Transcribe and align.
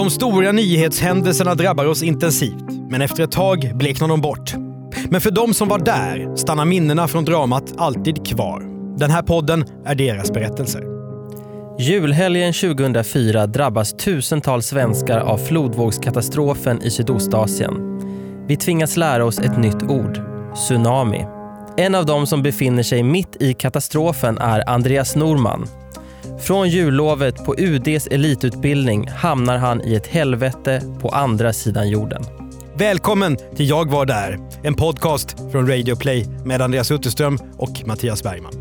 De 0.00 0.10
stora 0.10 0.52
nyhetshändelserna 0.52 1.54
drabbar 1.54 1.86
oss 1.86 2.02
intensivt, 2.02 2.64
men 2.90 3.02
efter 3.02 3.24
ett 3.24 3.32
tag 3.32 3.70
bleknar 3.74 4.08
de 4.08 4.20
bort. 4.20 4.54
Men 5.10 5.20
för 5.20 5.30
de 5.30 5.54
som 5.54 5.68
var 5.68 5.78
där 5.78 6.36
stannar 6.36 6.64
minnena 6.64 7.08
från 7.08 7.24
dramat 7.24 7.74
alltid 7.76 8.26
kvar. 8.26 8.62
Den 8.98 9.10
här 9.10 9.22
podden 9.22 9.64
är 9.84 9.94
deras 9.94 10.32
berättelser. 10.32 10.82
Julhelgen 11.78 12.52
2004 12.52 13.46
drabbas 13.46 13.92
tusentals 13.92 14.66
svenskar 14.66 15.18
av 15.18 15.38
flodvågskatastrofen 15.38 16.82
i 16.82 16.90
Sydostasien. 16.90 18.00
Vi 18.48 18.56
tvingas 18.56 18.96
lära 18.96 19.24
oss 19.24 19.38
ett 19.38 19.58
nytt 19.58 19.82
ord, 19.82 20.20
tsunami. 20.54 21.26
En 21.76 21.94
av 21.94 22.06
dem 22.06 22.26
som 22.26 22.42
befinner 22.42 22.82
sig 22.82 23.02
mitt 23.02 23.42
i 23.42 23.54
katastrofen 23.54 24.38
är 24.38 24.70
Andreas 24.70 25.16
Norman. 25.16 25.66
Från 26.46 26.68
jullovet 26.68 27.44
på 27.44 27.54
UDs 27.58 28.06
elitutbildning 28.06 29.08
hamnar 29.08 29.58
han 29.58 29.80
i 29.80 29.94
ett 29.94 30.06
helvete 30.06 30.80
på 31.02 31.08
andra 31.08 31.52
sidan 31.52 31.90
jorden. 31.90 32.22
Välkommen 32.78 33.36
till 33.36 33.68
Jag 33.68 33.90
var 33.90 34.06
där, 34.06 34.38
en 34.62 34.74
podcast 34.74 35.52
från 35.52 35.66
Radio 35.66 35.96
Play 35.96 36.26
med 36.44 36.60
Andreas 36.60 36.90
Utterström 36.92 37.38
och 37.58 37.86
Mattias 37.86 38.22
Bergman. 38.22 38.52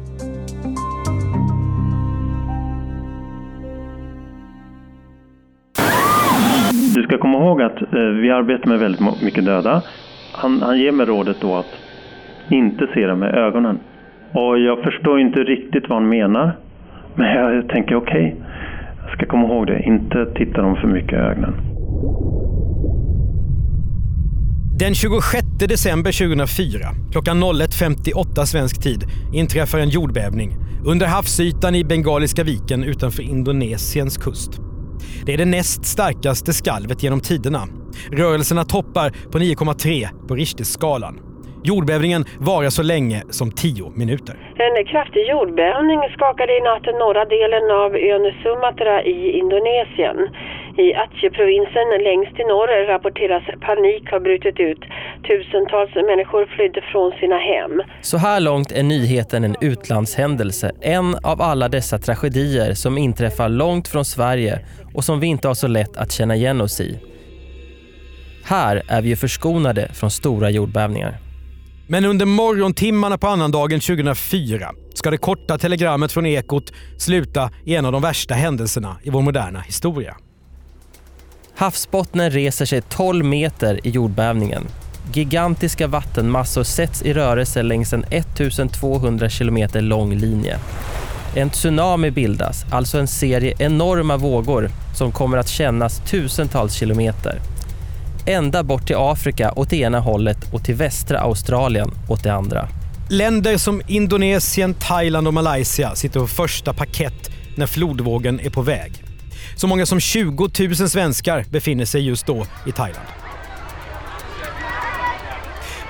Du 6.95 7.03
ska 7.03 7.17
komma 7.17 7.38
ihåg 7.38 7.61
att 7.61 7.81
eh, 7.81 7.99
vi 8.21 8.31
arbetar 8.31 8.67
med 8.67 8.79
väldigt 8.79 9.21
mycket 9.21 9.45
döda. 9.45 9.81
Han, 10.33 10.61
han 10.61 10.79
ger 10.79 10.91
mig 10.91 11.05
rådet 11.05 11.38
då 11.41 11.55
att 11.55 11.73
inte 12.49 12.88
se 12.94 13.07
dem 13.07 13.19
med 13.19 13.35
ögonen. 13.35 13.79
Och 14.31 14.59
jag 14.59 14.83
förstår 14.83 15.19
inte 15.19 15.39
riktigt 15.39 15.89
vad 15.89 15.97
han 16.01 16.09
menar. 16.09 16.57
Men 17.20 17.28
jag 17.28 17.70
tänker 17.70 17.95
okej, 17.95 18.36
jag 19.02 19.17
ska 19.17 19.25
komma 19.25 19.48
ihåg 19.48 19.67
det. 19.67 19.84
Inte 19.84 20.25
titta 20.36 20.62
dem 20.62 20.75
för 20.75 20.88
mycket 20.88 21.14
i 21.14 21.16
ögonen. 21.16 21.53
Den 24.80 24.95
26 24.95 25.45
december 25.59 26.12
2004, 26.12 26.80
klockan 27.12 27.44
01.58 27.44 28.45
svensk 28.45 28.81
tid, 28.81 29.03
inträffar 29.34 29.80
en 29.80 29.90
jordbävning 29.90 30.56
under 30.86 31.08
havsytan 31.08 31.75
i 31.75 31.84
Bengaliska 31.84 32.44
viken 32.44 32.84
utanför 32.84 33.23
Indonesiens 33.23 34.17
kust. 34.17 34.52
Det 35.25 35.34
är 35.34 35.38
det 35.38 35.45
näst 35.45 35.86
starkaste 35.86 36.53
skalvet 36.53 37.03
genom 37.03 37.20
tiderna. 37.20 37.67
Rörelserna 38.12 38.64
toppar 38.64 39.09
på 39.31 39.40
9,3 39.40 40.08
på 40.28 40.36
Richterskalan. 40.36 41.28
Jordbävningen 41.63 42.25
varar 42.39 42.69
så 42.69 42.83
länge 42.83 43.23
som 43.29 43.52
10 43.52 43.91
minuter. 43.95 44.35
En 44.55 44.85
kraftig 44.85 45.27
jordbävning 45.27 45.99
skakade 46.16 46.53
i 46.57 46.61
natten 46.61 46.95
norra 46.95 47.25
delen 47.25 47.71
av 47.71 47.95
ön 47.95 48.25
Sumatra 48.43 49.03
i 49.03 49.31
Indonesien. 49.39 50.17
I 50.77 50.93
Aceh-provinsen 50.93 51.88
längst 52.03 52.39
i 52.39 52.43
norr 52.43 52.88
rapporteras 52.88 53.43
panik 53.61 54.11
har 54.11 54.19
brutit 54.19 54.59
ut. 54.59 54.81
Tusentals 55.27 55.95
människor 55.95 56.45
flydde 56.45 56.81
från 56.81 57.11
sina 57.11 57.38
hem. 57.38 57.81
Så 58.01 58.17
här 58.17 58.39
långt 58.39 58.71
är 58.71 58.83
nyheten 58.83 59.44
en 59.44 59.55
utlandshändelse. 59.61 60.71
En 60.81 61.16
av 61.23 61.41
alla 61.41 61.67
dessa 61.69 61.97
tragedier 61.97 62.73
som 62.73 62.97
inträffar 62.97 63.50
långt 63.50 63.88
från 63.88 64.05
Sverige 64.05 64.59
och 64.94 65.03
som 65.03 65.19
vi 65.19 65.28
inte 65.28 65.47
har 65.47 65.55
så 65.55 65.67
lätt 65.67 65.97
att 65.97 66.11
känna 66.11 66.35
igen 66.35 66.61
oss 66.61 66.81
i. 66.81 67.00
Här 68.45 68.81
är 68.88 69.01
vi 69.01 69.09
ju 69.09 69.16
förskonade 69.16 69.88
från 69.94 70.11
stora 70.11 70.50
jordbävningar. 70.50 71.28
Men 71.91 72.05
under 72.05 72.25
morgontimmarna 72.25 73.17
på 73.17 73.27
annandagen 73.27 73.79
2004 73.79 74.72
ska 74.94 75.11
det 75.11 75.17
korta 75.17 75.57
telegrammet 75.57 76.11
från 76.11 76.25
Ekot 76.25 76.72
sluta 76.97 77.51
i 77.66 77.75
en 77.75 77.85
av 77.85 77.91
de 77.91 78.01
värsta 78.01 78.33
händelserna 78.33 78.97
i 79.03 79.09
vår 79.09 79.22
moderna 79.22 79.59
historia. 79.59 80.17
Havsbottnen 81.55 82.31
reser 82.31 82.66
sig 82.66 82.81
12 82.81 83.25
meter 83.25 83.88
i 83.88 83.89
jordbävningen. 83.89 84.67
Gigantiska 85.13 85.88
vattenmassor 85.88 86.63
sätts 86.63 87.01
i 87.01 87.13
rörelse 87.13 87.63
längs 87.63 87.94
en 87.94 88.03
1200 88.03 89.29
kilometer 89.29 89.81
lång 89.81 90.16
linje. 90.16 90.59
En 91.35 91.49
tsunami 91.49 92.11
bildas, 92.11 92.66
alltså 92.72 92.97
en 92.97 93.07
serie 93.07 93.53
enorma 93.59 94.17
vågor 94.17 94.69
som 94.97 95.11
kommer 95.11 95.38
att 95.38 95.49
kännas 95.49 96.01
tusentals 96.09 96.73
kilometer. 96.73 97.39
Ända 98.25 98.63
bort 98.63 98.88
till 98.88 98.96
Afrika 99.00 99.53
åt 99.56 99.69
det 99.69 99.78
ena 99.78 100.00
hållet 100.00 100.53
och 100.53 100.63
till 100.63 100.75
västra 100.75 101.19
Australien 101.19 101.91
åt 102.09 102.24
det 102.24 102.34
andra. 102.34 102.68
Länder 103.09 103.57
som 103.57 103.81
Indonesien, 103.88 104.74
Thailand 104.74 105.28
och 105.28 105.34
Malaysia 105.34 105.96
sitter 105.96 106.19
på 106.19 106.28
första 106.28 106.74
paket 106.74 107.31
när 107.58 107.68
flodvågen 107.68 108.40
är 108.40 108.50
på 108.50 108.62
väg. 108.62 109.03
Så 109.56 109.68
många 109.68 109.85
som 109.85 110.00
20 110.00 110.50
000 110.59 110.75
svenskar 110.75 111.46
befinner 111.50 111.85
sig 111.85 112.02
just 112.02 112.25
då 112.25 112.46
i 112.68 112.72
Thailand. 112.72 113.08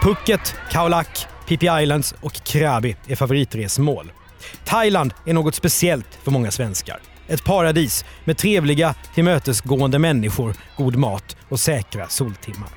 Phuket, 0.02 0.56
Khao 0.72 0.88
Lak, 0.88 1.26
Phi 1.48 1.58
Islands 1.82 2.16
och 2.22 2.34
Krabi 2.34 2.96
är 3.08 3.16
favoritresmål. 3.16 4.12
Thailand 4.66 5.14
är 5.26 5.34
något 5.34 5.56
speciellt 5.56 6.20
för 6.24 6.32
många 6.32 6.52
svenskar. 6.52 7.00
Ett 7.30 7.44
paradis 7.44 8.06
med 8.26 8.38
trevliga, 8.38 8.96
tillmötesgående 9.14 10.00
människor, 10.00 10.56
god 10.78 10.96
mat 10.96 11.38
och 11.50 11.60
säkra 11.60 12.08
soltimmar. 12.08 12.70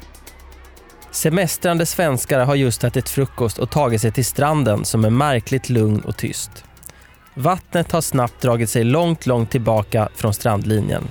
Semestrande 1.11 1.87
svenskar 1.87 2.45
har 2.45 2.55
just 2.55 2.85
ätit 2.85 3.09
frukost 3.09 3.59
och 3.59 3.71
tagit 3.71 4.01
sig 4.01 4.13
till 4.13 4.25
stranden 4.25 4.85
som 4.85 5.05
är 5.05 5.11
märkligt 5.11 5.71
lugn 5.71 6.01
och 6.01 6.17
tyst. 6.17 6.65
Vattnet 7.35 7.93
har 7.93 8.01
snabbt 8.01 8.43
dragit 8.43 8.71
sig 8.71 8.85
långt, 8.85 9.27
långt 9.27 9.51
tillbaka 9.51 10.09
från 10.15 10.35
strandlinjen. 10.35 11.09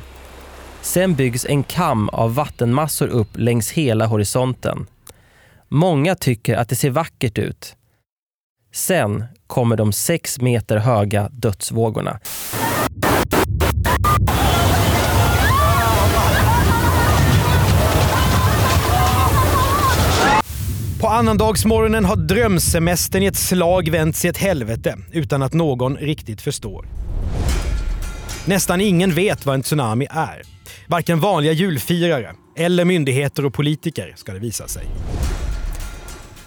Sen 0.81 1.16
byggs 1.16 1.46
en 1.46 1.63
kam 1.63 2.09
av 2.09 2.35
vattenmassor 2.35 3.07
upp 3.07 3.30
längs 3.34 3.72
hela 3.72 4.06
horisonten. 4.06 4.88
Många 5.69 6.16
tycker 6.16 6.56
att 6.56 6.69
det 6.69 6.75
ser 6.75 6.90
vackert 6.90 7.38
ut. 7.38 7.75
Sen 8.74 9.25
kommer 9.47 9.75
de 9.75 9.94
sex 9.94 10.40
meter 10.40 10.78
höga 10.78 11.30
dödsvågorna. 11.31 12.19
På 21.01 21.07
annandagsmorgonen 21.07 22.06
har 22.06 22.16
drömsemestern 22.16 23.24
i 23.24 23.25
ett 23.25 23.35
slag 23.35 23.90
vänts 23.90 24.25
i 24.25 24.28
ett 24.28 24.38
helvete 24.38 24.97
utan 25.12 25.41
att 25.41 25.53
någon 25.53 25.97
riktigt 25.97 26.41
förstår. 26.41 26.85
Nästan 28.46 28.81
ingen 28.81 29.13
vet 29.13 29.46
vad 29.46 29.56
en 29.56 29.62
tsunami 29.62 30.07
är. 30.09 30.41
Varken 30.88 31.19
vanliga 31.19 31.51
julfirare 31.51 32.34
eller 32.57 32.85
myndigheter 32.85 33.46
och 33.46 33.53
politiker 33.53 34.13
ska 34.18 34.34
det 34.34 34.40
visa 34.40 34.68
sig. 34.68 34.84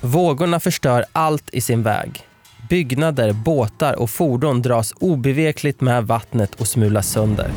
Vågorna 0.00 0.60
förstör 0.60 1.04
allt 1.12 1.50
i 1.52 1.60
sin 1.60 1.82
väg. 1.82 2.33
Byggnader, 2.68 3.32
båtar 3.32 3.98
och 3.98 4.10
fordon 4.10 4.62
dras 4.62 4.92
obevekligt 5.00 5.80
med 5.80 6.06
vattnet 6.06 6.54
och 6.54 6.66
smulas 6.66 7.08
sönder. 7.08 7.50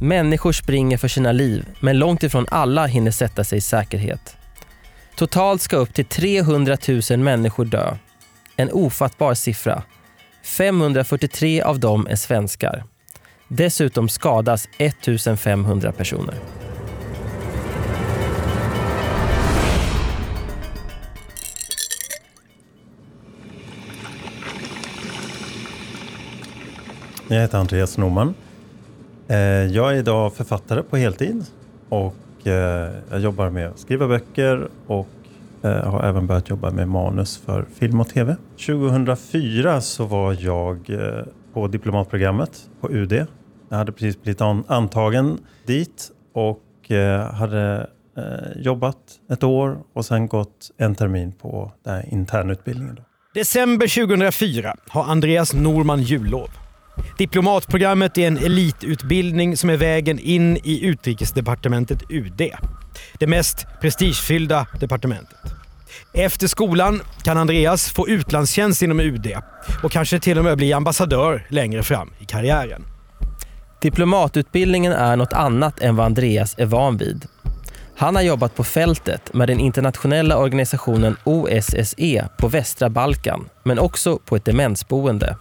Människor 0.00 0.52
springer 0.52 0.98
för 0.98 1.08
sina 1.08 1.32
liv, 1.32 1.66
men 1.80 1.98
långt 1.98 2.22
ifrån 2.22 2.46
alla 2.50 2.86
hinner 2.86 3.10
sätta 3.10 3.44
sig 3.44 3.58
i 3.58 3.60
säkerhet. 3.60 4.36
Totalt 5.16 5.62
ska 5.62 5.76
upp 5.76 5.94
till 5.94 6.04
300 6.04 6.76
000 7.10 7.18
människor 7.18 7.64
dö. 7.64 7.96
En 8.56 8.72
ofattbar 8.72 9.34
siffra. 9.34 9.82
543 10.42 11.62
av 11.62 11.80
dem 11.80 12.06
är 12.10 12.16
svenskar. 12.16 12.84
Dessutom 13.48 14.08
skadas 14.08 14.68
1 14.78 14.94
500 15.38 15.92
personer. 15.92 16.34
Jag 27.30 27.40
heter 27.40 27.58
Andreas 27.58 27.98
Norman. 27.98 28.34
Eh, 29.28 29.38
jag 29.38 29.92
är 29.92 29.96
idag 29.96 30.34
författare 30.34 30.82
på 30.82 30.96
heltid 30.96 31.44
och 31.88 32.46
eh, 32.46 32.90
jag 33.10 33.20
jobbar 33.20 33.50
med 33.50 33.68
att 33.68 33.78
skriva 33.78 34.08
böcker 34.08 34.68
och 34.86 35.08
eh, 35.62 35.70
har 35.70 36.02
även 36.02 36.26
börjat 36.26 36.50
jobba 36.50 36.70
med 36.70 36.88
manus 36.88 37.38
för 37.38 37.66
film 37.74 38.00
och 38.00 38.08
tv. 38.08 38.36
2004 38.66 39.80
så 39.80 40.04
var 40.04 40.36
jag 40.40 40.90
på 41.52 41.66
diplomatprogrammet 41.68 42.68
på 42.80 42.90
UD. 42.90 43.26
Jag 43.68 43.76
hade 43.76 43.92
precis 43.92 44.22
blivit 44.22 44.40
antagen 44.40 45.38
dit 45.66 46.10
och 46.32 46.62
hade 47.32 47.86
jobbat 48.56 48.96
ett 49.30 49.44
år 49.44 49.78
och 49.92 50.04
sen 50.04 50.26
gått 50.26 50.70
en 50.76 50.94
termin 50.94 51.32
på 51.32 51.72
den 51.84 51.94
här 51.94 52.04
internutbildningen. 52.12 52.94
Då. 52.94 53.02
December 53.34 54.06
2004 54.06 54.74
har 54.88 55.04
Andreas 55.04 55.54
Norman 55.54 56.02
jullov. 56.02 56.50
Diplomatprogrammet 57.18 58.18
är 58.18 58.26
en 58.26 58.38
elitutbildning 58.38 59.56
som 59.56 59.70
är 59.70 59.76
vägen 59.76 60.18
in 60.18 60.56
i 60.56 60.86
utrikesdepartementet 60.86 62.02
UD. 62.08 62.42
Det 63.18 63.26
mest 63.26 63.66
prestigefyllda 63.80 64.66
departementet. 64.80 65.38
Efter 66.12 66.46
skolan 66.46 67.02
kan 67.22 67.38
Andreas 67.38 67.90
få 67.90 68.08
utlandstjänst 68.08 68.82
inom 68.82 69.00
UD 69.00 69.32
och 69.82 69.92
kanske 69.92 70.20
till 70.20 70.38
och 70.38 70.44
med 70.44 70.56
bli 70.56 70.72
ambassadör 70.72 71.46
längre 71.48 71.82
fram 71.82 72.10
i 72.18 72.24
karriären. 72.24 72.84
Diplomatutbildningen 73.80 74.92
är 74.92 75.16
något 75.16 75.32
annat 75.32 75.80
än 75.80 75.96
vad 75.96 76.06
Andreas 76.06 76.54
är 76.58 76.66
van 76.66 76.96
vid. 76.96 77.26
Han 77.96 78.16
har 78.16 78.22
jobbat 78.22 78.54
på 78.54 78.64
fältet 78.64 79.34
med 79.34 79.48
den 79.48 79.60
internationella 79.60 80.36
organisationen 80.36 81.16
OSSE 81.24 82.28
på 82.38 82.48
västra 82.48 82.90
Balkan, 82.90 83.48
men 83.62 83.78
också 83.78 84.18
på 84.24 84.36
ett 84.36 84.44
demensboende. 84.44 85.36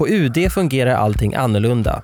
På 0.00 0.08
UD 0.08 0.52
fungerar 0.52 0.94
allting 0.94 1.34
annorlunda. 1.34 2.02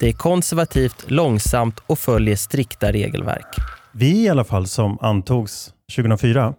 Det 0.00 0.08
är 0.08 0.12
konservativt, 0.12 1.10
långsamt 1.10 1.78
och 1.86 1.98
följer 1.98 2.36
strikta 2.36 2.92
regelverk. 2.92 3.56
Vi 3.92 4.24
i 4.24 4.28
alla 4.28 4.44
fall 4.44 4.66
som 4.66 4.98
antogs 5.00 5.74
2004, 5.96 6.54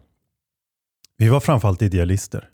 vi 1.17 1.29
var 1.29 1.39
framförallt 1.39 1.81
idealister. 1.81 2.49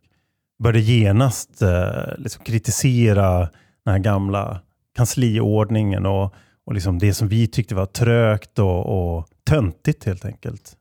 Började 0.63 0.79
genast 0.79 1.61
eh, 1.61 1.69
liksom 2.17 2.43
kritisera 2.43 3.39
den 3.85 3.91
här 3.91 3.99
gamla 3.99 4.61
kansliordningen 4.95 6.05
och, 6.05 6.33
och 6.65 6.73
liksom 6.73 6.99
det 6.99 7.13
som 7.13 7.27
vi 7.27 7.47
tyckte 7.47 7.75
var 7.75 7.85
trögt 7.85 8.59
och, 8.59 9.15
och 9.17 9.27
töntigt 9.49 10.05
helt 10.05 10.25
enkelt. 10.25 10.73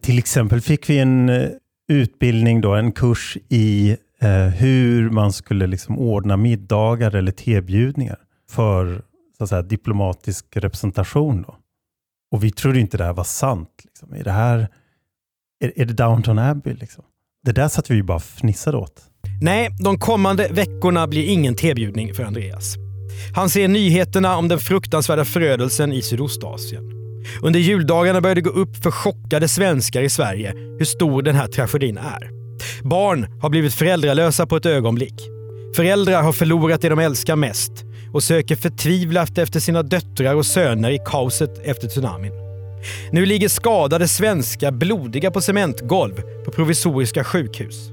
Till 0.00 0.18
exempel 0.18 0.60
fick 0.60 0.90
vi 0.90 0.98
en 0.98 1.28
eh, 1.28 1.48
utbildning, 1.88 2.60
då, 2.60 2.74
en 2.74 2.92
kurs 2.92 3.38
i 3.48 3.96
eh, 4.24 4.48
hur 4.48 5.10
man 5.10 5.32
skulle 5.32 5.66
liksom 5.66 5.98
ordna 5.98 6.36
middagar 6.36 7.14
eller 7.14 7.32
tebjudningar 7.32 8.18
för 8.50 9.02
så 9.38 9.44
att 9.44 9.50
säga, 9.50 9.62
diplomatisk 9.62 10.46
representation. 10.56 11.42
Då. 11.42 11.56
Och 12.32 12.44
vi 12.44 12.50
trodde 12.50 12.80
inte 12.80 12.96
det 12.96 13.04
här 13.04 13.12
var 13.12 13.24
sant. 13.24 13.70
Liksom. 13.84 14.14
Är, 14.14 14.24
det 14.24 14.30
här, 14.30 14.68
är, 15.60 15.72
är 15.76 15.84
det 15.84 15.92
Downton 15.92 16.38
Abbey? 16.38 16.74
Liksom? 16.74 17.04
Det 17.44 17.52
där 17.52 17.68
satt 17.68 17.90
vi 17.90 18.02
bara 18.02 18.20
fnissade 18.20 18.76
åt. 18.76 19.02
Nej, 19.40 19.68
de 19.84 19.98
kommande 19.98 20.48
veckorna 20.48 21.06
blir 21.06 21.28
ingen 21.28 21.56
tebjudning 21.56 22.14
för 22.14 22.24
Andreas. 22.24 22.74
Han 23.34 23.50
ser 23.50 23.68
nyheterna 23.68 24.36
om 24.36 24.48
den 24.48 24.58
fruktansvärda 24.58 25.24
förödelsen 25.24 25.92
i 25.92 26.02
Sydostasien. 26.02 26.90
Under 27.42 27.60
juldagarna 27.60 28.20
börjar 28.20 28.34
det 28.34 28.40
gå 28.40 28.50
upp 28.50 28.76
för 28.76 28.90
chockade 28.90 29.48
svenskar 29.48 30.02
i 30.02 30.10
Sverige 30.10 30.52
hur 30.78 30.84
stor 30.84 31.22
den 31.22 31.34
här 31.34 31.46
tragedin 31.46 31.98
är. 31.98 32.43
Barn 32.82 33.26
har 33.42 33.50
blivit 33.50 33.74
föräldralösa 33.74 34.46
på 34.46 34.56
ett 34.56 34.66
ögonblick. 34.66 35.14
Föräldrar 35.76 36.22
har 36.22 36.32
förlorat 36.32 36.80
det 36.80 36.88
de 36.88 36.98
älskar 36.98 37.36
mest 37.36 37.72
och 38.12 38.22
söker 38.22 38.56
förtvivlat 38.56 39.38
efter 39.38 39.60
sina 39.60 39.82
döttrar 39.82 40.34
och 40.34 40.46
söner 40.46 40.90
i 40.90 40.98
kaoset 41.06 41.60
efter 41.64 41.88
tsunamin. 41.88 42.32
Nu 43.12 43.26
ligger 43.26 43.48
skadade 43.48 44.08
svenskar 44.08 44.70
blodiga 44.70 45.30
på 45.30 45.40
cementgolv 45.40 46.22
på 46.44 46.50
provisoriska 46.50 47.24
sjukhus. 47.24 47.90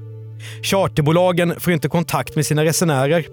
Charterbolagen 0.62 1.60
får 1.60 1.72
inte 1.72 1.88
kontakt 1.88 2.36
med 2.36 2.46
sina 2.46 2.64
resenärer. 2.64 3.26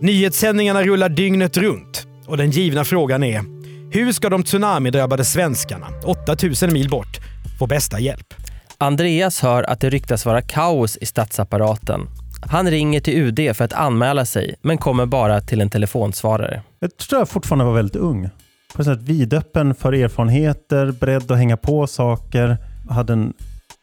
Nyhetssändningarna 0.00 0.82
rullar 0.82 1.08
dygnet 1.08 1.56
runt 1.56 2.06
och 2.26 2.36
den 2.36 2.50
givna 2.50 2.84
frågan 2.84 3.22
är 3.22 3.42
hur 3.90 4.12
ska 4.12 4.28
de 4.28 4.42
tsunamidrabbade 4.42 5.24
svenskarna, 5.24 5.86
8000 6.04 6.72
mil 6.72 6.88
bort, 6.88 7.20
få 7.58 7.66
bästa 7.66 8.00
hjälp? 8.00 8.34
Andreas 8.78 9.40
hör 9.40 9.62
att 9.62 9.80
det 9.80 9.90
ryktas 9.90 10.26
vara 10.26 10.42
kaos 10.42 10.96
i 10.96 11.06
statsapparaten. 11.06 12.00
Han 12.46 12.70
ringer 12.70 13.00
till 13.00 13.14
UD 13.14 13.56
för 13.56 13.64
att 13.64 13.72
anmäla 13.72 14.24
sig, 14.24 14.54
men 14.62 14.78
kommer 14.78 15.06
bara 15.06 15.40
till 15.40 15.60
en 15.60 15.70
telefonsvarare. 15.70 16.62
Jag 16.80 16.96
tror 16.96 17.20
jag 17.20 17.28
fortfarande 17.28 17.64
var 17.64 17.74
väldigt 17.74 17.96
ung. 17.96 18.30
På 18.74 18.82
ett 18.82 18.86
sätt 18.86 19.02
vidöppen 19.02 19.74
för 19.74 19.92
erfarenheter, 19.92 20.92
beredd 20.92 21.30
att 21.30 21.38
hänga 21.38 21.56
på 21.56 21.86
saker. 21.86 22.58
Jag 22.88 22.94
hade 22.94 23.12
en 23.12 23.32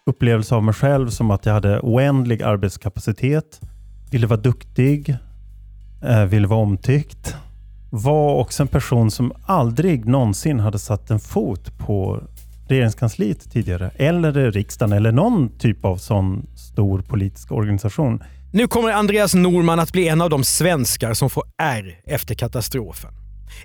upplevelse 0.05 0.55
av 0.55 0.63
mig 0.63 0.73
själv 0.73 1.09
som 1.09 1.31
att 1.31 1.45
jag 1.45 1.53
hade 1.53 1.79
oändlig 1.79 2.43
arbetskapacitet. 2.43 3.59
Ville 4.11 4.27
vara 4.27 4.39
duktig. 4.39 5.17
Eh, 6.03 6.25
ville 6.25 6.47
vara 6.47 6.59
omtyckt. 6.59 7.35
Var 7.89 8.35
också 8.35 8.63
en 8.63 8.67
person 8.67 9.11
som 9.11 9.33
aldrig 9.45 10.05
någonsin 10.05 10.59
hade 10.59 10.79
satt 10.79 11.11
en 11.11 11.19
fot 11.19 11.77
på 11.77 12.23
regeringskansliet 12.71 13.51
tidigare. 13.51 13.91
Eller 13.95 14.51
riksdagen 14.51 14.93
eller 14.93 15.11
någon 15.11 15.57
typ 15.57 15.85
av 15.85 15.97
sån 15.97 16.47
stor 16.55 17.01
politisk 17.01 17.51
organisation. 17.51 18.23
Nu 18.53 18.67
kommer 18.67 18.91
Andreas 18.91 19.33
Norman 19.33 19.79
att 19.79 19.91
bli 19.91 20.07
en 20.07 20.21
av 20.21 20.29
de 20.29 20.43
svenskar 20.43 21.13
som 21.13 21.29
får 21.29 21.43
R 21.61 21.95
efter 22.05 22.35
katastrofen. 22.35 23.11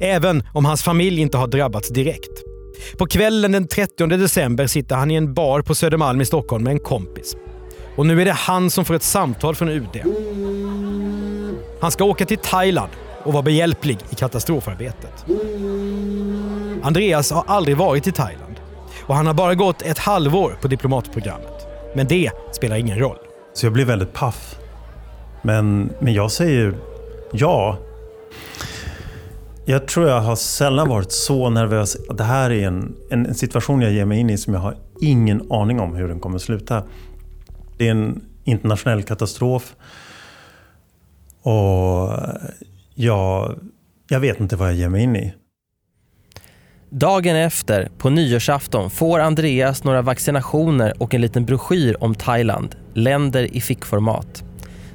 Även 0.01 0.43
om 0.53 0.65
hans 0.65 0.83
familj 0.83 1.21
inte 1.21 1.39
har 1.39 1.47
drabbats 1.47 1.89
direkt. 1.89 2.43
På 2.99 3.07
kvällen 3.07 3.53
den 3.53 3.69
30 3.69 4.07
december 4.07 4.67
sitter 4.67 4.97
han 4.97 5.11
i 5.11 5.15
en 5.15 5.35
bar 5.35 5.63
på 5.63 5.75
Södermalm 5.75 6.21
i 6.21 6.25
Stockholm 6.25 6.65
med 6.65 6.71
en 6.71 6.79
kompis. 6.79 7.37
Och 7.97 8.07
nu 8.07 8.21
är 8.21 8.25
det 8.25 8.33
han 8.33 8.71
som 8.71 8.85
får 8.85 8.95
ett 8.95 9.03
samtal 9.03 9.55
från 9.55 9.69
UD. 9.69 10.03
Han 11.81 11.91
ska 11.91 12.05
åka 12.05 12.27
till 12.27 12.39
Thailand 12.39 12.91
och 13.23 13.33
vara 13.33 13.43
behjälplig 13.43 13.99
i 14.11 14.15
katastrofarbetet. 14.15 15.25
Andreas 16.83 17.31
har 17.31 17.45
aldrig 17.47 17.77
varit 17.77 18.07
i 18.07 18.13
Thailand 18.13 18.46
och 19.07 19.15
han 19.15 19.27
har 19.27 19.35
bara 19.35 19.55
gått 19.55 19.83
ett 19.83 19.99
halvår 19.99 20.59
på 20.61 20.69
diplomatprogrammet. 20.69 21.67
Men 21.95 22.07
det 22.07 22.31
spelar 22.53 22.77
ingen 22.77 22.99
roll. 22.99 23.19
Så 23.55 23.67
jag 23.67 23.73
blir 23.73 23.85
väldigt 23.85 24.13
paff. 24.13 24.57
Men, 25.43 25.91
men 26.01 26.15
jag 26.15 26.33
säger 26.33 26.75
ja. 27.33 27.79
Jag 29.65 29.89
tror 29.89 30.09
jag 30.09 30.21
har 30.21 30.37
sällan 30.37 30.89
varit 30.89 31.13
så 31.13 31.51
nervös. 31.51 31.97
Det 32.11 32.25
här 32.25 32.51
är 32.51 32.67
en, 32.67 32.95
en, 33.11 33.27
en 33.27 33.35
situation 33.35 33.83
jag 33.83 33.93
ger 33.93 34.05
mig 34.05 34.19
in 34.21 34.31
i 34.31 34.39
som 34.39 34.55
jag 34.55 34.61
har 34.61 34.77
ingen 35.01 35.53
aning 35.53 35.81
om 35.81 35.95
hur 35.95 36.09
den 36.09 36.21
kommer 36.21 36.39
sluta. 36.39 36.83
Det 37.77 37.87
är 37.87 37.91
en 37.91 38.25
internationell 38.45 39.03
katastrof. 39.03 39.75
Och 41.43 42.11
jag, 42.95 43.59
jag 44.09 44.21
vet 44.21 44.41
inte 44.41 44.57
vad 44.57 44.69
jag 44.69 44.75
ger 44.75 44.89
mig 44.89 45.03
in 45.03 45.17
i. 45.17 45.35
Dagen 46.91 47.37
efter, 47.37 47.89
på 47.99 48.11
nyårsafton, 48.11 48.91
får 48.91 49.19
Andreas 49.19 49.85
några 49.85 50.03
vaccinationer 50.03 51.03
och 51.03 51.15
en 51.15 51.21
liten 51.21 51.45
broschyr 51.45 51.97
om 52.01 52.15
Thailand, 52.15 52.77
länder 52.95 53.57
i 53.57 53.61
fickformat. 53.61 54.45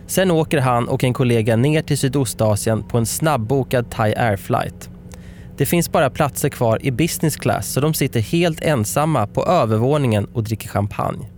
Sen 0.07 0.31
åker 0.31 0.60
han 0.60 0.88
och 0.88 1.03
en 1.03 1.13
kollega 1.13 1.55
ner 1.55 1.81
till 1.81 1.98
Sydostasien 1.98 2.83
på 2.83 2.98
en 2.98 3.05
snabbbokad 3.05 3.91
Thai 3.91 4.13
Air-flight. 4.15 4.89
Det 5.57 5.65
finns 5.65 5.91
bara 5.91 6.10
platser 6.10 6.50
kvar 6.50 6.86
i 6.86 6.91
business 6.91 7.36
class 7.36 7.67
så 7.67 7.79
de 7.79 7.93
sitter 7.93 8.19
helt 8.19 8.62
ensamma 8.62 9.27
på 9.27 9.45
övervåningen 9.45 10.25
och 10.25 10.43
dricker 10.43 10.67
champagne. 10.67 11.29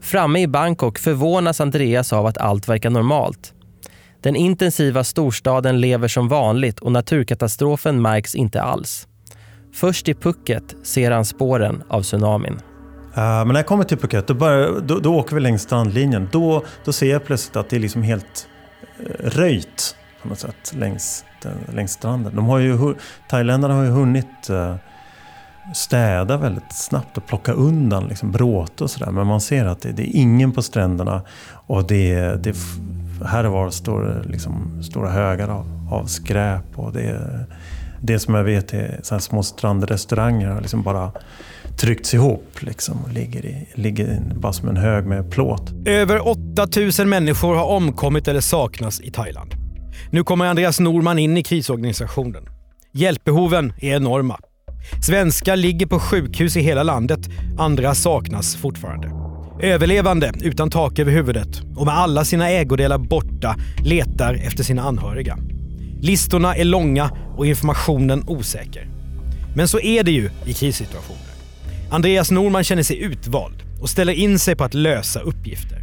Framme 0.00 0.40
i 0.40 0.46
Bangkok 0.46 0.98
förvånas 0.98 1.60
Andreas 1.60 2.12
av 2.12 2.26
att 2.26 2.38
allt 2.38 2.68
verkar 2.68 2.90
normalt. 2.90 3.54
Den 4.20 4.36
intensiva 4.36 5.04
storstaden 5.04 5.80
lever 5.80 6.08
som 6.08 6.28
vanligt 6.28 6.80
och 6.80 6.92
naturkatastrofen 6.92 8.02
märks 8.02 8.34
inte 8.34 8.62
alls. 8.62 9.06
Först 9.72 10.08
i 10.08 10.14
Phuket 10.14 10.76
ser 10.82 11.10
han 11.10 11.24
spåren 11.24 11.82
av 11.88 12.02
tsunamin. 12.02 12.52
Uh, 12.52 12.60
men 13.16 13.48
när 13.48 13.56
jag 13.56 13.66
kommer 13.66 13.84
till 13.84 13.98
Phuket, 13.98 14.26
då, 14.26 14.34
börjar, 14.34 14.80
då, 14.80 14.98
då, 14.98 15.16
åker 15.16 15.34
vi 15.34 15.40
längs 15.40 15.62
strandlinjen. 15.62 16.28
Då, 16.32 16.64
då 16.84 16.92
ser 16.92 17.10
jag 17.10 17.24
plötsligt 17.24 17.56
att 17.56 17.70
det 17.70 17.76
är 17.76 17.80
liksom 17.80 18.02
helt 18.02 18.48
eh, 18.98 19.28
röjt 19.28 19.96
på 20.22 20.28
något 20.28 20.38
sätt 20.38 20.72
längs, 20.74 21.24
längs 21.74 21.92
stranden. 21.92 22.36
De 22.36 22.46
har 22.46 22.58
ju, 22.58 22.94
thailändarna 23.30 23.74
har 23.74 23.82
ju 23.82 23.90
hunnit 23.90 24.50
uh, 24.50 24.74
städa 25.74 26.36
väldigt 26.36 26.72
snabbt 26.72 27.16
och 27.16 27.26
plocka 27.26 27.52
undan 27.52 28.06
liksom 28.06 28.30
bråte 28.30 28.84
och 28.84 28.90
sådär. 28.90 29.10
Men 29.10 29.26
man 29.26 29.40
ser 29.40 29.64
att 29.64 29.80
det, 29.80 29.92
det, 29.92 30.02
är 30.02 30.20
ingen 30.20 30.52
på 30.52 30.62
stränderna 30.62 31.22
och 31.52 31.86
det, 31.86 32.14
det 32.44 32.56
här 33.24 33.46
och 33.46 33.52
var 33.52 33.70
står 33.70 34.22
liksom 34.26 34.82
stora 34.82 35.10
högar 35.10 35.48
av, 35.48 35.88
av 35.90 36.04
skräp. 36.04 36.78
Och 36.78 36.92
det, 36.92 37.46
det 38.00 38.18
som 38.18 38.34
jag 38.34 38.44
vet 38.44 38.74
är 38.74 39.00
så 39.02 39.18
små 39.18 39.42
strandrestauranger 39.42 40.48
har 40.48 40.60
liksom 40.60 40.82
bara 40.82 41.12
tryckts 41.80 42.14
ihop. 42.14 42.56
Liksom, 42.60 43.04
och 43.04 43.12
ligger, 43.12 43.46
i, 43.46 43.68
ligger 43.74 44.22
bara 44.34 44.52
som 44.52 44.68
en 44.68 44.76
hög 44.76 45.06
med 45.06 45.30
plåt. 45.30 45.72
Över 45.84 46.28
8000 46.28 47.08
människor 47.08 47.54
har 47.54 47.64
omkommit 47.64 48.28
eller 48.28 48.40
saknas 48.40 49.00
i 49.00 49.10
Thailand. 49.10 49.54
Nu 50.10 50.24
kommer 50.24 50.46
Andreas 50.46 50.80
Norman 50.80 51.18
in 51.18 51.36
i 51.36 51.42
krisorganisationen. 51.42 52.42
Hjälpbehoven 52.92 53.72
är 53.80 53.96
enorma. 53.96 54.38
Svenskar 55.06 55.56
ligger 55.56 55.86
på 55.86 55.98
sjukhus 55.98 56.56
i 56.56 56.60
hela 56.60 56.82
landet, 56.82 57.20
andra 57.58 57.94
saknas 57.94 58.56
fortfarande. 58.56 59.10
Överlevande 59.62 60.32
utan 60.40 60.70
tak 60.70 60.98
över 60.98 61.12
huvudet 61.12 61.62
och 61.76 61.86
med 61.86 61.98
alla 61.98 62.24
sina 62.24 62.50
ägodelar 62.50 62.98
borta 62.98 63.56
letar 63.84 64.34
efter 64.34 64.64
sina 64.64 64.82
anhöriga. 64.82 65.38
Listorna 66.02 66.56
är 66.56 66.64
långa 66.64 67.10
och 67.36 67.46
informationen 67.46 68.24
osäker. 68.26 68.88
Men 69.56 69.68
så 69.68 69.80
är 69.80 70.02
det 70.02 70.10
ju 70.10 70.30
i 70.44 70.52
krissituationer. 70.52 71.30
Andreas 71.90 72.30
Norman 72.30 72.64
känner 72.64 72.82
sig 72.82 72.98
utvald 72.98 73.62
och 73.80 73.90
ställer 73.90 74.12
in 74.12 74.38
sig 74.38 74.56
på 74.56 74.64
att 74.64 74.74
lösa 74.74 75.20
uppgifter. 75.20 75.78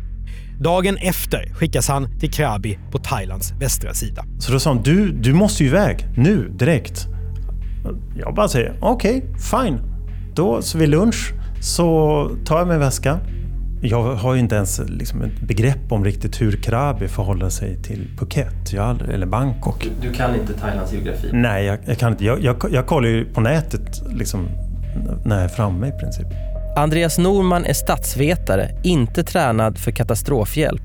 Dagen 0.59 0.97
efter 0.97 1.53
skickas 1.53 1.87
han 1.87 2.19
till 2.19 2.31
Krabi 2.31 2.79
på 2.91 2.97
Thailands 2.97 3.53
västra 3.59 3.93
sida. 3.93 4.25
Så 4.39 4.51
då 4.51 4.59
sa 4.59 4.69
han 4.69 4.83
du, 4.83 5.11
du 5.11 5.33
måste 5.33 5.63
ju 5.63 5.69
iväg 5.69 6.05
nu 6.17 6.49
direkt. 6.49 7.07
Jag 8.15 8.35
bara 8.35 8.47
säger, 8.47 8.77
okej, 8.81 9.17
okay, 9.17 9.39
fine. 9.39 9.79
Då 10.35 10.61
så 10.61 10.77
vid 10.77 10.89
lunch 10.89 11.33
så 11.61 12.29
tar 12.45 12.57
jag 12.59 12.67
min 12.67 12.79
väska. 12.79 13.19
Jag 13.81 14.15
har 14.15 14.33
ju 14.33 14.39
inte 14.39 14.55
ens 14.55 14.81
liksom 14.87 15.21
ett 15.21 15.39
begrepp 15.39 15.91
om 15.91 16.05
riktigt 16.05 16.41
hur 16.41 16.51
Krabi 16.51 17.07
förhåller 17.07 17.49
sig 17.49 17.83
till 17.83 18.07
Phuket 18.17 18.73
jag, 18.73 19.01
eller 19.13 19.25
Bangkok. 19.25 19.83
Du, 20.01 20.07
du, 20.07 20.13
kan 20.13 20.35
inte 20.35 20.53
Thailands 20.53 20.93
geografi? 20.93 21.29
Nej, 21.33 21.65
jag, 21.65 21.79
jag 21.85 21.97
kan 21.97 22.11
inte. 22.11 22.25
Jag, 22.25 22.43
jag, 22.43 22.55
jag 22.71 22.87
kollar 22.87 23.09
ju 23.09 23.25
på 23.25 23.41
nätet 23.41 24.01
liksom, 24.13 24.47
när 25.25 25.35
jag 25.35 25.43
är 25.43 25.47
framme 25.47 25.87
i 25.87 25.91
princip. 25.91 26.27
Andreas 26.77 27.17
Norman 27.17 27.65
är 27.65 27.73
statsvetare, 27.73 28.69
inte 28.83 29.23
tränad 29.23 29.77
för 29.77 29.91
katastrofhjälp. 29.91 30.83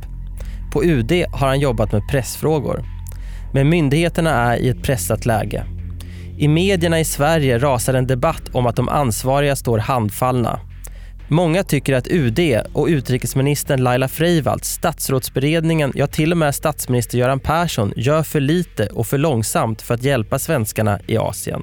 På 0.73 0.85
UD 0.85 1.13
har 1.33 1.49
han 1.49 1.61
jobbat 1.61 1.93
med 1.93 2.03
pressfrågor. 2.11 2.85
Men 3.55 3.69
myndigheterna 3.69 4.31
är 4.31 4.57
i 4.57 4.69
ett 4.69 4.83
pressat 4.83 5.27
läge. 5.27 5.65
I 6.39 6.49
medierna 6.49 7.01
i 7.01 7.05
Sverige 7.05 7.59
rasar 7.59 7.95
en 7.95 8.07
debatt 8.07 8.43
om 8.53 8.67
att 8.67 8.77
de 8.77 8.89
ansvariga 8.89 9.57
står 9.57 9.79
handfallna. 9.79 10.61
Många 11.33 11.65
tycker 11.65 11.95
att 11.95 12.09
UD 12.11 12.39
och 12.73 12.87
utrikesministern 12.87 13.83
Laila 13.83 14.09
Freivalds, 14.09 14.69
statsrådsberedningen, 14.73 15.93
ja 15.95 16.07
till 16.07 16.33
och 16.33 16.39
med 16.39 16.55
statsminister 16.55 17.19
Göran 17.19 17.41
Persson 17.41 17.93
gör 17.97 18.23
för 18.23 18.41
lite 18.41 18.87
och 18.87 19.07
för 19.07 19.19
långsamt 19.19 19.83
för 19.83 19.95
att 19.95 20.03
hjälpa 20.03 20.39
svenskarna 20.39 21.01
i 21.07 21.17
Asien. 21.17 21.63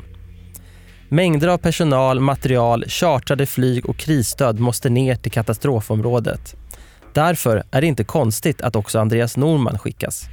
Mängder 1.10 1.48
av 1.48 1.58
personal, 1.58 2.20
material, 2.20 2.86
chartrade 2.88 3.46
flyg 3.46 3.90
och 3.90 3.98
krisstöd 3.98 4.60
måste 4.60 4.90
ner 4.90 5.16
till 5.16 5.32
katastrofområdet. 5.32 6.56
Därför 7.14 7.64
är 7.72 7.82
det 7.82 7.88
inte 7.88 8.04
konstigt 8.04 8.62
att 8.62 8.76
också 8.76 9.00
Andreas 9.00 9.38
Norman 9.38 9.80
skickas. 9.80 10.24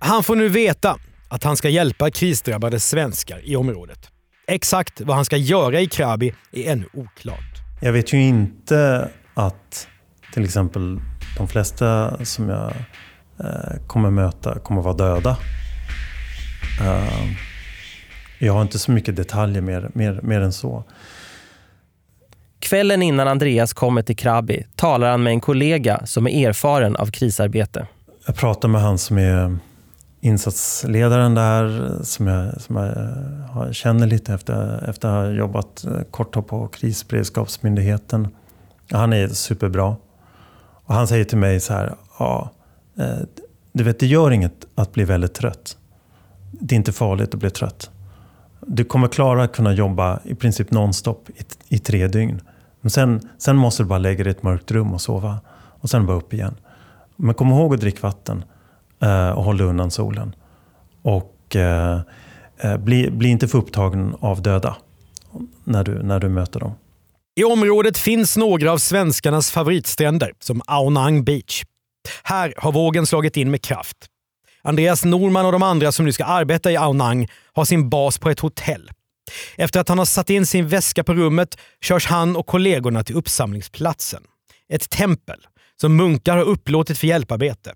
Han 0.00 0.22
får 0.22 0.36
nu 0.36 0.48
veta 0.48 0.96
att 1.28 1.44
han 1.44 1.56
ska 1.56 1.68
hjälpa 1.68 2.10
krisdrabbade 2.10 2.80
svenskar 2.80 3.40
i 3.44 3.56
området. 3.56 4.08
Exakt 4.46 5.00
vad 5.00 5.16
han 5.16 5.24
ska 5.24 5.36
göra 5.36 5.80
i 5.80 5.86
Krabi 5.86 6.34
är 6.52 6.72
ännu 6.72 6.86
oklart. 6.92 7.57
Jag 7.80 7.92
vet 7.92 8.12
ju 8.12 8.20
inte 8.20 9.10
att 9.34 9.88
till 10.32 10.44
exempel 10.44 11.00
de 11.36 11.48
flesta 11.48 12.16
som 12.24 12.48
jag 12.48 12.72
eh, 13.40 13.86
kommer 13.86 14.10
möta 14.10 14.58
kommer 14.58 14.82
vara 14.82 14.94
döda. 14.94 15.36
Uh, 16.80 17.32
jag 18.38 18.52
har 18.52 18.62
inte 18.62 18.78
så 18.78 18.92
mycket 18.92 19.16
detaljer 19.16 19.62
mer, 19.62 19.90
mer, 19.94 20.20
mer 20.22 20.40
än 20.40 20.52
så. 20.52 20.84
Kvällen 22.60 23.02
innan 23.02 23.28
Andreas 23.28 23.72
kommer 23.72 24.02
till 24.02 24.16
Krabi 24.16 24.66
talar 24.76 25.10
han 25.10 25.22
med 25.22 25.30
en 25.30 25.40
kollega 25.40 26.06
som 26.06 26.26
är 26.26 26.48
erfaren 26.48 26.96
av 26.96 27.10
krisarbete. 27.10 27.86
Jag 28.26 28.36
pratar 28.36 28.68
med 28.68 28.80
han 28.80 28.98
som 28.98 29.18
är 29.18 29.58
insatsledaren 30.20 31.34
där, 31.34 31.98
som 32.02 32.26
jag, 32.26 32.60
som 32.60 32.76
jag 32.76 33.66
eh, 33.66 33.72
känner 33.72 34.06
lite 34.06 34.34
efter, 34.34 34.88
efter 34.88 35.08
att 35.08 35.14
ha 35.14 35.32
jobbat 35.32 35.84
eh, 35.84 36.02
kort 36.10 36.46
på 36.46 36.68
krisberedskapsmyndigheten. 36.68 38.28
Han 38.90 39.12
är 39.12 39.28
superbra. 39.28 39.96
Och 40.84 40.94
han 40.94 41.08
säger 41.08 41.24
till 41.24 41.38
mig 41.38 41.60
så 41.60 41.72
här, 41.72 41.94
ja, 42.18 42.50
eh, 42.98 43.18
du 43.72 43.84
vet 43.84 44.00
det 44.00 44.06
gör 44.06 44.30
inget 44.30 44.66
att 44.74 44.92
bli 44.92 45.04
väldigt 45.04 45.34
trött. 45.34 45.76
Det 46.50 46.74
är 46.74 46.76
inte 46.76 46.92
farligt 46.92 47.34
att 47.34 47.40
bli 47.40 47.50
trött. 47.50 47.90
Du 48.60 48.84
kommer 48.84 49.08
klara 49.08 49.42
att 49.44 49.52
kunna 49.52 49.72
jobba 49.72 50.20
i 50.24 50.34
princip 50.34 50.70
nonstop 50.70 51.30
i, 51.30 51.42
i 51.68 51.78
tre 51.78 52.08
dygn. 52.08 52.40
Men 52.80 52.90
sen, 52.90 53.20
sen 53.38 53.56
måste 53.56 53.82
du 53.82 53.86
bara 53.86 53.98
lägga 53.98 54.24
dig 54.24 54.32
i 54.32 54.36
ett 54.36 54.42
mörkt 54.42 54.70
rum 54.70 54.92
och 54.92 55.00
sova. 55.00 55.40
Och 55.80 55.90
sen 55.90 56.06
bara 56.06 56.16
upp 56.16 56.32
igen. 56.32 56.54
Men 57.16 57.34
kom 57.34 57.50
ihåg 57.50 57.74
att 57.74 57.80
dricka 57.80 57.98
vatten 58.02 58.44
Eh, 59.02 59.30
och 59.30 59.44
håll 59.44 59.56
dig 59.56 59.66
undan 59.66 59.90
solen. 59.90 60.34
Och 61.02 61.56
eh, 61.56 62.00
eh, 62.58 62.76
bli, 62.76 63.10
bli 63.10 63.28
inte 63.28 63.48
för 63.48 63.58
upptagen 63.58 64.16
av 64.20 64.42
döda 64.42 64.76
när 65.64 65.84
du, 65.84 66.02
när 66.02 66.20
du 66.20 66.28
möter 66.28 66.60
dem. 66.60 66.72
I 67.40 67.44
området 67.44 67.98
finns 67.98 68.36
några 68.36 68.72
av 68.72 68.78
svenskarnas 68.78 69.50
favoritstränder, 69.50 70.32
som 70.38 70.62
Aonang 70.66 71.24
Beach. 71.24 71.62
Här 72.22 72.54
har 72.56 72.72
vågen 72.72 73.06
slagit 73.06 73.36
in 73.36 73.50
med 73.50 73.62
kraft. 73.62 73.96
Andreas 74.62 75.04
Norman 75.04 75.46
och 75.46 75.52
de 75.52 75.62
andra 75.62 75.92
som 75.92 76.04
nu 76.04 76.12
ska 76.12 76.24
arbeta 76.24 76.72
i 76.72 76.76
Aonang 76.76 77.28
har 77.52 77.64
sin 77.64 77.88
bas 77.88 78.18
på 78.18 78.30
ett 78.30 78.40
hotell. 78.40 78.90
Efter 79.56 79.80
att 79.80 79.88
han 79.88 79.98
har 79.98 80.04
satt 80.04 80.30
in 80.30 80.46
sin 80.46 80.68
väska 80.68 81.04
på 81.04 81.14
rummet 81.14 81.58
körs 81.80 82.06
han 82.06 82.36
och 82.36 82.46
kollegorna 82.46 83.04
till 83.04 83.16
uppsamlingsplatsen. 83.16 84.22
Ett 84.68 84.90
tempel 84.90 85.46
som 85.80 85.96
munkar 85.96 86.36
har 86.36 86.44
upplåtit 86.44 86.98
för 86.98 87.06
hjälparbete. 87.06 87.72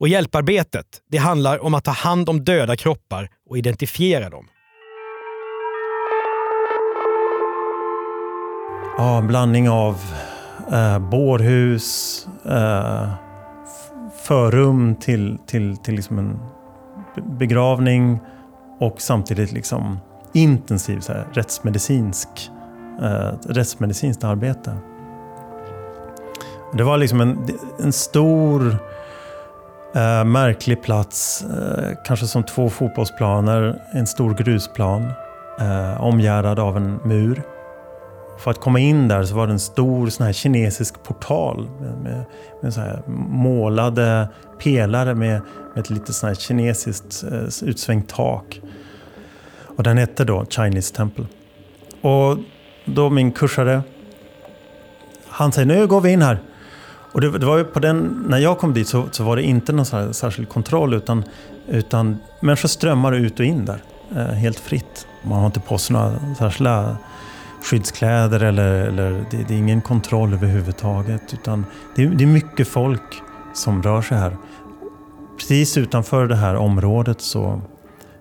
Och 0.00 0.08
hjälparbetet 0.08 0.86
det 1.10 1.18
handlar 1.18 1.64
om 1.64 1.74
att 1.74 1.84
ta 1.84 1.90
hand 1.90 2.28
om 2.28 2.44
döda 2.44 2.76
kroppar 2.76 3.30
och 3.50 3.58
identifiera 3.58 4.30
dem. 4.30 4.48
Ja, 8.96 9.18
en 9.18 9.26
blandning 9.26 9.68
av 9.68 10.00
eh, 10.72 10.98
bårhus, 10.98 12.26
eh, 12.44 13.08
förrum 14.22 14.96
till, 14.96 15.38
till, 15.46 15.76
till 15.76 15.94
liksom 15.94 16.18
en 16.18 16.38
begravning 17.38 18.18
och 18.80 19.00
samtidigt 19.00 19.52
liksom 19.52 19.98
intensiv 20.32 21.00
så 21.00 21.12
här, 21.12 21.26
rättsmedicinsk, 21.32 22.50
eh, 23.02 23.32
rättsmedicinskt 23.48 24.24
arbete. 24.24 24.76
Det 26.72 26.82
var 26.82 26.96
liksom 26.96 27.20
en, 27.20 27.38
en 27.78 27.92
stor 27.92 28.78
eh, 29.98 30.24
märklig 30.24 30.82
plats, 30.82 31.44
eh, 31.44 31.96
kanske 32.04 32.26
som 32.26 32.44
två 32.44 32.70
fotbollsplaner, 32.70 33.82
en 33.92 34.06
stor 34.06 34.34
grusplan 34.34 35.12
eh, 35.60 36.00
omgärdad 36.00 36.58
av 36.58 36.76
en 36.76 37.00
mur. 37.04 37.42
För 38.38 38.50
att 38.50 38.60
komma 38.60 38.78
in 38.78 39.08
där 39.08 39.24
så 39.24 39.34
var 39.34 39.46
det 39.46 39.52
en 39.52 39.58
stor 39.58 40.08
sån 40.08 40.26
här 40.26 40.32
kinesisk 40.32 41.02
portal 41.02 41.68
med, 41.80 41.98
med, 41.98 42.24
med 42.62 42.74
så 42.74 42.80
här 42.80 43.02
målade 43.28 44.28
pelare 44.58 45.14
med, 45.14 45.40
med 45.74 45.80
ett 45.80 45.90
lite 45.90 46.12
sån 46.12 46.28
här 46.28 46.34
kinesiskt 46.34 47.24
eh, 47.32 47.68
utsvängt 47.68 48.08
tak. 48.08 48.60
Och 49.76 49.82
den 49.82 49.98
hette 49.98 50.24
då 50.24 50.46
Chinese 50.50 50.94
Temple. 50.94 51.26
Och 52.00 52.38
då 52.84 53.10
min 53.10 53.32
kursare, 53.32 53.82
han 55.28 55.52
säger 55.52 55.66
nu 55.66 55.86
går 55.86 56.00
vi 56.00 56.10
in 56.10 56.22
här. 56.22 56.38
Och 57.18 57.22
det, 57.22 57.38
det 57.38 57.46
var 57.46 57.58
ju 57.58 57.64
på 57.64 57.80
den, 57.80 58.24
när 58.28 58.38
jag 58.38 58.58
kom 58.58 58.74
dit 58.74 58.88
så, 58.88 59.08
så 59.10 59.24
var 59.24 59.36
det 59.36 59.42
inte 59.42 59.72
någon 59.72 59.86
så 59.86 60.12
särskild 60.12 60.48
kontroll 60.48 60.94
utan, 60.94 61.24
utan 61.68 62.18
människor 62.40 62.68
strömmar 62.68 63.12
ut 63.12 63.40
och 63.40 63.46
in 63.46 63.64
där 63.64 63.82
eh, 64.16 64.24
helt 64.24 64.60
fritt. 64.60 65.06
Man 65.22 65.38
har 65.38 65.46
inte 65.46 65.60
på 65.60 65.78
sig 65.78 65.94
några 65.94 66.34
särskilda 66.38 66.96
skyddskläder 67.62 68.42
eller, 68.42 68.86
eller 68.86 69.24
det, 69.30 69.44
det, 69.48 69.54
är 69.54 69.58
ingen 69.58 69.80
kontroll 69.80 70.32
överhuvudtaget. 70.34 71.34
Utan 71.34 71.66
det, 71.96 72.06
det, 72.06 72.24
är 72.24 72.28
mycket 72.28 72.68
folk 72.68 73.22
som 73.54 73.82
rör 73.82 74.02
sig 74.02 74.18
här. 74.18 74.36
Precis 75.38 75.76
utanför 75.76 76.26
det 76.26 76.36
här 76.36 76.56
området 76.56 77.20
så, 77.20 77.62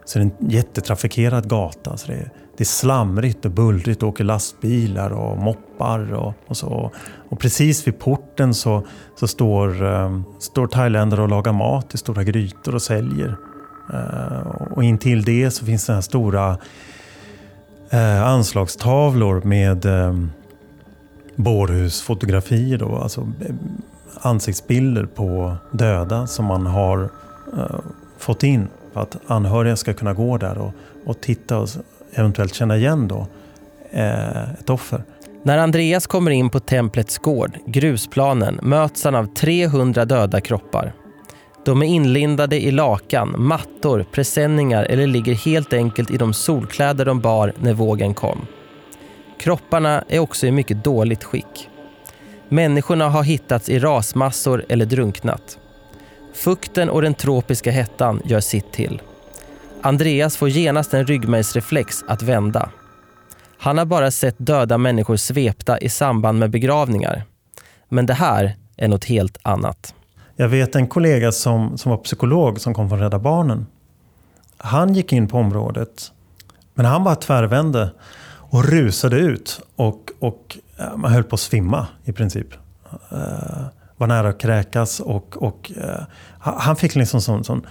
så 0.07 0.19
är 0.19 0.23
det 0.23 0.29
en 0.39 0.49
jättetrafikerad 0.49 1.49
gata. 1.49 1.97
Så 1.97 2.07
det, 2.07 2.29
det 2.57 2.63
är 2.63 2.65
slamrigt 2.65 3.45
och 3.45 3.51
bullrigt. 3.51 3.99
Det 3.99 4.05
åker 4.05 4.23
lastbilar 4.23 5.09
och 5.09 5.37
moppar 5.37 6.13
och, 6.13 6.33
och 6.47 6.57
så. 6.57 6.91
Och 7.29 7.39
precis 7.39 7.87
vid 7.87 7.99
porten 7.99 8.53
så, 8.53 8.83
så 9.19 9.27
står, 9.27 9.83
um, 9.83 10.23
står 10.39 10.67
thailändare 10.67 11.21
och 11.21 11.29
lagar 11.29 11.53
mat 11.53 11.93
i 11.93 11.97
stora 11.97 12.23
grytor 12.23 12.75
och 12.75 12.81
säljer. 12.81 13.35
Uh, 13.93 14.71
och 14.71 14.83
intill 14.83 15.23
det 15.23 15.51
så 15.51 15.65
finns 15.65 15.85
det 15.85 15.93
här 15.93 16.01
stora 16.01 16.57
eh, 17.89 18.23
anslagstavlor 18.23 19.41
med 19.41 19.85
eh, 19.85 20.13
bårhusfotografier. 21.35 22.77
Då, 22.77 22.95
alltså 22.95 23.21
eh, 23.21 23.55
ansiktsbilder 24.21 25.05
på 25.05 25.57
döda 25.71 26.27
som 26.27 26.45
man 26.45 26.65
har 26.65 27.09
eh, 27.57 27.79
fått 28.17 28.43
in 28.43 28.67
att 29.01 29.17
anhöriga 29.27 29.75
ska 29.75 29.93
kunna 29.93 30.13
gå 30.13 30.37
där 30.37 30.57
och, 30.57 30.73
och 31.05 31.21
titta 31.21 31.57
och 31.57 31.69
eventuellt 32.13 32.53
känna 32.53 32.77
igen 32.77 33.07
då, 33.07 33.27
eh, 33.91 34.51
ett 34.53 34.69
offer. 34.69 35.03
När 35.43 35.57
Andreas 35.57 36.07
kommer 36.07 36.31
in 36.31 36.49
på 36.49 36.59
templets 36.59 37.17
gård, 37.17 37.57
grusplanen, 37.65 38.59
möts 38.63 39.03
han 39.03 39.15
av 39.15 39.25
300 39.25 40.05
döda 40.05 40.41
kroppar. 40.41 40.93
De 41.65 41.81
är 41.81 41.85
inlindade 41.85 42.63
i 42.63 42.71
lakan, 42.71 43.35
mattor, 43.37 44.05
presenningar 44.11 44.83
eller 44.83 45.07
ligger 45.07 45.33
helt 45.33 45.73
enkelt 45.73 46.11
i 46.11 46.17
de 46.17 46.33
solkläder 46.33 47.05
de 47.05 47.19
bar 47.19 47.53
när 47.59 47.73
vågen 47.73 48.13
kom. 48.13 48.47
Kropparna 49.39 50.03
är 50.07 50.19
också 50.19 50.47
i 50.47 50.51
mycket 50.51 50.83
dåligt 50.83 51.23
skick. 51.23 51.69
Människorna 52.49 53.09
har 53.09 53.23
hittats 53.23 53.69
i 53.69 53.79
rasmassor 53.79 54.65
eller 54.69 54.85
drunknat. 54.85 55.59
Fukten 56.37 56.89
och 56.89 57.01
den 57.01 57.13
tropiska 57.13 57.71
hettan 57.71 58.21
gör 58.25 58.39
sitt 58.39 58.71
till. 58.71 59.01
Andreas 59.81 60.37
får 60.37 60.49
genast 60.49 60.93
en 60.93 61.05
ryggmärgsreflex 61.05 62.03
att 62.07 62.21
vända. 62.21 62.69
Han 63.57 63.77
har 63.77 63.85
bara 63.85 64.11
sett 64.11 64.35
döda 64.37 64.77
människor 64.77 65.15
svepta 65.15 65.77
i 65.77 65.89
samband 65.89 66.39
med 66.39 66.49
begravningar. 66.49 67.23
Men 67.89 68.05
det 68.05 68.13
här 68.13 68.55
är 68.77 68.87
något 68.87 69.05
helt 69.05 69.37
annat. 69.41 69.93
Jag 70.35 70.49
vet 70.49 70.75
en 70.75 70.87
kollega 70.87 71.31
som, 71.31 71.77
som 71.77 71.89
var 71.89 71.97
psykolog 71.97 72.59
som 72.59 72.73
kom 72.73 72.89
från 72.89 72.99
Rädda 72.99 73.19
Barnen. 73.19 73.65
Han 74.57 74.93
gick 74.93 75.13
in 75.13 75.27
på 75.27 75.37
området, 75.37 76.11
men 76.73 76.85
han 76.85 77.03
bara 77.03 77.15
tvärvände 77.15 77.91
och 78.49 78.65
rusade 78.65 79.17
ut. 79.17 79.61
Och, 79.75 80.11
och 80.19 80.57
man 80.95 81.11
höll 81.11 81.23
på 81.23 81.33
att 81.33 81.39
svimma 81.39 81.87
i 82.03 82.13
princip. 82.13 82.47
Eh, 83.11 83.65
var 83.97 84.07
nära 84.07 84.29
att 84.29 84.41
kräkas 84.41 84.99
och, 84.99 85.43
och 85.43 85.71
uh, 85.77 86.03
han 86.39 86.75
fick 86.75 86.95
liksom 86.95 87.21
sån, 87.21 87.43
sån 87.43 87.67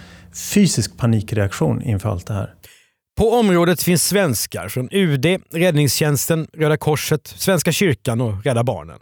fysisk 0.53 0.97
panikreaktion 0.97 1.83
inför 1.83 2.09
allt 2.09 2.27
det 2.27 2.35
här. 2.35 2.55
På 3.19 3.31
området 3.31 3.83
finns 3.83 4.05
svenskar 4.05 4.69
från 4.69 4.89
UD, 4.93 5.27
Räddningstjänsten, 5.53 6.49
Röda 6.53 6.77
Korset, 6.77 7.27
Svenska 7.27 7.73
kyrkan 7.73 8.21
och 8.21 8.45
Rädda 8.45 8.65
Barnen. 8.65 8.99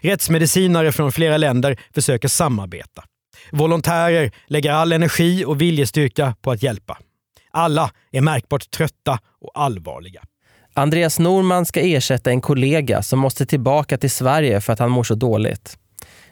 Rättsmedicinare 0.00 0.92
från 0.92 1.12
flera 1.12 1.36
länder 1.36 1.80
försöker 1.94 2.28
samarbeta. 2.28 3.04
Volontärer 3.52 4.30
lägger 4.46 4.72
all 4.72 4.92
energi 4.92 5.44
och 5.44 5.60
viljestyrka 5.60 6.34
på 6.42 6.50
att 6.50 6.62
hjälpa. 6.62 6.98
Alla 7.50 7.90
är 8.12 8.20
märkbart 8.20 8.70
trötta 8.70 9.18
och 9.40 9.50
allvarliga. 9.54 10.22
Andreas 10.74 11.18
Norman 11.18 11.66
ska 11.66 11.80
ersätta 11.80 12.30
en 12.30 12.40
kollega 12.40 13.02
som 13.02 13.18
måste 13.18 13.46
tillbaka 13.46 13.98
till 13.98 14.10
Sverige 14.10 14.60
för 14.60 14.72
att 14.72 14.78
han 14.78 14.90
mår 14.90 15.04
så 15.04 15.14
dåligt. 15.14 15.78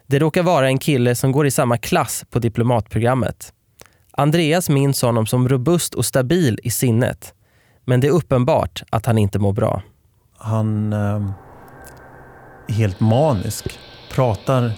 Det 0.07 0.19
råkar 0.19 0.43
vara 0.43 0.69
en 0.69 0.79
kille 0.79 1.15
som 1.15 1.33
går 1.33 1.47
i 1.47 1.51
samma 1.51 1.77
klass 1.77 2.25
på 2.31 2.39
diplomatprogrammet. 2.39 3.53
Andreas 4.11 4.69
minns 4.69 5.03
honom 5.03 5.27
som 5.27 5.49
robust 5.49 5.95
och 5.95 6.05
stabil 6.05 6.59
i 6.63 6.71
sinnet. 6.71 7.35
Men 7.85 8.01
det 8.01 8.07
är 8.07 8.11
uppenbart 8.11 8.83
att 8.91 9.07
han 9.07 9.19
inte 9.19 9.39
mår 9.39 9.53
bra. 9.53 9.83
Han 10.39 10.93
eh, 10.93 11.31
är 12.69 12.73
helt 12.73 13.01
manisk. 13.01 13.79
Pratar 14.13 14.73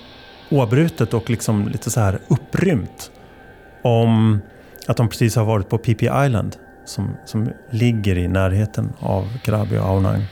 oavbrutet 0.51 1.15
och 1.15 1.31
liksom 1.31 1.69
lite 1.69 1.91
så 1.91 2.01
här 2.01 2.19
upprymt 2.29 3.11
om 3.83 4.41
att 4.87 4.97
de 4.97 5.09
precis 5.09 5.37
har 5.37 5.45
varit 5.45 5.69
på 5.69 5.79
Phi 5.79 5.93
Island 5.93 6.57
som, 6.85 7.17
som 7.25 7.51
ligger 7.71 8.19
i 8.19 8.29
närheten 8.29 8.93
av 9.01 9.39
Krabi 9.45 9.79
och 9.79 9.85
Aonang. 9.85 10.25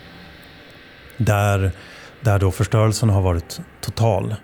Där, 1.17 1.73
där 2.21 2.39
då 2.39 2.51
förstörelsen 2.51 3.11
har 3.11 3.23
varit 3.23 3.61
total. 3.81 4.35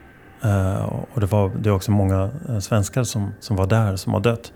Eh, 0.45 0.93
och 1.13 1.21
det, 1.21 1.27
var, 1.27 1.51
det 1.63 1.69
är 1.69 1.75
också 1.75 1.91
många 1.91 2.31
eh, 2.49 2.59
svenskar 2.59 3.05
som, 3.05 3.35
som 3.41 3.57
var 3.57 3.67
där 3.67 3.97
som 3.97 4.13
har 4.13 4.21
dött. 4.21 4.53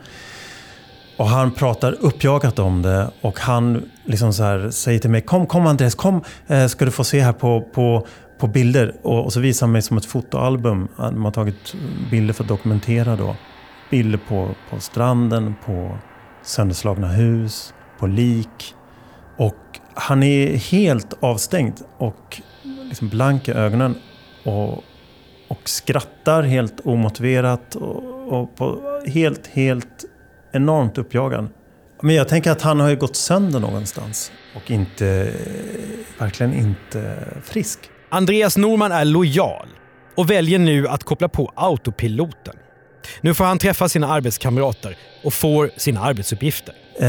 Och 1.18 1.26
han 1.26 1.50
pratar 1.50 1.92
uppjagat 1.92 2.58
om 2.58 2.82
det 2.82 3.10
och 3.20 3.40
han 3.40 3.90
liksom 4.04 4.32
så 4.32 4.42
här, 4.42 4.70
säger 4.70 4.98
till 4.98 5.10
mig 5.10 5.20
Kom, 5.20 5.46
kom 5.46 5.66
Andreas, 5.66 5.94
kom 5.94 6.22
eh, 6.46 6.66
ska 6.66 6.84
du 6.84 6.90
få 6.90 7.04
se 7.04 7.20
här 7.20 7.32
på, 7.32 7.60
på, 7.60 8.06
på 8.38 8.46
bilder. 8.46 8.94
Och, 9.02 9.24
och 9.24 9.32
så 9.32 9.40
visar 9.40 9.66
han 9.66 9.72
mig 9.72 9.82
som 9.82 9.96
ett 9.96 10.04
fotoalbum. 10.06 10.88
De 10.96 11.24
har 11.24 11.32
tagit 11.32 11.74
bilder 12.10 12.34
för 12.34 12.44
att 12.44 12.48
dokumentera 12.48 13.16
då. 13.16 13.36
Bilder 13.90 14.20
på, 14.28 14.48
på 14.70 14.80
stranden, 14.80 15.54
på 15.66 15.98
sönderslagna 16.42 17.08
hus, 17.08 17.74
på 17.98 18.06
lik. 18.06 18.74
Och 19.36 19.80
han 19.94 20.22
är 20.22 20.56
helt 20.56 21.14
avstängd 21.20 21.80
och 21.98 22.40
liksom 22.88 23.08
blank 23.08 23.48
i 23.48 23.52
ögonen. 23.52 23.94
Och, 24.44 24.84
och 25.48 25.68
skrattar 25.68 26.42
helt 26.42 26.80
omotiverat 26.84 27.74
och, 27.74 28.28
och 28.28 28.56
på 28.56 28.80
helt, 29.06 29.46
helt 29.46 30.04
enormt 30.52 30.98
uppjagad. 30.98 31.48
Men 32.02 32.14
jag 32.14 32.28
tänker 32.28 32.50
att 32.50 32.62
han 32.62 32.80
har 32.80 32.88
ju 32.88 32.96
gått 32.96 33.16
sönder 33.16 33.60
någonstans 33.60 34.32
och 34.56 34.70
inte, 34.70 35.32
verkligen 36.18 36.54
inte 36.54 37.18
frisk. 37.44 37.78
Andreas 38.08 38.56
Norman 38.56 38.92
är 38.92 39.04
lojal 39.04 39.68
och 40.16 40.30
väljer 40.30 40.58
nu 40.58 40.88
att 40.88 41.04
koppla 41.04 41.28
på 41.28 41.52
autopiloten. 41.54 42.54
Nu 43.20 43.34
får 43.34 43.44
han 43.44 43.58
träffa 43.58 43.88
sina 43.88 44.08
arbetskamrater 44.08 44.96
och 45.24 45.34
får 45.34 45.70
sina 45.76 46.00
arbetsuppgifter. 46.00 46.74
Eh, 47.00 47.08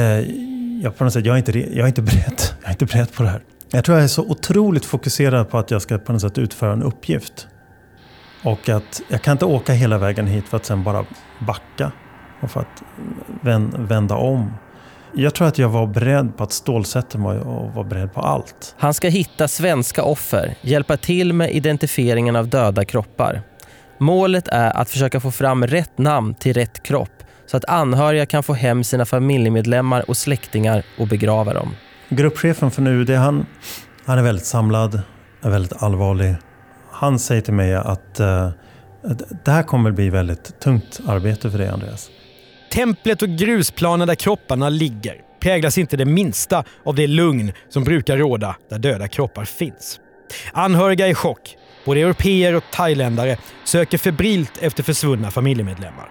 jag, 0.84 0.98
på 0.98 1.04
något 1.04 1.14
sätt, 1.14 1.26
jag, 1.26 1.34
är 1.34 1.38
inte, 1.38 1.60
jag 1.60 1.84
är 1.84 1.88
inte 1.88 2.02
beredd. 2.02 2.42
Jag 2.62 2.68
är 2.68 2.72
inte 2.72 2.86
beredd 2.86 3.14
på 3.14 3.24
det 3.24 3.30
här. 3.30 3.42
Jag 3.72 3.84
tror 3.86 3.98
jag 3.98 4.04
är 4.04 4.08
så 4.08 4.22
otroligt 4.22 4.86
fokuserad 4.86 5.50
på 5.50 5.58
att 5.58 5.72
jag 5.72 5.82
ska 5.82 5.98
på 5.98 6.14
något 6.14 6.22
sätt 6.22 6.38
utföra 6.38 6.74
en 6.74 6.84
uppgift. 6.84 7.48
Och 8.44 8.70
att 8.70 9.02
jag 9.08 9.22
kan 9.22 9.32
inte 9.32 9.46
åka 9.46 9.74
hela 9.74 9.98
vägen 9.98 10.28
hit 10.28 10.48
för 10.48 10.58
att 10.58 10.66
sen 10.66 10.84
bara 10.84 11.06
backa. 11.40 11.92
Och 12.42 12.52
för 12.52 12.60
att 12.60 12.84
vända 13.90 14.16
om. 14.16 14.54
Jag 15.14 15.36
tror 15.36 15.48
att 15.48 15.58
jag 15.58 15.70
var 15.70 15.88
beredd 15.88 16.38
på 16.38 16.44
att 16.44 16.52
stålsätta 16.52 17.18
mig 17.18 17.40
och 17.40 17.74
var 17.74 17.84
beredd 17.84 18.14
på 18.14 18.22
allt. 18.22 18.76
Han 18.78 18.94
ska 18.94 19.08
hitta 19.08 19.48
svenska 19.48 20.04
offer, 20.04 20.56
hjälpa 20.62 20.98
till 20.98 21.34
med 21.34 21.52
identifieringen 21.52 22.36
av 22.36 22.48
döda 22.48 22.86
kroppar. 22.86 23.42
Målet 24.00 24.48
är 24.48 24.78
att 24.78 24.90
försöka 24.90 25.20
få 25.20 25.32
fram 25.32 25.68
rätt 25.68 25.98
namn 25.98 26.36
till 26.36 26.54
rätt 26.54 26.84
kropp 26.84 27.24
så 27.46 27.58
att 27.58 27.66
anhöriga 27.66 28.26
kan 28.26 28.44
få 28.44 28.54
hem 28.54 28.84
sina 28.84 29.06
familjemedlemmar 29.06 30.10
och 30.10 30.18
släktingar 30.18 30.84
och 30.98 31.08
begrava 31.08 31.54
dem. 31.54 31.76
Gruppchefen 32.10 32.72
för 32.72 32.88
UD, 32.88 33.10
han, 33.10 33.46
han 34.06 34.18
är 34.18 34.24
väldigt 34.24 34.46
samlad, 34.46 35.02
är 35.42 35.50
väldigt 35.50 35.84
allvarlig. 35.84 36.36
Han 37.00 37.20
säger 37.20 37.42
till 37.42 37.54
mig 37.54 37.76
att 37.76 38.20
uh, 38.20 38.50
det 39.46 39.52
här 39.52 39.64
kommer 39.64 39.92
bli 39.92 40.10
väldigt 40.10 40.60
tungt 40.60 41.00
arbete 41.08 41.52
för 41.52 41.58
dig 41.58 41.68
Andreas. 41.68 42.10
Templet 42.72 43.22
och 43.22 43.30
grusplanen 43.30 44.08
där 44.08 44.16
kropparna 44.16 44.70
ligger 44.70 45.16
präglas 45.42 45.78
inte 45.78 45.98
det 45.98 46.06
minsta 46.06 46.64
av 46.86 46.96
det 46.96 47.08
lugn 47.08 47.52
som 47.70 47.84
brukar 47.84 48.18
råda 48.18 48.56
där 48.70 48.80
döda 48.80 49.08
kroppar 49.08 49.46
finns. 49.46 50.00
Anhöriga 50.54 51.08
är 51.08 51.12
i 51.12 51.16
chock. 51.16 51.56
Både 51.86 52.02
europeer 52.02 52.56
och 52.56 52.64
thailändare 52.72 53.38
söker 53.66 53.98
febrilt 53.98 54.58
efter 54.62 54.84
försvunna 54.84 55.32
familjemedlemmar. 55.32 56.10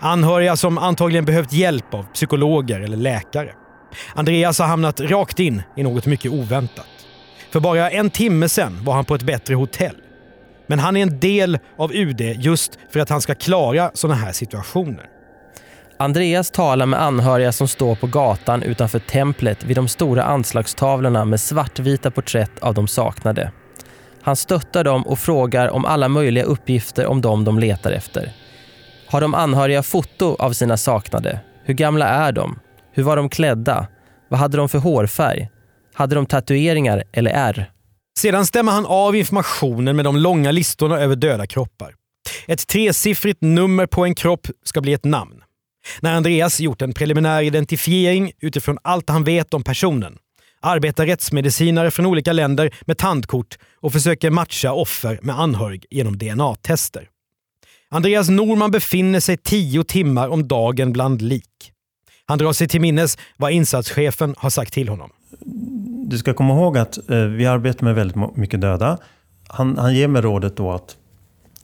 Anhöriga 0.00 0.56
som 0.56 0.78
antagligen 0.78 1.24
behövt 1.24 1.52
hjälp 1.52 1.94
av 1.94 2.02
psykologer 2.02 2.80
eller 2.80 2.96
läkare. 2.96 3.52
Andreas 4.14 4.58
har 4.58 4.66
hamnat 4.66 5.00
rakt 5.00 5.38
in 5.38 5.62
i 5.76 5.82
något 5.82 6.06
mycket 6.06 6.32
oväntat. 6.32 6.86
För 7.52 7.60
bara 7.60 7.90
en 7.90 8.10
timme 8.10 8.48
sedan 8.48 8.84
var 8.84 8.94
han 8.94 9.04
på 9.04 9.14
ett 9.14 9.22
bättre 9.22 9.54
hotell. 9.54 10.01
Men 10.72 10.78
han 10.78 10.96
är 10.96 11.02
en 11.02 11.20
del 11.20 11.58
av 11.78 11.92
UD 11.94 12.20
just 12.20 12.78
för 12.90 13.00
att 13.00 13.08
han 13.08 13.20
ska 13.20 13.34
klara 13.34 13.90
sådana 13.94 14.20
här 14.20 14.32
situationer. 14.32 15.06
Andreas 15.98 16.50
talar 16.50 16.86
med 16.86 17.02
anhöriga 17.02 17.52
som 17.52 17.68
står 17.68 17.94
på 17.94 18.06
gatan 18.06 18.62
utanför 18.62 18.98
templet 18.98 19.64
vid 19.64 19.76
de 19.76 19.88
stora 19.88 20.24
anslagstavlorna 20.24 21.24
med 21.24 21.40
svartvita 21.40 22.10
porträtt 22.10 22.58
av 22.58 22.74
de 22.74 22.88
saknade. 22.88 23.52
Han 24.22 24.36
stöttar 24.36 24.84
dem 24.84 25.06
och 25.06 25.18
frågar 25.18 25.68
om 25.68 25.84
alla 25.84 26.08
möjliga 26.08 26.44
uppgifter 26.44 27.06
om 27.06 27.20
dem 27.20 27.44
de 27.44 27.58
letar 27.58 27.92
efter. 27.92 28.32
Har 29.08 29.20
de 29.20 29.34
anhöriga 29.34 29.82
foto 29.82 30.36
av 30.38 30.52
sina 30.52 30.76
saknade? 30.76 31.40
Hur 31.64 31.74
gamla 31.74 32.08
är 32.08 32.32
de? 32.32 32.58
Hur 32.92 33.02
var 33.02 33.16
de 33.16 33.28
klädda? 33.28 33.86
Vad 34.28 34.40
hade 34.40 34.56
de 34.56 34.68
för 34.68 34.78
hårfärg? 34.78 35.48
Hade 35.94 36.14
de 36.14 36.26
tatueringar 36.26 37.04
eller 37.12 37.30
ärr? 37.30 37.70
Sedan 38.18 38.46
stämmer 38.46 38.72
han 38.72 38.86
av 38.86 39.16
informationen 39.16 39.96
med 39.96 40.04
de 40.04 40.16
långa 40.16 40.50
listorna 40.50 40.98
över 40.98 41.16
döda 41.16 41.46
kroppar. 41.46 41.94
Ett 42.46 42.66
tresiffrigt 42.66 43.42
nummer 43.42 43.86
på 43.86 44.04
en 44.04 44.14
kropp 44.14 44.46
ska 44.64 44.80
bli 44.80 44.92
ett 44.92 45.04
namn. 45.04 45.42
När 46.00 46.14
Andreas 46.14 46.60
gjort 46.60 46.82
en 46.82 46.94
preliminär 46.94 47.42
identifiering 47.42 48.32
utifrån 48.40 48.78
allt 48.82 49.08
han 49.08 49.24
vet 49.24 49.54
om 49.54 49.64
personen 49.64 50.18
arbetar 50.62 51.06
rättsmedicinare 51.06 51.90
från 51.90 52.06
olika 52.06 52.32
länder 52.32 52.74
med 52.80 52.98
tandkort 52.98 53.58
och 53.80 53.92
försöker 53.92 54.30
matcha 54.30 54.72
offer 54.72 55.18
med 55.22 55.40
anhörig 55.40 55.86
genom 55.90 56.18
DNA-tester. 56.18 57.08
Andreas 57.90 58.28
Norman 58.28 58.70
befinner 58.70 59.20
sig 59.20 59.36
tio 59.36 59.84
timmar 59.84 60.28
om 60.28 60.48
dagen 60.48 60.92
bland 60.92 61.22
lik. 61.22 61.72
Han 62.26 62.38
drar 62.38 62.52
sig 62.52 62.68
till 62.68 62.80
minnes 62.80 63.18
vad 63.36 63.52
insatschefen 63.52 64.34
har 64.38 64.50
sagt 64.50 64.72
till 64.72 64.88
honom. 64.88 65.10
Du 66.04 66.18
ska 66.18 66.34
komma 66.34 66.54
ihåg 66.54 66.78
att 66.78 67.10
eh, 67.10 67.16
vi 67.16 67.46
arbetar 67.46 67.84
med 67.84 67.94
väldigt 67.94 68.36
mycket 68.36 68.60
döda. 68.60 68.98
Han, 69.48 69.78
han 69.78 69.94
ger 69.94 70.08
mig 70.08 70.22
rådet 70.22 70.56
då 70.56 70.72
att 70.72 70.96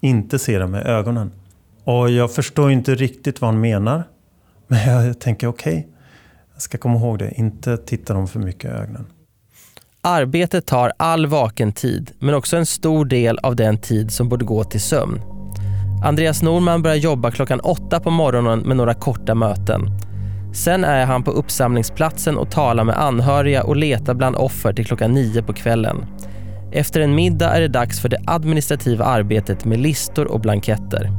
inte 0.00 0.38
se 0.38 0.58
dem 0.58 0.70
med 0.70 0.86
ögonen. 0.86 1.32
Och 1.84 2.10
jag 2.10 2.32
förstår 2.32 2.70
inte 2.70 2.94
riktigt 2.94 3.40
vad 3.40 3.50
han 3.50 3.60
menar. 3.60 4.04
Men 4.68 4.88
jag 4.88 5.18
tänker 5.20 5.46
okej, 5.46 5.78
okay, 5.78 5.84
jag 6.52 6.62
ska 6.62 6.78
komma 6.78 6.98
ihåg 6.98 7.18
det. 7.18 7.30
Inte 7.30 7.76
titta 7.76 8.14
dem 8.14 8.28
för 8.28 8.38
mycket 8.38 8.64
i 8.64 8.68
ögonen. 8.74 9.06
Arbetet 10.00 10.66
tar 10.66 10.92
all 10.96 11.26
vaken 11.26 11.72
tid, 11.72 12.12
men 12.18 12.34
också 12.34 12.56
en 12.56 12.66
stor 12.66 13.04
del 13.04 13.38
av 13.38 13.56
den 13.56 13.78
tid 13.78 14.10
som 14.10 14.28
borde 14.28 14.44
gå 14.44 14.64
till 14.64 14.80
sömn. 14.80 15.20
Andreas 16.04 16.42
Norman 16.42 16.82
börjar 16.82 16.96
jobba 16.96 17.30
klockan 17.30 17.60
åtta 17.60 18.00
på 18.00 18.10
morgonen 18.10 18.58
med 18.58 18.76
några 18.76 18.94
korta 18.94 19.34
möten. 19.34 19.90
Sen 20.58 20.84
är 20.84 21.06
han 21.06 21.22
på 21.22 21.30
uppsamlingsplatsen 21.30 22.38
och 22.38 22.50
talar 22.50 22.84
med 22.84 22.98
anhöriga 22.98 23.62
och 23.62 23.76
letar 23.76 24.14
bland 24.14 24.36
offer 24.36 24.72
till 24.72 24.86
klockan 24.86 25.12
nio 25.12 25.42
på 25.42 25.52
kvällen. 25.52 26.06
Efter 26.72 27.00
en 27.00 27.14
middag 27.14 27.56
är 27.56 27.60
det 27.60 27.68
dags 27.68 28.00
för 28.00 28.08
det 28.08 28.22
administrativa 28.26 29.04
arbetet 29.04 29.64
med 29.64 29.78
listor 29.78 30.26
och 30.26 30.40
blanketter. 30.40 31.10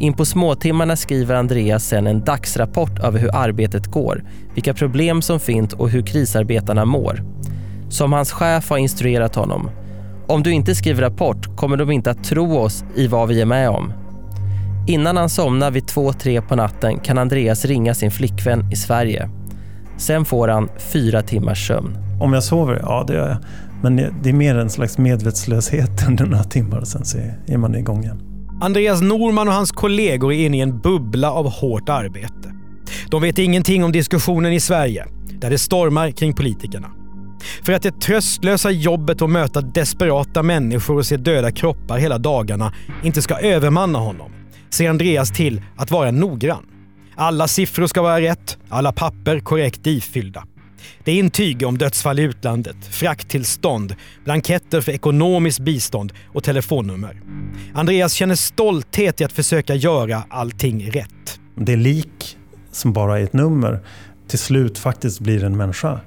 In 0.00 0.12
på 0.12 0.24
småtimmarna 0.24 0.96
skriver 0.96 1.34
Andreas 1.34 1.84
sen 1.84 2.06
en 2.06 2.24
dagsrapport 2.24 2.98
över 2.98 3.18
hur 3.18 3.36
arbetet 3.36 3.86
går, 3.86 4.24
vilka 4.54 4.74
problem 4.74 5.22
som 5.22 5.40
finns 5.40 5.72
och 5.72 5.90
hur 5.90 6.02
krisarbetarna 6.02 6.84
mår. 6.84 7.22
Som 7.88 8.12
hans 8.12 8.32
chef 8.32 8.70
har 8.70 8.78
instruerat 8.78 9.34
honom. 9.34 9.70
Om 10.26 10.42
du 10.42 10.52
inte 10.52 10.74
skriver 10.74 11.02
rapport 11.02 11.56
kommer 11.56 11.76
de 11.76 11.90
inte 11.90 12.10
att 12.10 12.24
tro 12.24 12.58
oss 12.58 12.84
i 12.94 13.06
vad 13.06 13.28
vi 13.28 13.40
är 13.40 13.46
med 13.46 13.70
om. 13.70 13.92
Innan 14.86 15.16
han 15.16 15.28
somnar 15.28 15.70
vid 15.70 15.86
två, 15.86 16.12
tre 16.12 16.42
på 16.42 16.56
natten 16.56 16.98
kan 16.98 17.18
Andreas 17.18 17.64
ringa 17.64 17.94
sin 17.94 18.10
flickvän 18.10 18.72
i 18.72 18.76
Sverige. 18.76 19.30
Sen 19.96 20.24
får 20.24 20.48
han 20.48 20.68
fyra 20.92 21.22
timmars 21.22 21.66
sömn. 21.66 21.96
Om 22.20 22.32
jag 22.32 22.44
sover? 22.44 22.80
Ja, 22.82 23.04
det 23.06 23.14
gör 23.14 23.28
jag. 23.28 23.38
Men 23.82 23.96
det 23.96 24.28
är 24.28 24.32
mer 24.32 24.58
en 24.58 24.70
slags 24.70 24.98
medvetslöshet 24.98 26.08
under 26.08 26.26
några 26.26 26.44
timmar 26.44 26.78
och 26.78 26.88
sen 26.88 27.04
så 27.04 27.18
är 27.46 27.56
man 27.56 27.74
igång 27.74 28.02
igen. 28.02 28.22
Andreas 28.60 29.00
Norman 29.02 29.48
och 29.48 29.54
hans 29.54 29.72
kollegor 29.72 30.32
är 30.32 30.46
inne 30.46 30.56
i 30.56 30.60
en 30.60 30.80
bubbla 30.80 31.32
av 31.32 31.50
hårt 31.50 31.88
arbete. 31.88 32.54
De 33.10 33.22
vet 33.22 33.38
ingenting 33.38 33.84
om 33.84 33.92
diskussionen 33.92 34.52
i 34.52 34.60
Sverige, 34.60 35.06
där 35.40 35.50
det 35.50 35.58
stormar 35.58 36.10
kring 36.10 36.32
politikerna. 36.32 36.90
För 37.62 37.72
att 37.72 37.82
det 37.82 38.00
tröstlösa 38.00 38.70
jobbet 38.70 39.22
att 39.22 39.30
möta 39.30 39.60
desperata 39.60 40.42
människor 40.42 40.96
och 40.96 41.06
se 41.06 41.16
döda 41.16 41.50
kroppar 41.50 41.98
hela 41.98 42.18
dagarna 42.18 42.72
inte 43.02 43.22
ska 43.22 43.38
övermanna 43.38 43.98
honom 43.98 44.30
ser 44.74 44.90
Andreas 44.90 45.30
till 45.30 45.62
att 45.76 45.90
vara 45.90 46.10
noggrann. 46.10 46.66
Alla 47.14 47.48
siffror 47.48 47.86
ska 47.86 48.02
vara 48.02 48.20
rätt, 48.20 48.58
alla 48.68 48.92
papper 48.92 49.40
korrekt 49.40 49.86
ifyllda. 49.86 50.44
Det 51.04 51.12
är 51.12 51.18
intyg 51.18 51.66
om 51.66 51.78
dödsfall 51.78 52.18
i 52.18 52.22
utlandet, 52.22 52.76
frakttillstånd, 52.90 53.94
blanketter 54.24 54.80
för 54.80 54.92
ekonomiskt 54.92 55.58
bistånd 55.58 56.12
och 56.26 56.44
telefonnummer. 56.44 57.20
Andreas 57.74 58.12
känner 58.12 58.34
stolthet 58.34 59.20
i 59.20 59.24
att 59.24 59.32
försöka 59.32 59.74
göra 59.74 60.24
allting 60.28 60.90
rätt. 60.90 61.40
Det 61.56 61.76
lik 61.76 62.36
som 62.72 62.92
bara 62.92 63.18
är 63.18 63.24
ett 63.24 63.32
nummer 63.32 63.80
till 64.28 64.38
slut 64.38 64.78
faktiskt 64.78 65.20
blir 65.20 65.44
en 65.44 65.56
människa 65.56 66.00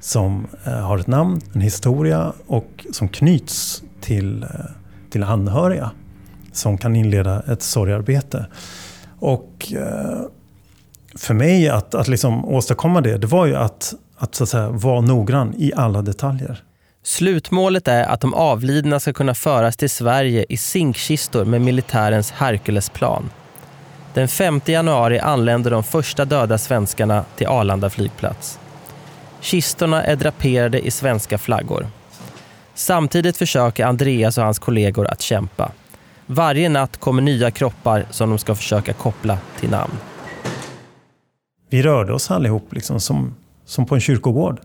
som 0.00 0.46
eh, 0.64 0.72
har 0.72 0.98
ett 0.98 1.06
namn, 1.06 1.40
en 1.52 1.60
historia 1.60 2.32
och 2.46 2.86
som 2.92 3.08
knyts 3.08 3.82
till, 4.00 4.42
eh, 4.42 4.48
till 5.10 5.22
anhöriga 5.22 5.90
som 6.52 6.78
kan 6.78 6.96
inleda 6.96 7.42
ett 7.52 7.62
sorgarbete. 7.62 8.46
Och 9.18 9.72
eh, 9.72 10.20
för 11.14 11.34
mig 11.34 11.68
att, 11.68 11.94
att 11.94 12.08
liksom 12.08 12.44
åstadkomma 12.44 13.00
det, 13.00 13.18
det 13.18 13.26
var 13.26 13.46
ju 13.46 13.56
att, 13.56 13.94
att, 14.16 14.34
så 14.34 14.42
att 14.42 14.48
säga, 14.48 14.68
vara 14.68 15.00
noggrann 15.00 15.54
i 15.58 15.72
alla 15.76 16.02
detaljer. 16.02 16.62
Slutmålet 17.02 17.88
är 17.88 18.04
att 18.04 18.20
de 18.20 18.34
avlidna 18.34 19.00
ska 19.00 19.12
kunna 19.12 19.34
föras 19.34 19.76
till 19.76 19.90
Sverige 19.90 20.44
i 20.48 20.56
zinkkistor 20.56 21.44
med 21.44 21.60
militärens 21.60 22.30
Herculesplan. 22.30 23.30
Den 24.14 24.28
5 24.28 24.60
januari 24.64 25.18
anländer 25.18 25.70
de 25.70 25.84
första 25.84 26.24
döda 26.24 26.58
svenskarna 26.58 27.24
till 27.36 27.46
Arlanda 27.46 27.90
flygplats. 27.90 28.58
Kistorna 29.40 30.02
är 30.04 30.16
draperade 30.16 30.86
i 30.86 30.90
svenska 30.90 31.38
flaggor. 31.38 31.86
Samtidigt 32.74 33.36
försöker 33.36 33.84
Andreas 33.84 34.38
och 34.38 34.44
hans 34.44 34.58
kollegor 34.58 35.06
att 35.06 35.20
kämpa. 35.20 35.72
Varje 36.32 36.68
natt 36.68 36.96
kommer 36.96 37.22
nya 37.22 37.50
kroppar 37.50 38.06
som 38.10 38.30
de 38.30 38.38
ska 38.38 38.54
försöka 38.54 38.92
koppla 38.92 39.38
till 39.60 39.70
namn. 39.70 39.92
Vi 41.70 41.82
rörde 41.82 42.12
oss 42.12 42.30
allihop 42.30 42.74
liksom 42.74 43.00
som, 43.00 43.34
som 43.64 43.86
på 43.86 43.94
en 43.94 44.00
kyrkogård. 44.00 44.60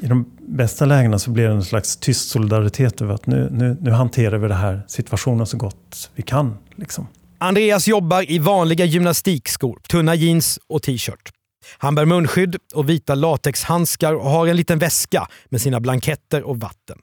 I 0.00 0.06
de 0.06 0.30
bästa 0.40 0.84
lägena 0.84 1.18
så 1.18 1.30
blir 1.30 1.44
det 1.44 1.54
en 1.54 1.64
slags 1.64 1.96
tyst 1.96 2.28
solidaritet 2.28 3.00
över 3.00 3.14
att 3.14 3.26
nu, 3.26 3.48
nu, 3.52 3.76
nu 3.80 3.90
hanterar 3.90 4.38
vi 4.38 4.48
den 4.48 4.56
här 4.56 4.82
situationen 4.86 5.46
så 5.46 5.56
gott 5.56 6.10
vi 6.14 6.22
kan. 6.22 6.58
Liksom. 6.76 7.06
Andreas 7.38 7.88
jobbar 7.88 8.30
i 8.30 8.38
vanliga 8.38 8.84
gymnastikskor, 8.84 9.78
tunna 9.88 10.14
jeans 10.14 10.58
och 10.66 10.82
t-shirt. 10.82 11.30
Han 11.78 11.94
bär 11.94 12.04
munskydd 12.04 12.56
och 12.74 12.88
vita 12.88 13.14
latexhandskar 13.14 14.14
och 14.14 14.30
har 14.30 14.46
en 14.46 14.56
liten 14.56 14.78
väska 14.78 15.28
med 15.48 15.60
sina 15.60 15.80
blanketter 15.80 16.42
och 16.42 16.60
vatten. 16.60 16.98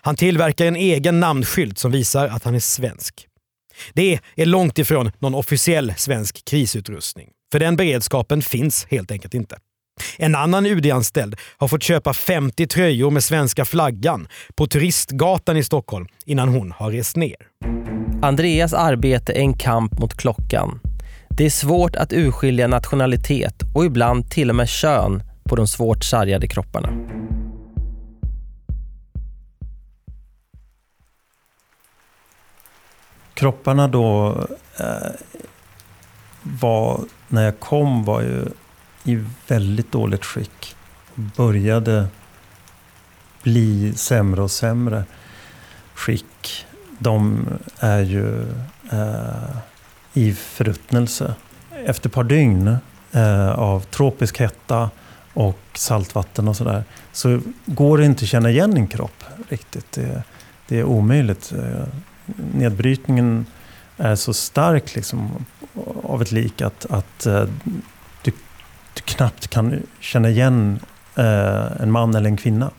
Han 0.00 0.16
tillverkar 0.16 0.66
en 0.66 0.76
egen 0.76 1.20
namnskylt 1.20 1.78
som 1.78 1.90
visar 1.90 2.28
att 2.28 2.44
han 2.44 2.54
är 2.54 2.60
svensk. 2.60 3.26
Det 3.92 4.20
är 4.36 4.46
långt 4.46 4.78
ifrån 4.78 5.10
någon 5.18 5.34
officiell 5.34 5.94
svensk 5.96 6.44
krisutrustning. 6.44 7.28
För 7.52 7.58
den 7.58 7.76
beredskapen 7.76 8.42
finns 8.42 8.86
helt 8.90 9.10
enkelt 9.10 9.34
inte. 9.34 9.56
En 10.16 10.34
annan 10.34 10.66
UD-anställd 10.66 11.36
har 11.58 11.68
fått 11.68 11.82
köpa 11.82 12.14
50 12.14 12.66
tröjor 12.66 13.10
med 13.10 13.24
svenska 13.24 13.64
flaggan 13.64 14.28
på 14.54 14.66
Turistgatan 14.66 15.56
i 15.56 15.64
Stockholm 15.64 16.06
innan 16.26 16.48
hon 16.48 16.72
har 16.72 16.90
rest 16.90 17.16
ner. 17.16 17.36
Andreas 18.22 18.74
arbete 18.74 19.32
är 19.32 19.40
en 19.40 19.54
kamp 19.54 19.98
mot 19.98 20.14
klockan. 20.14 20.80
Det 21.30 21.46
är 21.46 21.50
svårt 21.50 21.96
att 21.96 22.12
urskilja 22.12 22.66
nationalitet 22.66 23.62
och 23.74 23.84
ibland 23.84 24.30
till 24.30 24.50
och 24.50 24.56
med 24.56 24.68
kön 24.68 25.22
på 25.48 25.56
de 25.56 25.66
svårt 25.66 26.04
sargade 26.04 26.48
kropparna. 26.48 26.92
Kropparna 33.38 33.88
då 33.88 34.28
eh, 34.76 35.10
var, 36.42 37.00
när 37.28 37.44
jag 37.44 37.60
kom, 37.60 38.04
var 38.04 38.20
ju 38.20 38.46
i 39.04 39.24
väldigt 39.48 39.92
dåligt 39.92 40.24
skick. 40.24 40.76
Började 41.14 42.06
bli 43.42 43.92
sämre 43.96 44.42
och 44.42 44.50
sämre 44.50 45.04
skick. 45.94 46.66
De 46.98 47.46
är 47.78 48.00
ju 48.00 48.40
eh, 48.92 49.56
i 50.12 50.32
förruttnelse. 50.32 51.34
Efter 51.84 52.08
ett 52.08 52.14
par 52.14 52.24
dygn 52.24 52.76
eh, 53.12 53.50
av 53.50 53.80
tropisk 53.80 54.40
hetta 54.40 54.90
och 55.34 55.60
saltvatten 55.74 56.48
och 56.48 56.56
sådär 56.56 56.84
så 57.12 57.40
går 57.66 57.98
det 57.98 58.04
inte 58.04 58.22
att 58.24 58.28
känna 58.28 58.50
igen 58.50 58.76
en 58.76 58.88
kropp 58.88 59.24
riktigt. 59.48 59.92
Det, 59.92 60.22
det 60.68 60.78
är 60.78 60.84
omöjligt. 60.84 61.52
Eh, 61.52 61.88
Eh, 62.28 62.44
nedbrytningen 62.54 63.46
är 63.96 64.16
så 64.16 64.34
stark 64.34 64.94
liksom, 64.94 65.44
av 66.02 66.22
ett 66.22 66.32
lik 66.32 66.62
att, 66.62 66.86
att 66.90 67.26
uh, 67.26 67.44
du, 68.22 68.32
du, 68.94 69.00
knappt 69.04 69.48
kan 69.48 69.82
känna 70.00 70.28
igen 70.28 70.80
uh, 71.18 71.82
en 71.82 71.90
man 71.90 72.14
eller 72.14 72.30
en 72.30 72.36
kvinna. 72.36 72.70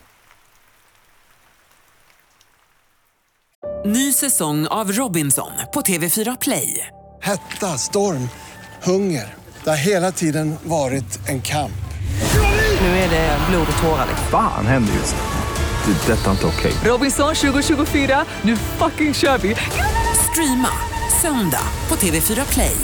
Ny 3.85 4.13
säsong 4.13 4.67
av 4.67 4.91
Robinson 4.91 5.51
på 5.73 5.81
TV4 5.81 6.37
Play. 6.41 6.87
Hetta, 7.21 7.77
storm, 7.77 8.29
hunger. 8.83 9.33
Det 9.63 9.69
har 9.69 9.77
hela 9.77 10.11
tiden 10.11 10.55
varit 10.63 11.29
en 11.29 11.41
kamp. 11.41 11.71
Nu 12.81 12.87
är 12.87 13.09
det 13.09 13.37
blod 13.49 13.67
och 13.71 13.83
tårar. 13.83 14.07
Fan 14.31 14.65
händer 14.65 14.93
just 14.93 15.15
det. 15.89 16.11
Är 16.11 16.17
detta 16.17 16.31
inte 16.31 16.45
okej. 16.45 16.71
Okay. 16.71 16.91
Robinson 16.91 17.35
2024, 17.35 18.25
nu 18.41 18.55
fucking 18.55 19.13
kör 19.13 19.37
vi! 19.37 19.55
Streama 20.31 20.71
söndag 21.21 21.63
på 21.87 21.95
TV4 21.95 22.53
Play. 22.53 22.77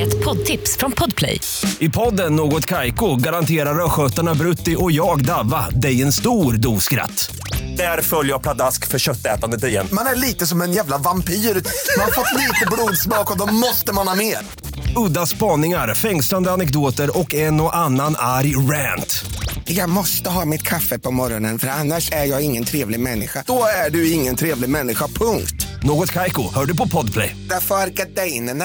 Ett 0.00 0.24
poddtips 0.24 0.76
från 0.76 0.92
Podplay. 0.92 1.40
I 1.78 1.88
podden 1.88 2.36
Något 2.36 2.66
Kaiko 2.66 3.16
garanterar 3.16 3.84
östgötarna 3.84 4.34
Brutti 4.34 4.76
och 4.78 4.92
jag, 4.92 5.24
Davva, 5.24 5.70
dig 5.70 6.02
en 6.02 6.12
stor 6.12 6.52
dos 6.52 6.84
skratt. 6.84 7.30
Där 7.76 8.02
följer 8.02 8.32
jag 8.32 8.42
pladask 8.42 8.86
för 8.86 8.98
köttätandet 8.98 9.64
igen. 9.64 9.88
Man 9.92 10.06
är 10.06 10.14
lite 10.14 10.46
som 10.46 10.62
en 10.62 10.72
jävla 10.72 10.98
vampyr. 10.98 11.32
Man 11.34 12.04
har 12.04 12.12
fått 12.12 12.40
lite 12.40 12.66
blodsmak 12.70 13.30
och 13.30 13.38
då 13.38 13.46
måste 13.46 13.92
man 13.92 14.08
ha 14.08 14.14
mer. 14.14 14.38
Udda 15.06 15.26
spaningar, 15.26 15.94
fängslande 15.94 16.50
anekdoter 16.50 17.18
och 17.18 17.34
en 17.34 17.60
och 17.60 17.76
annan 17.76 18.14
arg 18.18 18.56
rant. 18.56 19.24
Jag 19.64 19.90
måste 19.90 20.30
ha 20.30 20.44
mitt 20.44 20.62
kaffe 20.62 20.98
på 20.98 21.10
morgonen 21.10 21.58
för 21.58 21.68
annars 21.68 22.12
är 22.12 22.24
jag 22.24 22.44
ingen 22.44 22.64
trevlig 22.64 23.00
människa. 23.00 23.44
Då 23.46 23.62
är 23.86 23.90
du 23.90 24.12
ingen 24.12 24.36
trevlig 24.36 24.70
människa, 24.70 25.06
punkt. 25.06 25.66
Något 25.82 26.12
kajko, 26.12 26.42
hör 26.54 26.64
du 26.66 26.76
på 26.76 26.88
podplay. 26.88 27.36
Därför 27.48 27.74
är 27.74 27.86
gardinerna. 27.86 28.64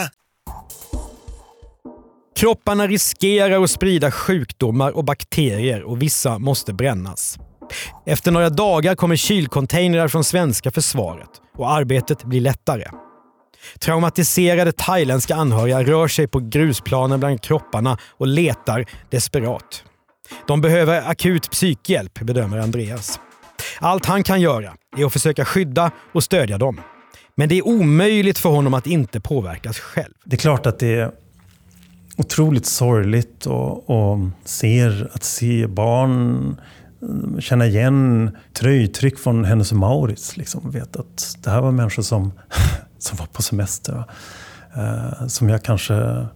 Kropparna 2.36 2.88
riskerar 2.88 3.64
att 3.64 3.72
sprida 3.72 4.12
sjukdomar 4.12 4.92
och 4.92 5.06
bakterier 5.06 5.84
och 5.84 6.02
vissa 6.02 6.40
måste 6.40 6.74
brännas. 6.74 7.38
Efter 8.06 8.32
några 8.32 8.50
dagar 8.50 8.96
kommer 8.96 9.16
kylcontainrar 9.16 10.08
från 10.08 10.24
svenska 10.24 10.72
försvaret 10.72 11.30
och 11.58 11.72
arbetet 11.72 12.24
blir 12.24 12.42
lättare. 12.42 12.86
Traumatiserade 13.80 14.72
thailändska 14.72 15.36
anhöriga 15.36 15.84
rör 15.84 16.08
sig 16.08 16.28
på 16.28 16.40
grusplanen 16.40 17.20
bland 17.20 17.42
kropparna 17.42 17.98
och 18.18 18.28
letar 18.28 18.86
desperat. 19.10 19.84
De 20.48 20.62
behöver 20.62 21.10
akut 21.10 21.52
psykhjälp, 21.52 22.20
bedömer 22.20 22.58
Andreas. 22.58 23.20
Allt 23.80 24.06
han 24.06 24.24
kan 24.24 24.42
göra 24.42 24.74
är 24.98 25.06
att 25.06 25.14
försöka 25.14 25.46
skydda 25.46 25.92
och 26.14 26.24
stödja 26.24 26.58
dem. 26.58 26.82
Men 27.36 27.50
det 27.50 27.58
är 27.58 27.68
omöjligt 27.68 28.38
för 28.38 28.50
honom 28.50 28.74
att 28.74 28.88
inte 28.88 29.20
påverkas 29.20 29.80
själv. 29.80 30.14
Det 30.26 30.36
är 30.36 30.38
klart 30.38 30.66
att 30.66 30.80
det 30.80 30.96
är 30.96 31.12
otroligt 32.18 32.66
sorgligt 32.66 33.46
och, 33.46 33.90
och 33.90 34.20
ser, 34.44 35.10
att 35.14 35.24
se 35.24 35.68
barn 35.68 36.48
eh, 37.02 37.40
känna 37.40 37.66
igen 37.66 38.32
tröjtryck 38.54 39.20
från 39.20 39.46
Hennes 39.46 39.72
och 39.72 39.78
Mauritz. 39.78 40.38
Liksom. 40.38 40.72
Vet 40.72 40.96
att 40.96 41.38
det 41.44 41.50
här 41.50 41.62
var 41.62 41.72
människor 41.72 42.04
som, 42.04 42.32
som 43.04 43.18
var 43.18 43.26
på 43.26 43.42
semester. 43.42 44.04
Eh, 44.76 45.28
som 45.28 45.50
jag 45.50 45.64
kanske 45.64 46.28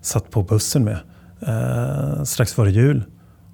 satt 0.00 0.30
på 0.30 0.42
bussen 0.42 0.84
med 0.84 0.98
eh, 1.46 2.22
strax 2.24 2.52
före 2.52 2.70
jul. 2.70 3.04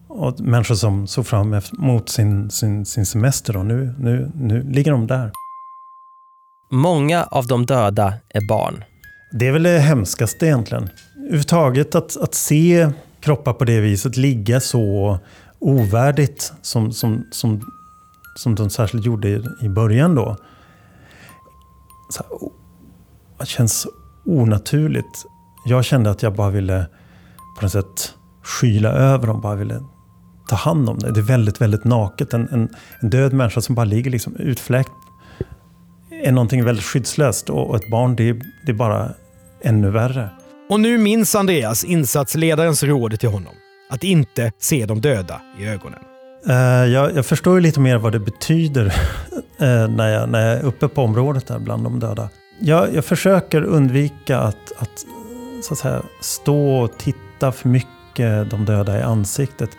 och 0.08 0.40
människor 0.40 0.74
som 0.74 1.06
såg 1.06 1.26
fram 1.26 1.54
emot 1.54 2.08
sin, 2.08 2.50
sin, 2.50 2.86
sin 2.86 3.06
semester. 3.06 3.52
Då. 3.52 3.62
Nu, 3.62 3.94
nu, 3.98 4.30
nu 4.34 4.62
ligger 4.62 4.92
de 4.92 5.06
där. 5.06 5.32
Många 6.70 7.24
av 7.24 7.46
de 7.46 7.66
döda 7.66 8.14
är 8.28 8.48
barn. 8.48 8.84
Det 9.32 9.46
är 9.46 9.52
väl 9.52 9.62
det 9.62 9.78
hemskaste 9.78 10.46
egentligen. 10.46 10.88
Överhuvudtaget 11.16 11.94
att, 11.94 12.16
att 12.16 12.34
se 12.34 12.90
kroppar 13.20 13.52
på 13.52 13.64
det 13.64 13.80
viset 13.80 14.16
ligga 14.16 14.60
så 14.60 15.18
ovärdigt 15.58 16.52
som, 16.62 16.92
som, 16.92 17.26
som, 17.30 17.60
som 18.36 18.54
de 18.54 18.70
särskilt 18.70 19.06
gjorde 19.06 19.28
i, 19.28 19.42
i 19.60 19.68
början 19.68 20.14
då. 20.14 20.36
Så 22.08 22.22
här, 22.22 22.50
det 23.38 23.46
känns 23.46 23.86
onaturligt. 24.26 25.24
Jag 25.64 25.84
kände 25.84 26.10
att 26.10 26.22
jag 26.22 26.34
bara 26.34 26.50
ville 26.50 26.86
på 27.56 27.62
något 27.62 27.72
sätt 27.72 28.14
skyla 28.42 28.88
över 28.88 29.26
dem, 29.26 29.40
bara 29.40 29.54
ville 29.54 29.80
ta 30.48 30.56
hand 30.56 30.88
om 30.88 30.98
det. 30.98 31.10
Det 31.10 31.20
är 31.20 31.24
väldigt, 31.24 31.60
väldigt 31.60 31.84
naket. 31.84 32.32
En, 32.32 32.48
en, 32.48 32.68
en 33.00 33.10
död 33.10 33.32
människa 33.32 33.60
som 33.60 33.74
bara 33.74 33.84
ligger 33.84 34.10
liksom 34.10 34.36
utfläkt 34.36 34.90
är 36.24 36.32
någonting 36.32 36.64
väldigt 36.64 36.84
skyddslöst 36.84 37.50
och, 37.50 37.70
och 37.70 37.76
ett 37.76 37.90
barn 37.90 38.16
det 38.16 38.32
det 38.66 38.72
är 38.72 38.76
bara 38.76 39.10
ännu 39.62 39.90
värre. 39.90 40.30
Och 40.70 40.80
nu 40.80 40.98
minns 40.98 41.34
Andreas 41.34 41.84
insatsledarens 41.84 42.82
råd 42.82 43.20
till 43.20 43.28
honom. 43.28 43.54
Att 43.90 44.04
inte 44.04 44.52
se 44.58 44.86
de 44.86 45.00
döda 45.00 45.40
i 45.58 45.66
ögonen. 45.66 46.00
Uh, 46.46 46.54
jag, 46.86 47.16
jag, 47.16 47.26
förstår 47.26 47.54
ju 47.54 47.60
lite 47.60 47.80
mer 47.80 47.98
vad 47.98 48.12
det 48.12 48.18
betyder 48.18 48.84
uh, 48.84 48.92
när, 49.88 50.08
jag, 50.08 50.28
när 50.28 50.46
jag 50.46 50.58
är 50.58 50.64
uppe 50.64 50.88
på 50.88 51.02
området 51.02 51.46
där 51.46 51.58
bland 51.58 51.84
de 51.84 52.00
döda. 52.00 52.28
Jag, 52.58 52.94
jag 52.94 53.04
försöker 53.04 53.62
undvika 53.62 54.38
att, 54.38 54.72
att, 54.78 55.04
så 55.62 55.74
att 55.74 55.78
säga, 55.78 56.02
stå 56.20 56.76
och 56.76 56.98
titta 56.98 57.52
för 57.52 57.68
mycket 57.68 58.50
de 58.50 58.64
döda 58.64 58.98
i 58.98 59.02
ansiktet. 59.02 59.70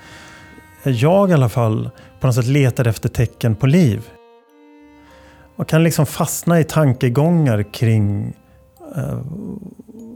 Jag 0.83 1.29
i 1.29 1.33
alla 1.33 1.49
fall 1.49 1.89
på 2.19 2.27
något 2.27 2.35
sätt 2.35 2.47
letar 2.47 2.87
efter 2.87 3.09
tecken 3.09 3.55
på 3.55 3.67
liv. 3.67 4.09
Man 5.55 5.65
kan 5.65 5.83
liksom 5.83 6.05
fastna 6.05 6.59
i 6.59 6.63
tankegångar 6.63 7.63
kring 7.73 8.33
uh, 8.97 9.21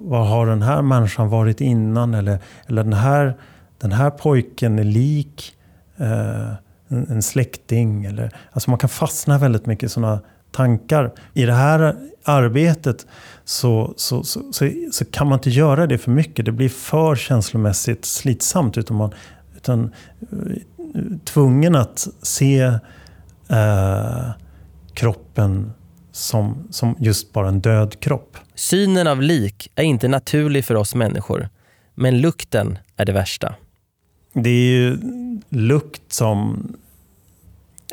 vad 0.06 0.28
har 0.28 0.48
den 0.48 0.62
här 0.62 0.82
människan 0.82 1.30
varit 1.30 1.62
innan? 1.62 2.14
Eller, 2.14 2.40
eller 2.68 2.84
den, 2.84 2.94
här, 2.94 3.38
den 3.82 3.92
här 3.92 4.10
pojken 4.10 4.80
är 4.80 4.84
lik 4.84 5.56
Eh, 6.04 6.54
en, 6.88 7.08
en 7.10 7.22
släkting. 7.22 8.06
Eller, 8.06 8.32
alltså 8.52 8.70
man 8.70 8.80
kan 8.80 8.90
fastna 8.90 9.38
väldigt 9.38 9.66
mycket 9.66 9.84
i 9.84 9.90
sådana 9.90 10.20
tankar. 10.52 11.12
I 11.34 11.46
det 11.46 11.54
här 11.54 11.96
arbetet 12.24 13.06
så, 13.46 13.94
så, 13.98 14.24
så, 14.24 14.54
så, 14.54 14.70
så 14.92 15.06
kan 15.06 15.28
man 15.28 15.40
inte 15.40 15.50
göra 15.50 15.88
det 15.88 15.98
för 15.98 16.12
mycket. 16.12 16.46
Det 16.46 16.52
blir 16.52 16.70
för 16.70 17.16
känslomässigt 17.16 18.06
slitsamt. 18.06 18.78
Utan 18.78 18.98
man 18.98 19.14
utan, 19.56 19.94
eh, 20.32 21.18
tvungen 21.24 21.76
att 21.76 22.08
se 22.22 22.60
eh, 23.50 24.30
kroppen 24.94 25.74
som, 26.12 26.68
som 26.72 26.96
just 27.00 27.34
bara 27.34 27.48
en 27.48 27.62
död 27.62 28.00
kropp. 28.00 28.38
Synen 28.56 29.08
av 29.08 29.22
lik 29.22 29.72
är 29.76 29.84
inte 29.84 30.08
naturlig 30.08 30.66
för 30.66 30.76
oss 30.76 30.96
människor, 30.96 31.50
men 31.96 32.22
lukten 32.22 32.78
är 32.98 33.06
det 33.06 33.14
värsta. 33.14 33.56
Det 34.34 34.50
är 34.50 34.72
ju 34.72 34.98
lukt 35.50 36.14
som... 36.14 36.68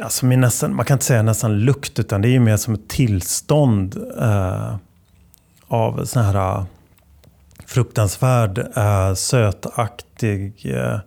Alltså 0.03 0.26
nästan, 0.26 0.74
man 0.74 0.85
kan 0.85 0.94
inte 0.94 1.05
säga 1.05 1.22
nästan 1.22 1.61
lukt, 1.61 1.98
utan 1.98 2.22
det 2.22 2.29
är 2.29 2.40
mer 2.40 2.57
som 2.57 2.74
ett 2.74 2.88
tillstånd 2.88 3.96
eh, 4.18 4.76
av 5.66 6.05
sån 6.05 6.22
här 6.22 6.35
eh, 6.35 6.64
fruktansvärd, 7.66 8.59
eh, 8.59 9.14
sötaktig 9.14 10.74
eh, 10.76 10.98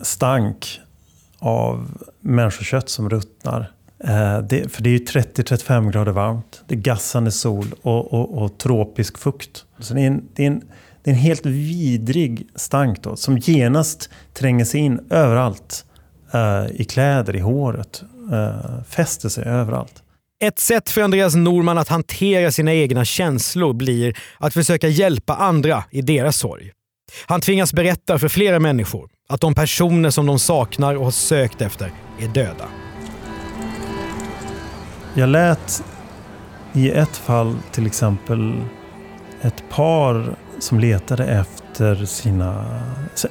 stank 0.00 0.80
av 1.38 1.88
människokött 2.20 2.88
som 2.88 3.10
ruttnar. 3.10 3.70
Eh, 3.98 4.38
det, 4.38 4.72
för 4.72 4.82
det 4.82 4.88
är 4.88 4.92
ju 4.92 5.04
30-35 5.04 5.90
grader 5.90 6.12
varmt. 6.12 6.62
Det 6.66 6.74
är 6.74 6.78
gassande 6.78 7.30
sol 7.30 7.66
och, 7.82 8.12
och, 8.12 8.42
och 8.42 8.58
tropisk 8.58 9.18
fukt. 9.18 9.64
Så 9.78 9.94
det 9.94 10.00
är, 10.00 10.06
en, 10.06 10.28
det, 10.34 10.42
är 10.42 10.46
en, 10.46 10.62
det 11.04 11.10
är 11.10 11.14
en 11.14 11.20
helt 11.20 11.46
vidrig 11.46 12.46
stank 12.54 13.02
då, 13.02 13.16
som 13.16 13.38
genast 13.38 14.10
tränger 14.34 14.64
sig 14.64 14.80
in 14.80 15.00
överallt. 15.10 15.84
Uh, 16.34 16.80
I 16.80 16.84
kläder, 16.84 17.36
i 17.36 17.40
håret. 17.40 18.02
Uh, 18.32 18.82
fäster 18.88 19.28
sig 19.28 19.44
överallt. 19.44 20.02
Ett 20.42 20.58
sätt 20.58 20.90
för 20.90 21.00
Andreas 21.00 21.34
Norman 21.34 21.78
att 21.78 21.88
hantera 21.88 22.52
sina 22.52 22.74
egna 22.74 23.04
känslor 23.04 23.72
blir 23.72 24.16
att 24.38 24.54
försöka 24.54 24.88
hjälpa 24.88 25.34
andra 25.34 25.84
i 25.90 26.02
deras 26.02 26.36
sorg. 26.36 26.72
Han 27.26 27.40
tvingas 27.40 27.72
berätta 27.72 28.18
för 28.18 28.28
flera 28.28 28.60
människor 28.60 29.10
att 29.28 29.40
de 29.40 29.54
personer 29.54 30.10
som 30.10 30.26
de 30.26 30.38
saknar 30.38 30.94
och 30.94 31.04
har 31.04 31.10
sökt 31.10 31.62
efter 31.62 31.92
är 32.20 32.28
döda. 32.28 32.68
Jag 35.14 35.28
lät 35.28 35.84
i 36.72 36.90
ett 36.90 37.16
fall 37.16 37.56
till 37.72 37.86
exempel 37.86 38.54
ett 39.42 39.64
par 39.70 40.36
som 40.64 40.80
letade 40.80 41.24
efter, 41.24 42.04
sina, 42.04 42.80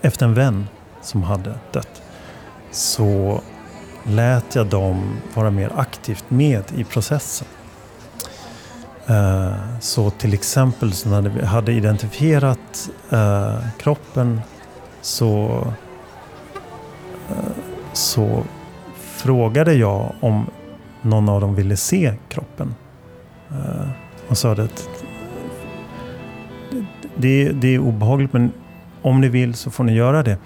efter 0.02 0.26
en 0.26 0.34
vän 0.34 0.68
som 1.02 1.24
hade 1.24 1.54
dött. 1.72 2.02
Så 2.72 3.42
lät 4.04 4.56
jag 4.56 4.68
dem 4.68 5.16
vara 5.34 5.52
mer 5.52 5.72
aktivt 5.76 6.26
med 6.30 6.64
i 6.76 6.84
processen. 6.84 7.48
Eh, 9.08 9.80
så 9.80 10.10
till 10.10 10.34
exempel 10.34 10.94
så 10.94 11.10
när 11.10 11.30
vi 11.30 11.46
hade 11.46 11.72
identifierat 11.72 12.90
eh, 13.10 13.58
kroppen 13.80 14.42
så, 15.02 15.64
eh, 17.30 17.52
så 17.94 18.44
frågade 18.98 19.74
jag 19.74 20.16
om 20.20 20.46
någon 21.02 21.30
av 21.30 21.42
dem 21.42 21.56
ville 21.56 21.78
se 21.78 22.14
kroppen. 22.30 22.76
Och 24.28 24.38
sa 24.38 24.52
att 24.52 24.90
det, 27.16 27.52
det 27.52 27.68
är 27.76 27.80
obehagligt 27.80 28.34
men 28.34 28.52
om 29.02 29.22
ni 29.22 29.30
vill 29.30 29.54
så 29.54 29.72
får 29.72 29.84
ni 29.84 29.94
göra 29.94 30.24
det. 30.24 30.38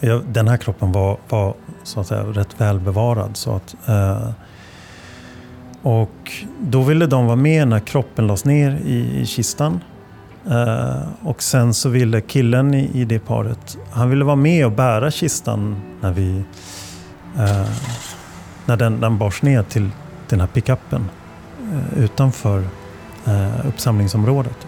Jag, 0.00 0.24
den 0.24 0.48
här 0.48 0.56
kroppen 0.56 0.92
var, 0.92 1.16
var 1.28 1.54
så 1.82 2.00
att 2.00 2.06
säga 2.06 2.22
rätt 2.22 2.60
välbevarad. 2.60 3.36
Så 3.36 3.56
att, 3.56 3.76
eh, 3.88 4.30
och 5.82 6.32
då 6.60 6.82
ville 6.82 7.06
de 7.06 7.26
vara 7.26 7.36
med 7.36 7.68
när 7.68 7.80
kroppen 7.80 8.26
lades 8.26 8.44
ner 8.44 8.80
i, 8.84 9.20
i 9.20 9.26
kistan. 9.26 9.80
Eh, 10.50 11.02
och 11.22 11.42
sen 11.42 11.74
så 11.74 11.88
ville 11.88 12.20
killen 12.20 12.74
i, 12.74 12.90
i, 12.94 13.04
det 13.04 13.18
paret, 13.18 13.78
han 13.90 14.10
ville 14.10 14.24
vara 14.24 14.36
med 14.36 14.66
och 14.66 14.72
bära 14.72 15.10
kistan 15.10 15.76
när 16.00 16.12
vi 16.12 16.44
eh, 17.38 17.70
när 18.66 18.76
den, 18.76 19.00
den 19.00 19.18
bars 19.18 19.42
ner 19.42 19.62
till 19.62 19.90
den 20.28 20.40
här 20.40 20.46
pickuppen 20.46 21.08
eh, 21.72 22.04
utanför 22.04 22.64
eh, 23.26 23.66
uppsamlingsområdet. 23.66 24.66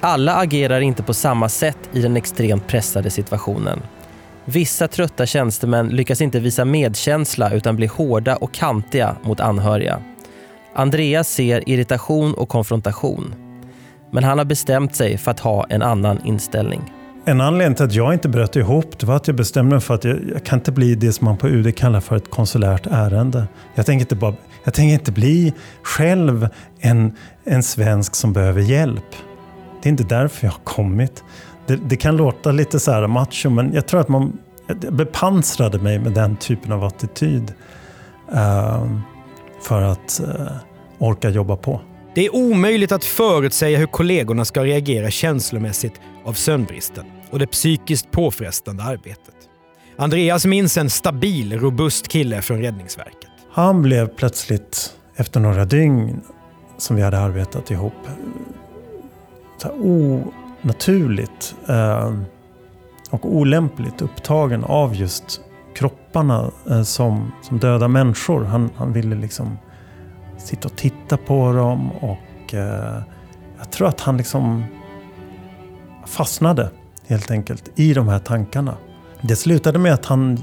Alla 0.00 0.34
agerar 0.34 0.80
inte 0.80 1.02
på 1.02 1.14
samma 1.14 1.48
sätt 1.48 1.78
i 1.92 2.02
den 2.02 2.16
extremt 2.16 2.66
pressade 2.66 3.10
situationen. 3.10 3.82
Vissa 4.44 4.88
trötta 4.88 5.26
tjänstemän 5.26 5.88
lyckas 5.88 6.20
inte 6.20 6.40
visa 6.40 6.64
medkänsla 6.64 7.50
utan 7.50 7.76
blir 7.76 7.88
hårda 7.88 8.36
och 8.36 8.54
kantiga 8.54 9.16
mot 9.22 9.40
anhöriga. 9.40 10.02
Andreas 10.74 11.28
ser 11.28 11.68
irritation 11.68 12.34
och 12.34 12.48
konfrontation. 12.48 13.34
Men 14.10 14.24
han 14.24 14.38
har 14.38 14.44
bestämt 14.44 14.96
sig 14.96 15.18
för 15.18 15.30
att 15.30 15.40
ha 15.40 15.66
en 15.68 15.82
annan 15.82 16.20
inställning. 16.24 16.92
En 17.24 17.40
anledning 17.40 17.74
till 17.74 17.84
att 17.84 17.94
jag 17.94 18.12
inte 18.12 18.28
bröt 18.28 18.56
ihop 18.56 18.98
det 18.98 19.06
var 19.06 19.16
att 19.16 19.26
jag 19.26 19.36
bestämde 19.36 19.74
mig 19.74 19.80
för 19.80 19.94
att 19.94 20.04
jag, 20.04 20.18
jag 20.32 20.44
kan 20.44 20.58
inte 20.58 20.72
bli 20.72 20.94
det 20.94 21.12
som 21.12 21.24
man 21.24 21.36
på 21.36 21.48
UD 21.48 21.76
kallar 21.76 22.00
för 22.00 22.16
ett 22.16 22.30
konsulärt 22.30 22.86
ärende. 22.86 23.44
Jag 23.74 23.86
tänker 23.86 24.00
inte, 24.04 24.16
bara, 24.16 24.34
jag 24.64 24.74
tänker 24.74 24.92
inte 24.94 25.12
bli 25.12 25.52
själv 25.82 26.48
en, 26.80 27.16
en 27.44 27.62
svensk 27.62 28.14
som 28.14 28.32
behöver 28.32 28.60
hjälp. 28.60 29.04
Det 29.82 29.88
är 29.88 29.90
inte 29.90 30.04
därför 30.04 30.46
jag 30.46 30.52
har 30.52 30.64
kommit. 30.64 31.24
Det, 31.66 31.76
det 31.76 31.96
kan 31.96 32.16
låta 32.16 32.52
lite 32.52 32.80
så 32.80 32.92
här 32.92 33.06
macho, 33.06 33.50
men 33.50 33.74
jag 33.74 33.86
tror 33.86 34.00
att 34.00 34.08
man 34.08 34.38
jag 34.66 34.94
bepansrade 34.94 35.78
mig 35.78 35.98
med 35.98 36.12
den 36.12 36.36
typen 36.36 36.72
av 36.72 36.84
attityd. 36.84 37.52
Uh, 38.32 38.98
för 39.62 39.82
att 39.82 40.20
uh, 40.24 40.46
orka 40.98 41.30
jobba 41.30 41.56
på. 41.56 41.80
Det 42.14 42.26
är 42.26 42.34
omöjligt 42.34 42.92
att 42.92 43.04
förutsäga 43.04 43.78
hur 43.78 43.86
kollegorna 43.86 44.44
ska 44.44 44.64
reagera 44.64 45.10
känslomässigt 45.10 46.00
av 46.24 46.32
sömnbristen 46.32 47.04
och 47.30 47.38
det 47.38 47.46
psykiskt 47.46 48.10
påfrestande 48.10 48.82
arbetet. 48.82 49.34
Andreas 49.96 50.46
minns 50.46 50.76
en 50.76 50.90
stabil, 50.90 51.60
robust 51.60 52.08
kille 52.08 52.42
från 52.42 52.62
Räddningsverket. 52.62 53.28
Han 53.52 53.82
blev 53.82 54.08
plötsligt, 54.08 54.92
efter 55.16 55.40
några 55.40 55.64
dygn 55.64 56.20
som 56.78 56.96
vi 56.96 57.02
hade 57.02 57.18
arbetat 57.18 57.70
ihop, 57.70 57.92
så 59.58 59.70
onaturligt 59.70 61.54
eh, 61.68 62.12
och 63.10 63.36
olämpligt 63.36 64.02
upptagen 64.02 64.64
av 64.64 64.94
just 64.94 65.40
kropparna 65.74 66.50
eh, 66.70 66.82
som, 66.82 67.32
som 67.42 67.58
döda 67.58 67.88
människor. 67.88 68.44
Han, 68.44 68.70
han 68.76 68.92
ville 68.92 69.16
liksom 69.16 69.58
sitta 70.38 70.68
och 70.68 70.76
titta 70.76 71.16
på 71.16 71.52
dem 71.52 71.92
och 71.92 72.54
eh, 72.54 73.02
jag 73.58 73.70
tror 73.70 73.88
att 73.88 74.00
han 74.00 74.16
liksom 74.16 74.64
fastnade 76.06 76.70
helt 77.06 77.30
enkelt 77.30 77.70
i 77.74 77.94
de 77.94 78.08
här 78.08 78.18
tankarna. 78.18 78.76
Det 79.20 79.36
slutade 79.36 79.78
med 79.78 79.94
att 79.94 80.06
han 80.06 80.38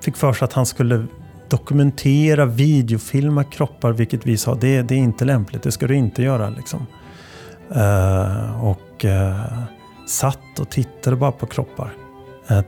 fick 0.00 0.16
för 0.16 0.32
sig 0.32 0.44
att 0.44 0.52
han 0.52 0.66
skulle 0.66 1.06
dokumentera, 1.48 2.46
videofilma 2.46 3.44
kroppar, 3.44 3.92
vilket 3.92 4.26
vi 4.26 4.36
sa, 4.36 4.54
det, 4.54 4.82
det 4.82 4.94
är 4.94 4.98
inte 4.98 5.24
lämpligt, 5.24 5.62
det 5.62 5.72
ska 5.72 5.86
du 5.86 5.94
inte 5.94 6.22
göra. 6.22 6.48
Liksom. 6.48 6.86
Eh, 7.74 8.64
och 8.64 9.04
eh, 9.04 9.62
satt 10.06 10.58
och 10.58 10.68
tittade 10.68 11.16
bara 11.16 11.32
på 11.32 11.46
kroppar. 11.46 11.92
Eh, 12.48 12.60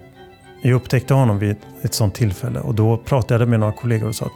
jag 0.62 0.74
upptäckte 0.74 1.14
honom 1.14 1.38
vid 1.38 1.56
ett, 1.82 1.94
sånt 1.94 2.14
tillfälle 2.14 2.60
och 2.60 2.74
då 2.74 2.96
pratade 2.96 3.42
jag 3.42 3.48
med 3.48 3.60
några 3.60 3.72
kollegor 3.72 4.08
och 4.08 4.14
sa 4.14 4.26
att 4.26 4.32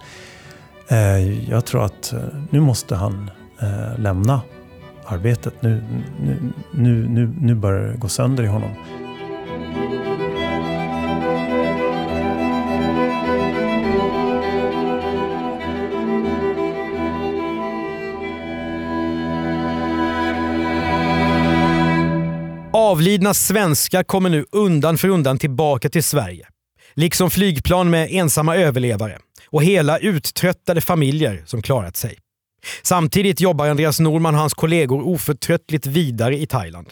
jag 1.48 1.64
tror 1.64 1.85
att 1.85 2.14
nu 2.50 2.61
måste 2.61 2.96
han 2.96 3.31
lämna 3.96 4.40
arbetet. 5.05 5.55
Nu, 5.62 5.85
nu, 6.22 6.53
nu, 6.72 7.09
nu, 7.09 7.35
nu 7.40 7.55
börjar 7.55 7.88
det 7.88 7.96
gå 7.96 8.09
sönder 8.09 8.44
i 8.44 8.46
honom. 8.46 8.70
Avlidna 22.85 23.35
svenskar 23.35 24.03
kommer 24.03 24.31
nu 24.31 24.44
undan 24.53 24.99
för 24.99 25.09
undan 25.09 25.38
tillbaka 25.38 25.88
till 25.88 26.05
Sverige. 26.05 26.47
Liksom 26.94 27.31
flygplan 27.31 27.90
med 27.90 28.09
ensamma 28.11 28.57
överlevare 28.57 29.18
och 29.47 29.62
hela 29.62 29.99
uttröttade 29.99 30.81
familjer 30.81 31.42
som 31.47 31.62
klarat 31.62 31.97
sig. 31.97 32.18
Samtidigt 32.83 33.40
jobbar 33.40 33.68
Andreas 33.68 34.01
Norman 34.01 34.35
och 34.35 34.40
hans 34.40 34.55
kollegor 34.55 35.07
oförtröttligt 35.07 35.87
vidare 35.87 36.38
i 36.38 36.47
Thailand. 36.47 36.90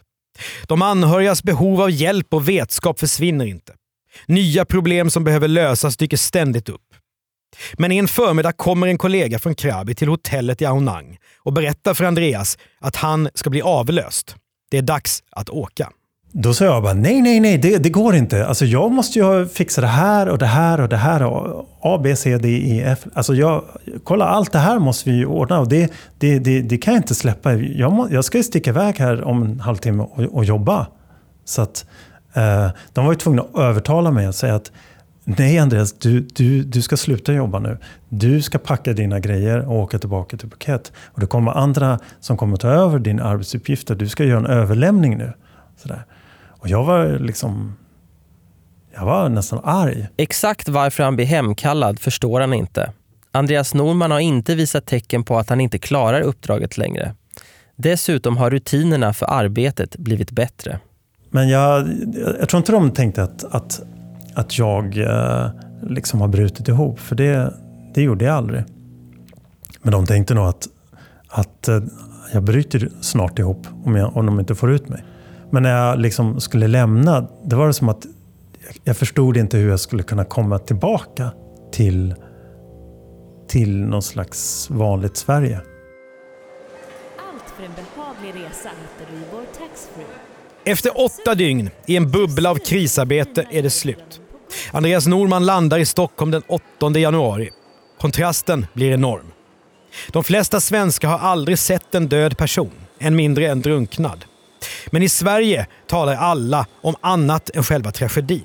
De 0.67 0.83
anhörigas 0.83 1.43
behov 1.43 1.81
av 1.81 1.91
hjälp 1.91 2.35
och 2.35 2.49
vetskap 2.49 3.01
försvinner 3.01 3.45
inte. 3.45 3.73
Nya 4.27 4.65
problem 4.65 5.11
som 5.11 5.25
behöver 5.25 5.49
lösas 5.49 5.97
dyker 5.97 6.17
ständigt 6.17 6.69
upp. 6.69 6.95
Men 7.73 7.93
en 7.93 8.09
förmiddag 8.09 8.53
kommer 8.53 8.87
en 8.87 8.99
kollega 8.99 9.39
från 9.39 9.55
Krabi 9.55 9.95
till 9.95 10.09
hotellet 10.09 10.63
i 10.63 10.67
Aonang 10.67 11.19
och 11.39 11.53
berättar 11.53 11.95
för 11.95 12.05
Andreas 12.05 12.59
att 12.81 12.97
han 12.97 13.29
ska 13.35 13.51
bli 13.51 13.63
avlöst. 13.63 14.37
Det 14.73 14.79
är 14.79 14.83
dags 14.83 15.23
att 15.31 15.51
åka. 15.51 15.89
Då 16.33 16.55
sa 16.55 16.65
jag 16.65 16.83
bara, 16.83 16.93
nej, 16.95 17.23
nej, 17.23 17.41
nej, 17.41 17.59
det, 17.59 17.79
det 17.79 17.91
går 17.91 18.15
inte. 18.15 18.47
Alltså 18.47 18.65
jag 18.65 18.93
måste 18.93 19.19
ju 19.19 19.47
fixa 19.47 19.81
det 19.81 19.87
här 19.87 20.29
och 20.29 20.39
det 20.39 20.47
här 20.47 20.81
och 20.81 20.89
det 20.89 20.97
här. 20.97 21.23
Och 21.23 21.69
A, 21.83 22.01
B, 22.03 22.17
C, 22.17 22.39
D, 22.39 22.49
E, 22.49 22.83
F. 22.87 22.99
Alltså 23.15 23.35
jag, 23.35 23.65
kolla, 24.05 24.25
allt 24.25 24.53
det 24.53 24.59
här 24.59 24.79
måste 24.79 25.11
vi 25.11 25.17
ju 25.17 25.27
ordna 25.27 25.61
och 25.61 25.69
det, 25.69 25.93
det, 26.19 26.39
det, 26.39 26.63
det 26.63 26.79
kan 26.79 26.95
jag 26.95 26.99
inte 26.99 27.15
släppa. 27.15 27.53
Jag, 27.55 27.93
må, 27.93 28.09
jag 28.11 28.25
ska 28.25 28.39
ju 28.39 28.45
sticka 28.45 28.71
iväg 28.71 28.99
här 28.99 29.25
om 29.25 29.43
en 29.43 29.61
halvtimme 29.61 30.03
och, 30.03 30.19
och 30.19 30.45
jobba. 30.45 30.87
Så 31.45 31.63
att 31.63 31.87
eh, 32.35 32.69
de 32.93 33.05
var 33.05 33.13
ju 33.13 33.19
tvungna 33.19 33.43
att 33.43 33.59
övertala 33.59 34.11
mig 34.11 34.27
att 34.27 34.37
säga 34.37 34.55
att 34.55 34.73
Nej 35.25 35.59
Andreas, 35.59 35.93
du, 35.93 36.21
du, 36.21 36.63
du 36.63 36.83
ska 36.83 36.97
sluta 36.97 37.33
jobba 37.33 37.59
nu. 37.59 37.79
Du 38.09 38.43
ska 38.43 38.59
packa 38.59 38.93
dina 38.93 39.21
grejer 39.21 39.69
och 39.69 39.79
åka 39.79 39.99
tillbaka 39.99 40.37
till 40.37 40.51
Phuket. 40.51 40.93
Och 41.05 41.21
det 41.21 41.27
kommer 41.27 41.53
andra 41.53 41.99
som 42.21 42.37
kommer 42.37 42.57
ta 42.57 42.69
över 42.69 42.99
din 42.99 43.21
arbetsuppgifter. 43.21 43.95
Du 43.95 44.09
ska 44.09 44.25
göra 44.25 44.39
en 44.39 44.47
överlämning 44.47 45.19
nu. 45.19 45.33
Sådär. 45.77 46.05
Och 46.49 46.69
jag 46.69 46.85
var 46.85 47.19
liksom... 47.19 47.77
Jag 48.95 49.05
var 49.05 49.29
nästan 49.29 49.61
arg. 49.65 50.09
Exakt 50.17 50.69
varför 50.69 51.03
han 51.03 51.17
blir 51.17 51.27
hemkallad 51.27 51.99
förstår 52.01 52.41
han 52.41 52.55
inte. 52.55 52.93
Andreas 53.33 53.75
Norman 53.75 54.11
har 54.11 54.21
inte 54.21 54.55
visat 54.55 54.87
tecken 54.87 55.25
på 55.25 55.39
att 55.39 55.49
han 55.49 55.61
inte 55.61 55.79
klarar 55.79 56.21
uppdraget 56.21 56.79
längre. 56.79 57.15
Dessutom 57.77 58.37
har 58.37 58.51
rutinerna 58.51 59.13
för 59.13 59.27
arbetet 59.27 59.97
blivit 59.97 60.31
bättre. 60.31 60.79
Men 61.31 61.49
jag, 61.49 61.89
jag 62.41 62.49
tror 62.49 62.59
inte 62.59 62.73
de 62.73 62.91
tänkte 62.91 63.23
att, 63.23 63.45
att, 63.45 63.83
att 64.35 64.59
jag 64.59 64.99
eh, 64.99 65.51
liksom 65.83 66.21
har 66.21 66.29
brutit 66.29 66.69
ihop, 66.69 67.01
för 67.01 67.17
det, 67.17 67.55
det 67.95 68.03
gjorde 68.03 68.25
jag 68.25 68.35
aldrig. 68.35 68.65
Men 69.83 69.93
de 69.93 70.07
tänkte 70.07 70.35
nog 70.35 70.47
att, 70.47 70.69
att 71.29 71.69
eh, 71.69 71.81
jag 72.33 72.43
bryter 72.43 72.89
snart 73.01 73.39
ihop 73.39 73.67
om, 73.85 73.97
jag, 73.97 74.17
om 74.17 74.27
de 74.27 74.41
inte 74.41 74.55
får 74.55 74.73
ut 74.73 74.89
mig. 74.89 75.05
Men 75.51 75.63
när 75.63 75.71
jag 75.71 75.99
liksom 75.99 76.41
skulle 76.41 76.69
lämna, 76.69 77.27
det 77.45 77.57
var 77.57 77.67
det 77.67 77.73
som 77.73 77.89
att 77.89 78.07
jag 78.85 78.97
förstod 78.97 79.37
inte 79.37 79.57
hur 79.57 79.71
jag 79.71 79.81
skulle 79.81 80.03
kunna 80.03 80.25
komma 80.25 80.59
tillbaka 80.59 81.31
till, 81.73 82.15
till 83.49 83.85
någon 83.85 84.03
slags 84.03 84.71
vanligt 84.71 85.17
Sverige. 85.17 85.61
Allt 87.33 87.51
för 87.57 87.65
en 87.65 87.71
behaglig 87.75 88.45
resa 88.45 88.69
hittar 88.69 89.13
du 89.13 89.19
i 89.19 89.25
vår 89.33 89.45
taxfree. 89.59 90.05
Efter 90.65 90.93
åtta 91.05 91.35
dygn 91.35 91.71
i 91.87 91.97
en 91.97 92.11
bubbla 92.11 92.51
av 92.51 92.55
krisarbete 92.57 93.47
är 93.51 93.63
det 93.63 93.71
slut. 93.71 94.22
Andreas 94.73 95.07
Norman 95.07 95.47
landar 95.47 95.79
i 95.79 95.87
Stockholm 95.87 96.31
den 96.31 96.43
8 96.47 96.99
januari. 96.99 97.51
Kontrasten 98.01 98.67
blir 98.75 98.93
enorm. 98.93 99.33
De 100.09 100.25
flesta 100.25 100.61
svenskar 100.61 101.09
har 101.09 101.19
aldrig 101.19 101.59
sett 101.59 101.95
en 101.95 102.09
död 102.09 102.39
person, 102.39 102.73
än 102.99 103.17
mindre 103.17 103.49
en 103.49 103.63
drunknad. 103.63 104.25
Men 104.87 105.03
i 105.03 105.09
Sverige 105.09 105.67
talar 105.87 106.17
alla 106.17 106.67
om 106.83 106.95
annat 107.01 107.51
än 107.55 107.65
själva 107.65 107.93
tragedin. 107.93 108.45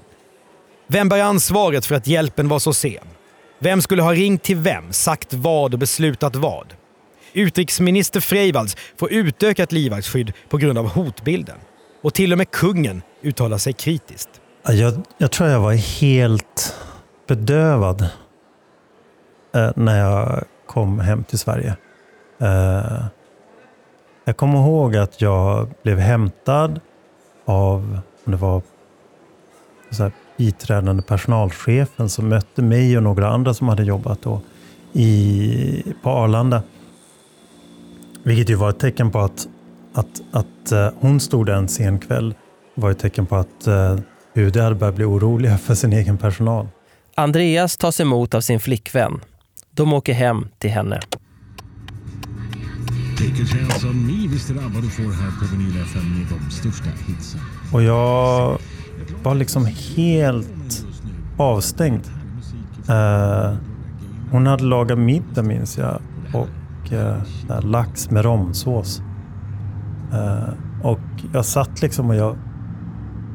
Vem 0.88 1.10
bär 1.10 1.20
ansvaret 1.20 1.86
för 1.86 1.96
att 1.96 2.08
hjälpen 2.08 2.48
var 2.48 2.60
så 2.60 2.74
sen? 2.74 3.08
Vem 3.60 3.82
skulle 3.82 4.02
ha 4.02 4.14
ringt 4.14 4.44
till 4.44 4.58
vem, 4.58 4.94
sagt 4.94 5.34
vad 5.34 5.74
och 5.74 5.80
beslutat 5.80 6.36
vad? 6.36 6.74
Utrikesminister 7.34 8.20
Freivalds 8.20 8.78
får 8.98 9.14
utökat 9.14 9.72
livvaktsskydd 9.72 10.34
på 10.50 10.58
grund 10.58 10.78
av 10.78 10.88
hotbilden. 10.88 11.58
Och 12.02 12.14
till 12.14 12.32
och 12.32 12.38
med 12.38 12.52
kungen 12.52 13.02
uttalar 13.22 13.58
sig 13.58 13.74
kritiskt. 13.74 14.30
Jag, 14.70 14.94
jag 15.18 15.32
tror 15.32 15.50
jag 15.50 15.60
var 15.60 15.74
helt 15.74 16.76
bedövad 17.28 18.02
eh, 19.56 19.72
när 19.76 20.00
jag 20.00 20.44
kom 20.66 21.00
hem 21.00 21.24
till 21.24 21.40
Sverige. 21.40 21.76
Eh, 22.40 23.06
jag 24.26 24.38
kommer 24.38 24.60
ihåg 24.60 24.96
att 24.96 25.22
jag 25.22 25.70
blev 25.84 25.98
hämtad 26.00 26.80
av, 27.46 28.00
om 28.26 28.32
det 28.32 28.38
var 28.38 28.62
så 29.92 30.04
här, 30.04 30.12
biträdande 30.38 31.04
personalchefen 31.04 32.10
som 32.10 32.30
mötte 32.30 32.62
mig 32.62 32.98
och 32.98 33.04
några 33.04 33.30
andra 33.30 33.54
som 33.54 33.70
hade 33.70 33.84
jobbat 33.84 34.22
då 34.22 34.42
i, 34.94 35.84
på 36.04 36.10
Arlanda. 36.10 36.64
Vilket 38.24 38.50
ju 38.50 38.56
var 38.56 38.70
ett 38.70 38.80
tecken 38.80 39.12
på 39.12 39.20
att, 39.20 39.48
att, 39.94 40.22
att 40.32 40.72
eh, 40.72 40.90
hon 41.00 41.20
stod 41.20 41.46
där 41.46 41.54
en 41.54 41.68
sen 41.68 42.00
kväll. 42.00 42.36
var 42.76 42.92
ett 42.92 43.00
tecken 43.00 43.26
på 43.26 43.36
att 43.36 43.68
eh, 43.68 44.00
UD 44.38 44.58
hade 44.58 44.76
börjat 44.76 44.96
bli 44.96 45.06
oroliga 45.06 45.58
för 45.58 45.76
sin 45.76 45.94
egen 45.94 46.18
personal. 46.18 46.68
Andreas 47.16 47.78
tas 47.78 48.00
emot 48.00 48.34
av 48.34 48.42
sin 48.42 48.60
flickvän. 48.60 49.20
De 49.72 49.94
åker 49.94 50.14
hem 50.14 50.48
till 50.58 50.70
henne. 50.70 51.00
Vilken 53.20 53.46
känsla 53.46 53.92
ni 53.92 54.28
visste 54.28 54.54
vad 54.54 54.84
du 54.84 54.90
får 54.90 55.04
här 55.04 55.32
på 55.40 55.56
Vinyl 55.56 55.82
FM 55.82 56.20
med 56.20 56.28
de 56.30 56.52
största 56.52 56.90
hitsen. 57.08 57.40
Och 57.74 57.84
jag 57.84 58.60
var 59.24 59.36
liksom 59.36 59.66
helt 59.96 60.86
avstängd. 61.38 62.08
Uh, 62.90 63.58
hon 64.32 64.48
hade 64.48 64.64
lagat 64.64 65.00
middag 65.00 65.44
minns 65.44 65.78
jag 65.78 66.02
och 66.34 66.92
uh, 66.92 67.62
lax 67.62 68.12
med 68.12 68.26
romsås. 68.26 69.02
Uh, 70.14 70.50
och 70.84 71.00
jag 71.34 71.46
satt 71.46 71.82
liksom 71.82 72.10
och 72.10 72.16
jag 72.16 72.38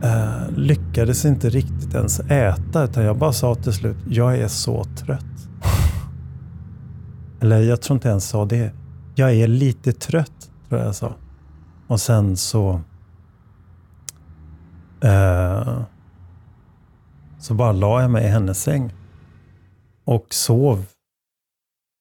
Eh, 0.02 0.50
lyckades 0.56 1.24
inte 1.24 1.48
riktigt 1.48 1.94
ens 1.94 2.20
äta 2.20 2.84
utan 2.84 3.04
jag 3.04 3.18
bara 3.18 3.32
sa 3.32 3.54
till 3.54 3.72
slut, 3.72 3.96
jag 4.08 4.38
är 4.38 4.48
så 4.48 4.84
trött. 4.84 5.24
Eller 7.40 7.60
jag 7.60 7.82
tror 7.82 7.96
inte 7.96 8.08
jag 8.08 8.12
ens 8.12 8.28
sa 8.28 8.44
det 8.44 8.72
jag 9.14 9.34
är 9.34 9.46
lite 9.46 9.92
trött, 9.92 10.50
tror 10.68 10.80
jag 10.80 10.88
jag 10.88 10.94
sa. 10.94 11.14
Och 11.86 12.00
sen 12.00 12.36
så... 12.36 12.80
Eh, 15.02 15.82
så 17.38 17.54
bara 17.54 17.72
la 17.72 18.02
jag 18.02 18.10
mig 18.10 18.24
i 18.24 18.28
hennes 18.28 18.62
säng. 18.62 18.92
Och 20.04 20.34
sov 20.34 20.84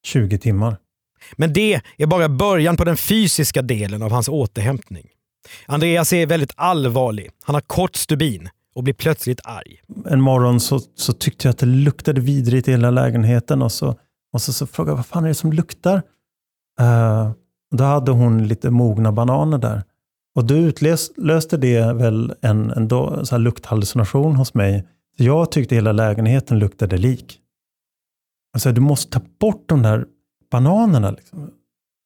20 0.06 0.38
timmar. 0.38 0.78
Men 1.36 1.54
det 1.54 1.82
är 1.98 2.08
bara 2.08 2.30
början 2.30 2.78
på 2.78 2.84
den 2.84 2.98
fysiska 2.98 3.62
delen 3.62 4.02
av 4.02 4.12
hans 4.12 4.30
återhämtning. 4.30 5.08
Andreas 5.66 6.14
är 6.14 6.26
väldigt 6.26 6.54
allvarlig. 6.56 7.30
Han 7.44 7.56
har 7.56 7.62
kort 7.62 7.96
stubin 7.96 8.50
och 8.76 8.84
blir 8.84 8.94
plötsligt 8.94 9.40
arg. 9.44 9.82
En 10.06 10.22
morgon 10.22 10.60
så, 10.60 10.80
så 10.96 11.14
tyckte 11.14 11.48
jag 11.48 11.54
att 11.54 11.58
det 11.60 11.66
luktade 11.66 12.22
vidrigt 12.22 12.68
i 12.68 12.72
hela 12.72 12.92
lägenheten 12.92 13.62
och 13.62 13.72
så, 13.72 13.96
och 14.34 14.42
så, 14.42 14.54
så 14.54 14.68
frågade 14.68 14.92
jag 14.92 14.96
vad 14.96 15.06
fan 15.06 15.24
är 15.24 15.28
det 15.28 15.36
som 15.36 15.54
luktar? 15.54 16.02
Uh, 16.82 17.32
då 17.72 17.84
hade 17.84 18.12
hon 18.12 18.48
lite 18.48 18.70
mogna 18.70 19.12
bananer 19.12 19.58
där. 19.58 19.84
Och 20.36 20.46
då 20.46 20.54
utlöste 20.56 21.58
det 21.58 21.94
väl 21.94 22.34
en, 22.42 22.72
en 22.72 22.88
då, 22.88 23.26
så 23.26 23.36
här 23.36 23.40
lukthallucination 23.40 24.36
hos 24.36 24.54
mig. 24.54 24.88
Jag 25.16 25.52
tyckte 25.52 25.76
hela 25.76 25.92
lägenheten 25.92 26.60
luktade 26.60 26.98
lik. 26.98 27.40
Alltså, 28.54 28.72
du 28.72 28.82
måste 28.82 29.20
ta 29.20 29.26
bort 29.40 29.64
de 29.66 29.82
där 29.82 30.06
bananerna. 30.52 31.12
Liksom. 31.12 31.50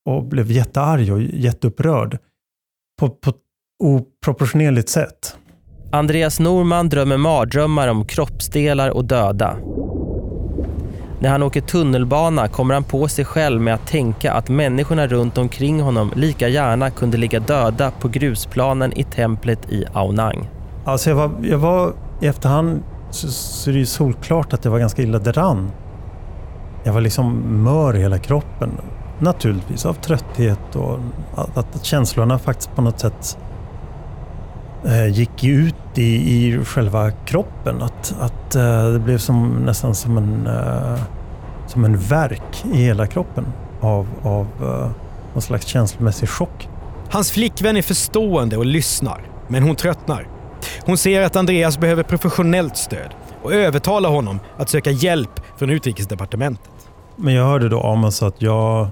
Och 0.06 0.24
blev 0.24 0.52
jättearg 0.52 1.14
och 1.14 1.22
jätteupprörd. 1.22 2.18
På, 3.00 3.10
på 3.10 3.34
oproportionerligt 3.84 4.89
sätt. 4.89 5.38
Andreas 5.91 6.39
Norman 6.39 6.89
drömmer 6.89 7.18
mardrömmar 7.18 7.88
om 7.88 8.06
kroppsdelar 8.06 8.89
och 8.89 9.06
döda. 9.06 9.58
När 11.20 11.30
han 11.30 11.43
åker 11.43 11.62
tunnelbana 11.62 12.48
kommer 12.48 12.74
han 12.74 12.84
på 12.84 13.08
sig 13.08 13.26
själv 13.26 13.62
med 13.62 13.74
att 13.74 13.88
tänka 13.88 14.34
att 14.34 14.50
människorna 14.50 15.08
runt 15.08 15.38
omkring 15.38 15.82
honom 15.82 16.12
lika 16.16 16.48
gärna 16.48 16.91
kunde 16.91 17.18
ligga 17.18 17.39
döda 17.39 17.91
på 17.91 18.08
grusplanen 18.08 18.93
i 18.93 19.04
templet 19.04 19.72
i 19.72 19.86
Aonang. 19.93 20.50
Alltså 20.86 21.10
jag 21.10 21.18
var, 21.18 21.32
jag 21.41 21.58
var 21.58 21.93
i 22.22 22.28
efterhand 22.28 22.84
så, 23.12 23.28
så 23.28 23.70
är 23.70 23.74
det 23.74 23.80
ju 23.80 23.86
solklart 23.86 24.54
att 24.54 24.66
jag 24.66 24.72
var 24.72 24.80
ganska 24.80 25.02
illa 25.02 25.20
däran. 25.20 25.72
Jag 26.84 26.93
var 26.93 27.02
liksom 27.02 27.39
mör 27.64 27.96
i 27.96 28.00
hela 28.00 28.18
kroppen. 28.18 28.72
Naturligtvis 29.20 29.86
av 29.86 29.93
trötthet 29.93 30.76
och 30.76 30.99
att, 31.36 31.57
att 31.57 31.86
känslorna 31.86 32.39
faktiskt 32.39 32.76
på 32.76 32.82
något 32.82 32.99
sätt 32.99 33.38
eh, 34.86 35.07
gick 35.07 35.43
ut 35.43 35.76
i, 35.95 36.16
i 36.16 36.66
själva 36.66 37.11
kroppen. 37.11 37.82
Att, 37.82 38.16
att 38.20 38.55
eh, 38.55 38.89
det 38.89 38.99
blev 38.99 39.18
som, 39.18 39.49
nästan 39.66 39.95
som 39.95 40.18
en, 40.18 40.47
eh, 40.47 40.99
som 41.68 41.86
en 41.86 41.97
verk 41.97 42.66
i 42.74 42.78
hela 42.78 43.07
kroppen 43.07 43.45
av, 43.82 44.07
av 44.24 44.47
någon 45.34 45.41
slags 45.41 45.66
känslomässig 45.66 46.30
chock. 46.30 46.70
Hans 47.09 47.32
flickvän 47.32 47.78
är 47.78 47.82
förstående 47.82 48.57
och 48.57 48.66
lyssnar, 48.66 49.22
men 49.47 49.63
hon 49.63 49.76
tröttnar. 49.76 50.28
Hon 50.86 50.97
ser 50.97 51.22
att 51.22 51.36
Andreas 51.36 51.78
behöver 51.78 52.03
professionellt 52.03 52.78
stöd 52.78 53.09
och 53.43 53.53
övertalar 53.53 54.09
honom 54.09 54.39
att 54.57 54.70
söka 54.70 54.91
hjälp 54.91 55.41
från 55.57 55.70
utrikesdepartementet. 55.70 56.72
Men 57.16 57.34
jag 57.34 57.45
hörde 57.45 57.70
då 57.70 57.82
Amos 57.82 58.24
att 58.24 58.41
jag, 58.41 58.88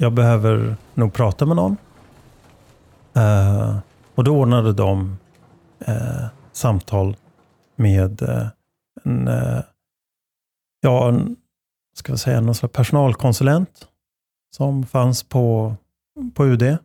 jag 0.00 0.12
behöver 0.12 0.76
nog 0.94 1.12
prata 1.12 1.46
med 1.46 1.56
någon. 1.56 1.76
Eh, 3.14 3.76
och 4.14 4.24
då 4.24 4.36
ordnade 4.36 4.72
de 4.72 5.18
eh, 5.86 6.26
samtal 6.52 7.16
med 7.76 8.22
eh, 8.22 8.46
en, 9.04 9.28
eh, 9.28 9.60
ja, 10.80 11.08
en, 11.08 11.36
ska 11.96 12.12
jag 12.12 12.18
säga, 12.18 12.40
någon 12.40 12.54
slags 12.54 12.72
personalkonsulent 12.72 13.88
som 14.56 14.86
fanns 14.86 15.22
på, 15.22 15.74
på 16.34 16.46
UD. 16.46 16.78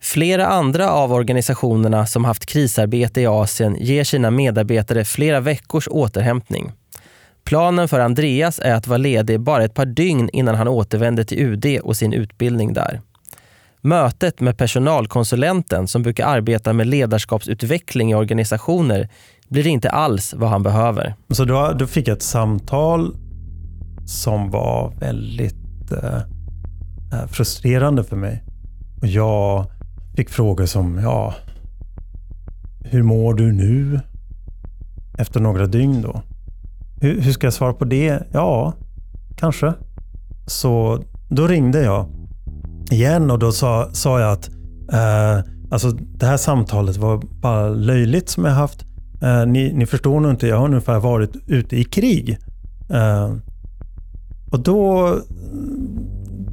Flera 0.00 0.46
andra 0.46 0.90
av 0.90 1.12
organisationerna 1.12 2.06
som 2.06 2.24
haft 2.24 2.46
krisarbete 2.46 3.20
i 3.20 3.26
Asien 3.26 3.76
ger 3.80 4.04
sina 4.04 4.30
medarbetare 4.30 5.04
flera 5.04 5.40
veckors 5.40 5.88
återhämtning. 5.88 6.72
Planen 7.44 7.88
för 7.88 8.00
Andreas 8.00 8.58
är 8.58 8.74
att 8.74 8.86
vara 8.86 8.98
ledig 8.98 9.40
bara 9.40 9.64
ett 9.64 9.74
par 9.74 9.86
dygn 9.86 10.30
innan 10.32 10.54
han 10.54 10.68
återvänder 10.68 11.24
till 11.24 11.38
UD 11.38 11.80
och 11.82 11.96
sin 11.96 12.12
utbildning 12.12 12.72
där. 12.72 13.00
Mötet 13.80 14.40
med 14.40 14.58
personalkonsulenten 14.58 15.88
som 15.88 16.02
brukar 16.02 16.26
arbeta 16.26 16.72
med 16.72 16.86
ledarskapsutveckling 16.86 18.10
i 18.10 18.14
organisationer 18.14 19.08
blir 19.48 19.66
inte 19.66 19.90
alls 19.90 20.34
vad 20.34 20.50
han 20.50 20.62
behöver. 20.62 21.14
Så 21.30 21.44
då, 21.44 21.72
då 21.78 21.86
fick 21.86 22.08
jag 22.08 22.16
ett 22.16 22.22
samtal 22.22 23.16
som 24.06 24.50
var 24.50 24.92
väldigt 25.00 25.92
eh, 25.92 26.16
eh, 26.16 27.26
frustrerande 27.28 28.04
för 28.04 28.16
mig. 28.16 28.42
Och 29.00 29.06
jag 29.06 29.66
fick 30.16 30.30
frågor 30.30 30.66
som, 30.66 30.98
ja, 30.98 31.34
hur 32.84 33.02
mår 33.02 33.34
du 33.34 33.52
nu? 33.52 34.00
Efter 35.18 35.40
några 35.40 35.66
dygn 35.66 36.02
då. 36.02 36.22
Hur, 37.04 37.20
hur 37.20 37.32
ska 37.32 37.46
jag 37.46 37.54
svara 37.54 37.72
på 37.72 37.84
det? 37.84 38.22
Ja, 38.32 38.72
kanske. 39.36 39.72
Så 40.46 41.02
då 41.28 41.46
ringde 41.46 41.82
jag 41.82 42.06
igen 42.90 43.30
och 43.30 43.38
då 43.38 43.52
sa, 43.52 43.88
sa 43.92 44.20
jag 44.20 44.32
att 44.32 44.50
eh, 44.92 45.50
alltså 45.70 45.90
det 45.90 46.26
här 46.26 46.36
samtalet 46.36 46.96
var 46.96 47.22
bara 47.40 47.68
löjligt 47.68 48.28
som 48.28 48.44
jag 48.44 48.52
haft. 48.52 48.84
Eh, 49.22 49.46
ni, 49.46 49.72
ni 49.72 49.86
förstår 49.86 50.20
nog 50.20 50.30
inte, 50.30 50.46
jag 50.46 50.56
har 50.56 50.64
ungefär 50.64 50.98
varit 50.98 51.36
ute 51.46 51.76
i 51.76 51.84
krig. 51.84 52.38
Eh, 52.90 53.32
och 54.50 54.60
då, 54.60 55.14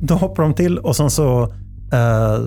då 0.01 0.13
hoppade 0.13 0.47
de 0.47 0.53
till 0.53 0.77
och 0.77 0.95
sen 0.95 1.09
så 1.09 1.43
eh, 1.93 2.39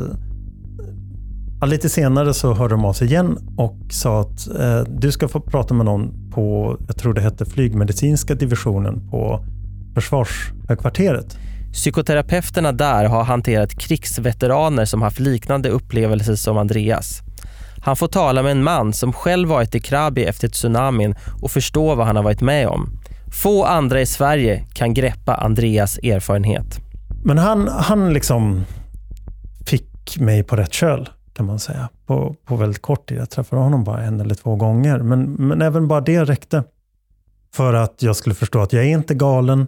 lite 1.67 1.89
senare 1.89 2.35
så 2.35 2.55
hörde 2.55 2.75
de 2.75 2.85
av 2.85 2.93
sig 2.93 3.09
igen 3.09 3.39
och 3.57 3.79
sa 3.91 4.21
att 4.21 4.49
eh, 4.61 4.81
du 4.81 5.13
ska 5.13 5.29
få 5.29 5.41
prata 5.41 5.75
med 5.75 5.87
någon 5.87 6.31
på, 6.31 6.77
jag 6.87 6.97
tror 6.97 7.15
det 7.15 7.21
hette 7.21 7.45
flygmedicinska 7.45 8.35
divisionen 8.35 9.11
på 9.11 9.45
försvarshögkvarteret. 9.95 11.37
Psykoterapeuterna 11.73 12.73
där 12.73 13.05
har 13.05 13.25
hanterat 13.25 13.79
krigsveteraner 13.79 14.85
som 14.85 15.03
haft 15.03 15.19
liknande 15.19 15.69
upplevelser 15.69 16.35
som 16.35 16.59
Andreas. 16.59 17.21
Han 17.85 17.97
får 17.97 18.09
tala 18.09 18.43
med 18.43 18.53
en 18.53 18.63
man 18.63 18.93
som 18.93 19.13
själv 19.13 19.49
varit 19.49 19.75
i 19.75 19.81
Krabi 19.81 20.25
efter 20.25 20.49
tsunamin 20.49 21.15
och 21.43 21.51
förstå 21.51 21.95
vad 21.95 22.07
han 22.07 22.17
har 22.17 22.23
varit 22.23 22.41
med 22.41 22.69
om. 22.69 22.91
Få 23.43 23.65
andra 23.65 24.01
i 24.01 24.07
Sverige 24.07 24.67
kan 24.75 24.95
greppa 24.95 25.35
Andreas 25.35 25.99
erfarenhet. 25.99 26.81
Men 27.25 27.39
han, 27.39 27.69
han 27.69 28.13
liksom 28.13 28.65
fick 29.67 30.19
mig 30.19 30.43
på 30.43 30.57
rätt 30.57 30.73
köl 30.73 31.09
kan 31.35 31.47
man 31.47 31.59
säga, 31.59 31.89
på, 32.07 32.37
på 32.45 32.57
väldigt 32.57 32.83
kort 32.83 33.09
tid. 33.09 33.19
Jag 33.19 33.31
träffade 33.31 33.63
honom 33.63 33.85
bara 33.85 34.03
en 34.03 34.21
eller 34.21 34.35
två 34.35 34.57
gånger, 34.57 34.99
men, 34.99 35.33
men 35.33 35.63
även 35.63 35.89
bara 35.89 36.01
det 36.01 36.25
räckte 36.25 36.65
för 37.55 37.75
att 37.75 38.03
jag 38.03 38.17
skulle 38.17 38.35
förstå 38.35 38.61
att 38.61 38.73
jag 38.73 38.85
är 38.85 38.89
inte 38.89 39.15
galen. 39.15 39.61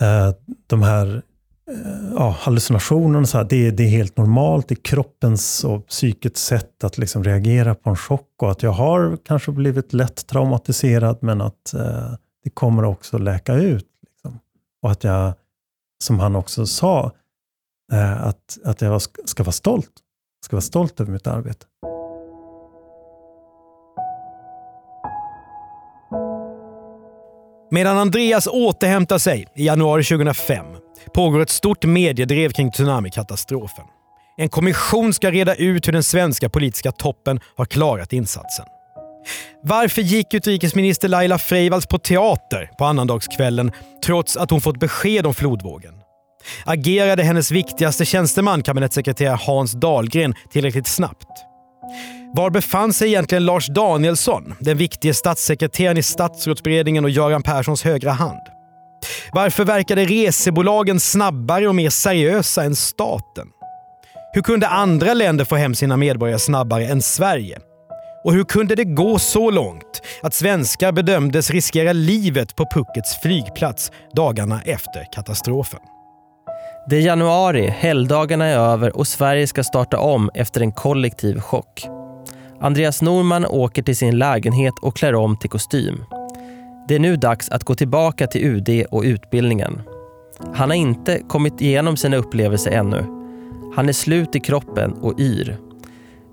Eh, 0.00 0.34
de 0.66 0.82
här 0.82 1.22
eh, 1.70 2.14
ja, 2.16 2.36
hallucinationerna, 2.38 3.26
så 3.26 3.38
här, 3.38 3.44
det, 3.44 3.70
det 3.70 3.82
är 3.82 3.88
helt 3.88 4.16
normalt. 4.16 4.68
Det 4.68 4.74
är 4.74 4.82
kroppens 4.82 5.64
och 5.64 5.86
psykets 5.86 6.44
sätt 6.44 6.84
att 6.84 6.98
liksom 6.98 7.24
reagera 7.24 7.74
på 7.74 7.90
en 7.90 7.96
chock 7.96 8.42
och 8.42 8.50
att 8.50 8.62
jag 8.62 8.70
har 8.70 9.18
kanske 9.24 9.52
blivit 9.52 9.92
lätt 9.92 10.26
traumatiserad, 10.26 11.18
men 11.20 11.40
att 11.40 11.74
eh, 11.74 12.12
det 12.44 12.50
kommer 12.50 12.84
också 12.84 13.18
läka 13.18 13.54
ut. 13.54 13.88
Liksom. 14.06 14.38
Och 14.82 14.90
att 14.90 15.04
jag, 15.04 15.32
som 16.04 16.20
han 16.20 16.36
också 16.36 16.66
sa, 16.66 17.12
eh, 17.92 18.26
att, 18.26 18.58
att 18.64 18.80
jag 18.80 19.02
ska 19.02 19.42
vara 19.42 19.52
stolt 19.52 19.92
ska 20.48 20.56
vara 20.56 20.62
stolt 20.62 21.00
över 21.00 21.12
mitt 21.12 21.26
arbete. 21.26 21.66
Medan 27.70 27.98
Andreas 27.98 28.46
återhämtar 28.46 29.18
sig 29.18 29.48
i 29.56 29.66
januari 29.66 30.04
2005 30.04 30.66
pågår 31.14 31.40
ett 31.40 31.50
stort 31.50 31.84
mediedrev 31.84 32.50
kring 32.50 32.70
tsunamikatastrofen. 32.70 33.84
En 34.36 34.48
kommission 34.48 35.14
ska 35.14 35.30
reda 35.30 35.54
ut 35.54 35.88
hur 35.88 35.92
den 35.92 36.02
svenska 36.02 36.48
politiska 36.48 36.92
toppen 36.92 37.40
har 37.56 37.64
klarat 37.64 38.12
insatsen. 38.12 38.66
Varför 39.62 40.02
gick 40.02 40.34
utrikesminister 40.34 41.08
Laila 41.08 41.38
Freivalds 41.38 41.86
på 41.86 41.98
teater 41.98 42.70
på 42.78 42.84
annandagskvällen 42.84 43.72
trots 44.04 44.36
att 44.36 44.50
hon 44.50 44.60
fått 44.60 44.80
besked 44.80 45.26
om 45.26 45.34
flodvågen? 45.34 45.97
Agerade 46.64 47.22
hennes 47.22 47.50
viktigaste 47.50 48.04
tjänsteman, 48.04 48.62
kabinettssekreterare 48.62 49.38
Hans 49.40 49.72
Dahlgren, 49.72 50.34
tillräckligt 50.52 50.86
snabbt? 50.86 51.44
Var 52.34 52.50
befann 52.50 52.92
sig 52.92 53.08
egentligen 53.08 53.44
Lars 53.44 53.66
Danielsson, 53.66 54.54
den 54.60 54.76
viktige 54.76 55.14
statssekreteraren 55.14 55.98
i 55.98 56.02
statsrådsberedningen 56.02 57.04
och 57.04 57.10
Göran 57.10 57.42
Perssons 57.42 57.84
högra 57.84 58.10
hand? 58.10 58.42
Varför 59.32 59.64
verkade 59.64 60.04
resebolagen 60.04 61.00
snabbare 61.00 61.68
och 61.68 61.74
mer 61.74 61.90
seriösa 61.90 62.64
än 62.64 62.76
staten? 62.76 63.46
Hur 64.32 64.42
kunde 64.42 64.68
andra 64.68 65.14
länder 65.14 65.44
få 65.44 65.56
hem 65.56 65.74
sina 65.74 65.96
medborgare 65.96 66.38
snabbare 66.38 66.86
än 66.86 67.02
Sverige? 67.02 67.58
Och 68.24 68.32
hur 68.32 68.44
kunde 68.44 68.74
det 68.74 68.84
gå 68.84 69.18
så 69.18 69.50
långt 69.50 70.02
att 70.22 70.34
svenskar 70.34 70.92
bedömdes 70.92 71.50
riskera 71.50 71.92
livet 71.92 72.56
på 72.56 72.66
Puckets 72.74 73.20
flygplats 73.22 73.92
dagarna 74.14 74.62
efter 74.64 75.12
katastrofen? 75.12 75.80
Det 76.90 76.96
är 76.96 77.00
januari, 77.00 77.66
helgdagarna 77.66 78.46
är 78.46 78.58
över 78.58 78.96
och 78.96 79.06
Sverige 79.06 79.46
ska 79.46 79.64
starta 79.64 79.98
om 79.98 80.30
efter 80.34 80.60
en 80.60 80.72
kollektiv 80.72 81.40
chock. 81.40 81.86
Andreas 82.60 83.02
Norman 83.02 83.46
åker 83.46 83.82
till 83.82 83.96
sin 83.96 84.18
lägenhet 84.18 84.74
och 84.82 84.96
klär 84.96 85.14
om 85.14 85.36
till 85.36 85.50
kostym. 85.50 86.04
Det 86.88 86.94
är 86.94 86.98
nu 86.98 87.16
dags 87.16 87.48
att 87.48 87.64
gå 87.64 87.74
tillbaka 87.74 88.26
till 88.26 88.44
UD 88.44 88.86
och 88.90 89.02
utbildningen. 89.02 89.80
Han 90.54 90.70
har 90.70 90.76
inte 90.76 91.20
kommit 91.28 91.60
igenom 91.60 91.96
sina 91.96 92.16
upplevelser 92.16 92.70
ännu. 92.70 93.04
Han 93.76 93.88
är 93.88 93.92
slut 93.92 94.36
i 94.36 94.40
kroppen 94.40 94.92
och 94.92 95.20
yr. 95.20 95.56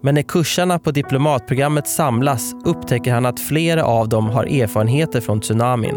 Men 0.02 0.16
när 0.16 0.22
kursarna 0.22 0.80
på 0.80 0.92
diplomatprogrammet 0.92 1.88
samlas 1.88 2.54
upptäcker 2.66 3.14
han 3.14 3.26
att 3.26 3.40
flera 3.40 3.84
av 3.84 4.10
dem 4.10 4.30
har 4.30 4.44
erfarenheter 4.44 5.22
från 5.22 5.42
tsunamin. 5.42 5.96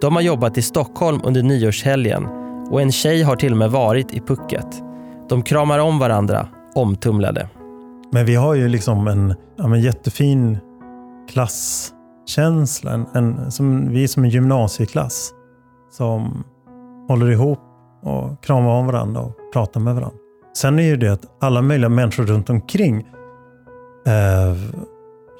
De 0.00 0.14
har 0.14 0.22
jobbat 0.22 0.58
i 0.58 0.62
Stockholm 0.62 1.20
under 1.24 1.42
nyårshelgen 1.42 2.41
och 2.72 2.82
en 2.82 2.92
tjej 2.92 3.22
har 3.22 3.36
till 3.36 3.52
och 3.52 3.58
med 3.58 3.70
varit 3.70 4.14
i 4.14 4.20
pucket. 4.20 4.66
De 5.28 5.42
kramar 5.42 5.78
om 5.78 5.98
varandra, 5.98 6.48
omtumlade. 6.74 7.48
Men 8.12 8.26
vi 8.26 8.34
har 8.34 8.54
ju 8.54 8.68
liksom 8.68 9.08
en, 9.08 9.34
ja, 9.56 9.76
jättefin 9.76 10.58
klasskänsla. 11.30 12.92
En, 12.92 13.06
en, 13.14 13.50
som, 13.50 13.88
vi 13.88 14.02
är 14.02 14.08
som 14.08 14.24
en 14.24 14.30
gymnasieklass 14.30 15.32
som 15.90 16.44
håller 17.08 17.30
ihop 17.30 17.58
och 18.02 18.44
kramar 18.44 18.70
om 18.70 18.86
varandra 18.86 19.20
och 19.20 19.32
pratar 19.52 19.80
med 19.80 19.94
varandra. 19.94 20.18
Sen 20.56 20.78
är 20.78 20.82
ju 20.82 20.96
det 20.96 21.12
att 21.12 21.24
alla 21.40 21.62
möjliga 21.62 21.88
människor 21.88 22.24
runt 22.24 22.50
omkring 22.50 22.96
eh, 24.06 24.56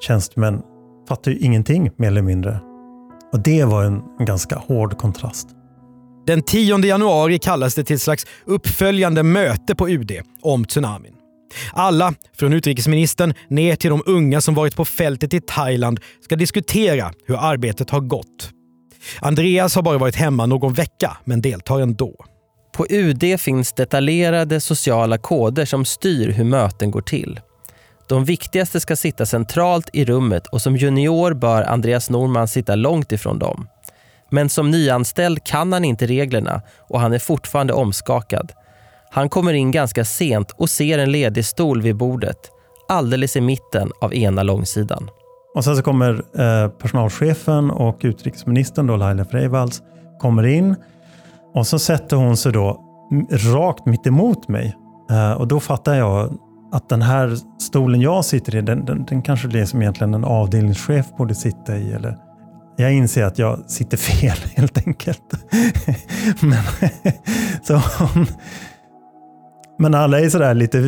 tjänstemän 0.01 0.61
fattar 1.09 1.31
ju 1.31 1.37
ingenting 1.37 1.91
mer 1.97 2.07
eller 2.07 2.21
mindre. 2.21 2.59
Och 3.33 3.39
det 3.39 3.65
var 3.65 3.83
en, 3.83 4.03
en 4.19 4.25
ganska 4.25 4.55
hård 4.55 4.97
kontrast. 4.97 5.49
Den 6.25 6.41
10 6.41 6.85
januari 6.85 7.39
kallas 7.39 7.75
det 7.75 7.83
till 7.83 7.95
ett 7.95 8.01
slags 8.01 8.25
uppföljande 8.45 9.23
möte 9.23 9.75
på 9.75 9.89
UD 9.89 10.11
om 10.41 10.65
tsunamin. 10.65 11.13
Alla, 11.73 12.13
från 12.37 12.53
utrikesministern 12.53 13.33
ner 13.47 13.75
till 13.75 13.89
de 13.89 14.03
unga 14.05 14.41
som 14.41 14.55
varit 14.55 14.75
på 14.75 14.85
fältet 14.85 15.33
i 15.33 15.41
Thailand, 15.41 15.99
ska 16.21 16.35
diskutera 16.35 17.13
hur 17.25 17.35
arbetet 17.35 17.89
har 17.89 17.99
gått. 17.99 18.49
Andreas 19.19 19.75
har 19.75 19.81
bara 19.81 19.97
varit 19.97 20.15
hemma 20.15 20.45
någon 20.45 20.73
vecka, 20.73 21.17
men 21.25 21.41
deltar 21.41 21.79
ändå. 21.79 22.15
På 22.73 22.85
UD 22.89 23.39
finns 23.39 23.73
detaljerade 23.73 24.61
sociala 24.61 25.17
koder 25.17 25.65
som 25.65 25.85
styr 25.85 26.31
hur 26.31 26.43
möten 26.43 26.91
går 26.91 27.01
till. 27.01 27.39
De 28.09 28.25
viktigaste 28.25 28.79
ska 28.79 28.95
sitta 28.95 29.25
centralt 29.25 29.89
i 29.93 30.05
rummet 30.05 30.47
och 30.47 30.61
som 30.61 30.77
junior 30.77 31.33
bör 31.33 31.63
Andreas 31.63 32.09
Norman 32.09 32.47
sitta 32.47 32.75
långt 32.75 33.11
ifrån 33.11 33.39
dem. 33.39 33.67
Men 34.33 34.49
som 34.49 34.71
nyanställd 34.71 35.43
kan 35.43 35.73
han 35.73 35.85
inte 35.85 36.05
reglerna 36.05 36.61
och 36.89 36.99
han 36.99 37.13
är 37.13 37.19
fortfarande 37.19 37.73
omskakad. 37.73 38.51
Han 39.11 39.29
kommer 39.29 39.53
in 39.53 39.71
ganska 39.71 40.05
sent 40.05 40.51
och 40.57 40.69
ser 40.69 40.97
en 40.97 41.11
ledig 41.11 41.45
stol 41.45 41.81
vid 41.81 41.95
bordet, 41.95 42.37
alldeles 42.89 43.35
i 43.35 43.41
mitten 43.41 43.91
av 44.01 44.13
ena 44.13 44.43
långsidan. 44.43 45.09
Och 45.55 45.63
sen 45.63 45.75
så 45.75 45.81
kommer 45.81 46.13
eh, 46.13 46.69
personalchefen 46.69 47.71
och 47.71 47.99
utrikesministern 48.01 48.87
då, 48.87 48.95
Laila 48.95 49.25
Freivalds, 49.25 49.81
kommer 50.19 50.43
in 50.43 50.75
och 51.53 51.67
så 51.67 51.79
sätter 51.79 52.17
hon 52.17 52.37
sig 52.37 52.51
då 52.51 52.81
rakt 53.31 53.85
mitt 53.85 54.07
emot 54.07 54.47
mig. 54.47 54.75
Eh, 55.11 55.31
och 55.31 55.47
då 55.47 55.59
fattar 55.59 55.95
jag 55.95 56.37
att 56.71 56.89
den 56.89 57.01
här 57.01 57.37
stolen 57.61 58.01
jag 58.01 58.25
sitter 58.25 58.55
i, 58.55 58.61
den, 58.61 58.85
den, 58.85 59.05
den 59.05 59.21
kanske 59.21 59.47
är 59.47 59.51
det 59.51 59.65
som 59.65 59.81
egentligen 59.81 60.13
en 60.13 60.25
avdelningschef 60.25 61.05
borde 61.17 61.35
sitta 61.35 61.77
i. 61.77 61.93
Eller 61.93 62.17
jag 62.77 62.93
inser 62.93 63.23
att 63.23 63.39
jag 63.39 63.69
sitter 63.69 63.97
fel 63.97 64.37
helt 64.55 64.87
enkelt. 64.87 65.33
men, 66.41 66.63
så 67.63 67.81
hon, 67.99 68.25
men 69.79 69.93
alla 69.93 70.19
är 70.19 70.29
sådär 70.29 70.53
lite 70.53 70.79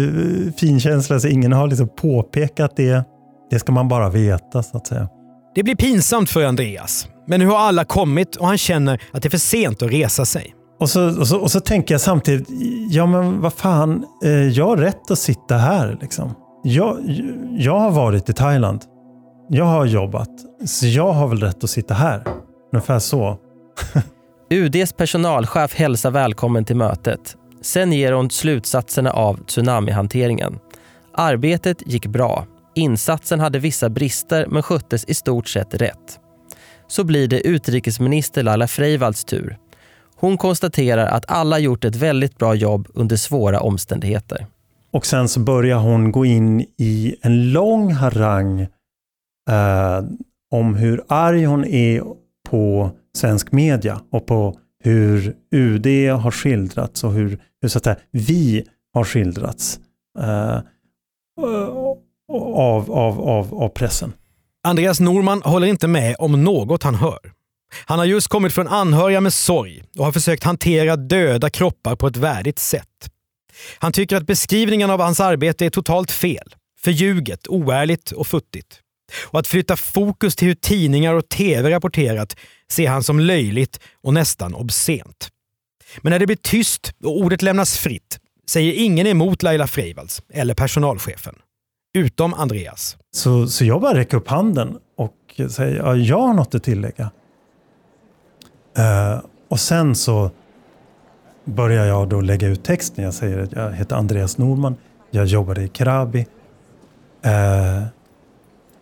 finkänsliga, 0.57 1.19
så 1.19 1.27
ingen 1.27 1.53
har 1.53 1.67
liksom 1.67 1.89
påpekat 1.95 2.75
det. 2.75 3.03
Det 3.49 3.59
ska 3.59 3.71
man 3.71 3.87
bara 3.87 4.09
veta 4.09 4.63
så 4.63 4.77
att 4.77 4.87
säga. 4.87 5.09
Det 5.55 5.63
blir 5.63 5.75
pinsamt 5.75 6.29
för 6.29 6.45
Andreas. 6.45 7.07
Men 7.27 7.39
nu 7.39 7.47
har 7.47 7.57
alla 7.57 7.85
kommit 7.85 8.35
och 8.35 8.47
han 8.47 8.57
känner 8.57 9.01
att 9.11 9.21
det 9.21 9.27
är 9.27 9.29
för 9.29 9.37
sent 9.37 9.81
att 9.81 9.91
resa 9.91 10.25
sig. 10.25 10.55
Och 10.79 10.89
så, 10.89 11.19
och 11.19 11.27
så, 11.27 11.39
och 11.39 11.51
så 11.51 11.59
tänker 11.59 11.93
jag 11.93 12.01
samtidigt, 12.01 12.47
ja 12.89 13.05
men 13.05 13.41
vad 13.41 13.53
fan, 13.53 14.05
eh, 14.23 14.31
jag 14.31 14.65
har 14.65 14.77
rätt 14.77 15.11
att 15.11 15.19
sitta 15.19 15.57
här. 15.57 15.97
Liksom. 16.01 16.33
Jag, 16.63 16.97
jag 17.57 17.79
har 17.79 17.91
varit 17.91 18.29
i 18.29 18.33
Thailand. 18.33 18.81
Jag 19.49 19.65
har 19.65 19.85
jobbat. 19.85 20.29
Så 20.65 20.87
jag 20.87 21.13
har 21.13 21.27
väl 21.27 21.39
rätt 21.39 21.63
att 21.63 21.69
sitta 21.69 21.93
här. 21.93 22.23
Ungefär 22.73 22.99
så. 22.99 23.37
UDs 24.49 24.93
personalchef 24.93 25.73
hälsar 25.75 26.11
välkommen 26.11 26.65
till 26.65 26.75
mötet. 26.75 27.35
Sen 27.61 27.93
ger 27.93 28.11
hon 28.11 28.29
slutsatserna 28.29 29.11
av 29.11 29.45
tsunamihanteringen. 29.45 30.59
Arbetet 31.13 31.77
gick 31.85 32.07
bra. 32.07 32.45
Insatsen 32.75 33.39
hade 33.39 33.59
vissa 33.59 33.89
brister 33.89 34.47
men 34.49 34.63
sköttes 34.63 35.05
i 35.05 35.13
stort 35.13 35.47
sett 35.47 35.73
rätt. 35.73 36.19
Så 36.87 37.03
blir 37.03 37.27
det 37.27 37.47
utrikesminister 37.47 38.43
Laila 38.43 38.67
Freivalds 38.67 39.25
tur. 39.25 39.57
Hon 40.15 40.37
konstaterar 40.37 41.07
att 41.07 41.31
alla 41.31 41.59
gjort 41.59 41.85
ett 41.85 41.95
väldigt 41.95 42.37
bra 42.37 42.55
jobb 42.55 42.87
under 42.93 43.15
svåra 43.15 43.59
omständigheter. 43.59 44.47
Och 44.91 45.05
sen 45.05 45.29
så 45.29 45.39
börjar 45.39 45.77
hon 45.77 46.11
gå 46.11 46.25
in 46.25 46.65
i 46.77 47.15
en 47.21 47.51
lång 47.51 47.91
harang 47.91 48.67
eh, 49.49 50.03
om 50.51 50.75
hur 50.75 51.03
arg 51.07 51.45
hon 51.45 51.65
är 51.65 52.03
på 52.49 52.91
svensk 53.17 53.51
media 53.51 54.01
och 54.11 54.27
på 54.27 54.59
hur 54.83 55.35
UD 55.51 55.87
har 56.09 56.31
skildrats 56.31 57.03
och 57.03 57.11
hur, 57.13 57.39
hur 57.61 57.69
så 57.69 57.77
att 57.77 57.83
säga, 57.83 57.97
vi 58.11 58.67
har 58.93 59.03
skildrats 59.03 59.79
eh, 60.19 60.59
av, 62.33 62.91
av, 62.91 63.21
av, 63.21 63.53
av 63.53 63.69
pressen. 63.69 64.13
Andreas 64.63 64.99
Norman 64.99 65.41
håller 65.41 65.67
inte 65.67 65.87
med 65.87 66.15
om 66.19 66.43
något 66.43 66.83
han 66.83 66.95
hör. 66.95 67.19
Han 67.85 67.99
har 67.99 68.05
just 68.05 68.27
kommit 68.27 68.53
från 68.53 68.67
anhöriga 68.67 69.21
med 69.21 69.33
sorg 69.33 69.83
och 69.97 70.05
har 70.05 70.11
försökt 70.11 70.43
hantera 70.43 70.95
döda 70.95 71.49
kroppar 71.49 71.95
på 71.95 72.07
ett 72.07 72.17
värdigt 72.17 72.59
sätt. 72.59 73.09
Han 73.79 73.91
tycker 73.91 74.17
att 74.17 74.27
beskrivningen 74.27 74.89
av 74.89 75.01
hans 75.01 75.19
arbete 75.19 75.65
är 75.65 75.69
totalt 75.69 76.11
fel, 76.11 76.55
förljuget, 76.79 77.47
oärligt 77.47 78.11
och 78.11 78.27
futtigt. 78.27 78.81
Och 79.25 79.39
att 79.39 79.47
flytta 79.47 79.75
fokus 79.75 80.35
till 80.35 80.47
hur 80.47 80.55
tidningar 80.55 81.13
och 81.13 81.29
tv 81.29 81.69
rapporterat 81.69 82.35
ser 82.71 82.89
han 82.89 83.03
som 83.03 83.19
löjligt 83.19 83.79
och 84.03 84.13
nästan 84.13 84.55
obscent. 84.55 85.29
Men 86.01 86.11
när 86.11 86.19
det 86.19 86.25
blir 86.25 86.37
tyst 86.41 86.93
och 87.03 87.17
ordet 87.17 87.41
lämnas 87.41 87.77
fritt 87.77 88.19
säger 88.49 88.73
ingen 88.73 89.07
emot 89.07 89.43
Laila 89.43 89.67
Freivalds 89.67 90.21
eller 90.33 90.53
personalchefen. 90.53 91.35
Utom 91.93 92.33
Andreas. 92.33 92.97
Så, 93.11 93.47
så 93.47 93.65
jag 93.65 93.81
bara 93.81 93.97
räcker 93.97 94.17
upp 94.17 94.27
handen 94.27 94.77
och 94.97 95.41
säger 95.49 95.75
ja, 95.75 95.95
jag 95.95 96.21
har 96.21 96.33
något 96.33 96.55
att 96.55 96.63
tillägga. 96.63 97.11
Uh, 98.79 99.25
och 99.49 99.59
sen 99.59 99.95
så 99.95 100.31
börjar 101.45 101.85
jag 101.85 102.09
då 102.09 102.21
lägga 102.21 102.47
ut 102.47 102.63
texten. 102.63 103.03
Jag 103.03 103.13
säger 103.13 103.37
att 103.37 103.51
jag 103.51 103.71
heter 103.71 103.95
Andreas 103.95 104.37
Norman. 104.37 104.75
Jag 105.11 105.25
jobbade 105.25 105.63
i 105.63 105.67
Krabi. 105.67 106.27
Uh, 107.25 107.31
eh, 107.31 107.83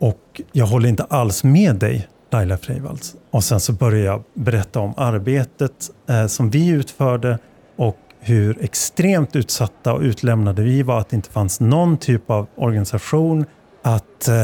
och 0.04 0.42
jag 0.52 0.66
håller 0.66 0.90
inte 0.90 1.04
alls 1.04 1.44
med 1.44 1.76
dig, 1.76 2.08
Laila 2.32 2.58
Freivalds. 2.58 3.16
Och 3.32 3.44
sen 3.44 3.60
så 3.60 3.74
börjar 3.74 4.06
jag 4.06 4.24
berätta 4.34 4.80
om 4.80 4.94
arbetet 4.98 5.72
eh, 6.10 6.28
som 6.28 6.50
vi 6.50 6.68
utförde 6.68 7.40
och 7.78 7.98
hur 8.20 8.64
extremt 8.64 9.36
utsatta 9.36 9.94
och 9.94 10.02
utlämnade 10.02 10.62
vi 10.64 10.84
var. 10.84 11.00
Att 11.00 11.10
det 11.10 11.16
inte 11.16 11.30
fanns 11.30 11.60
någon 11.60 11.98
typ 11.98 12.30
av 12.30 12.48
organisation. 12.56 13.46
Att 13.82 14.28
eh, 14.28 14.36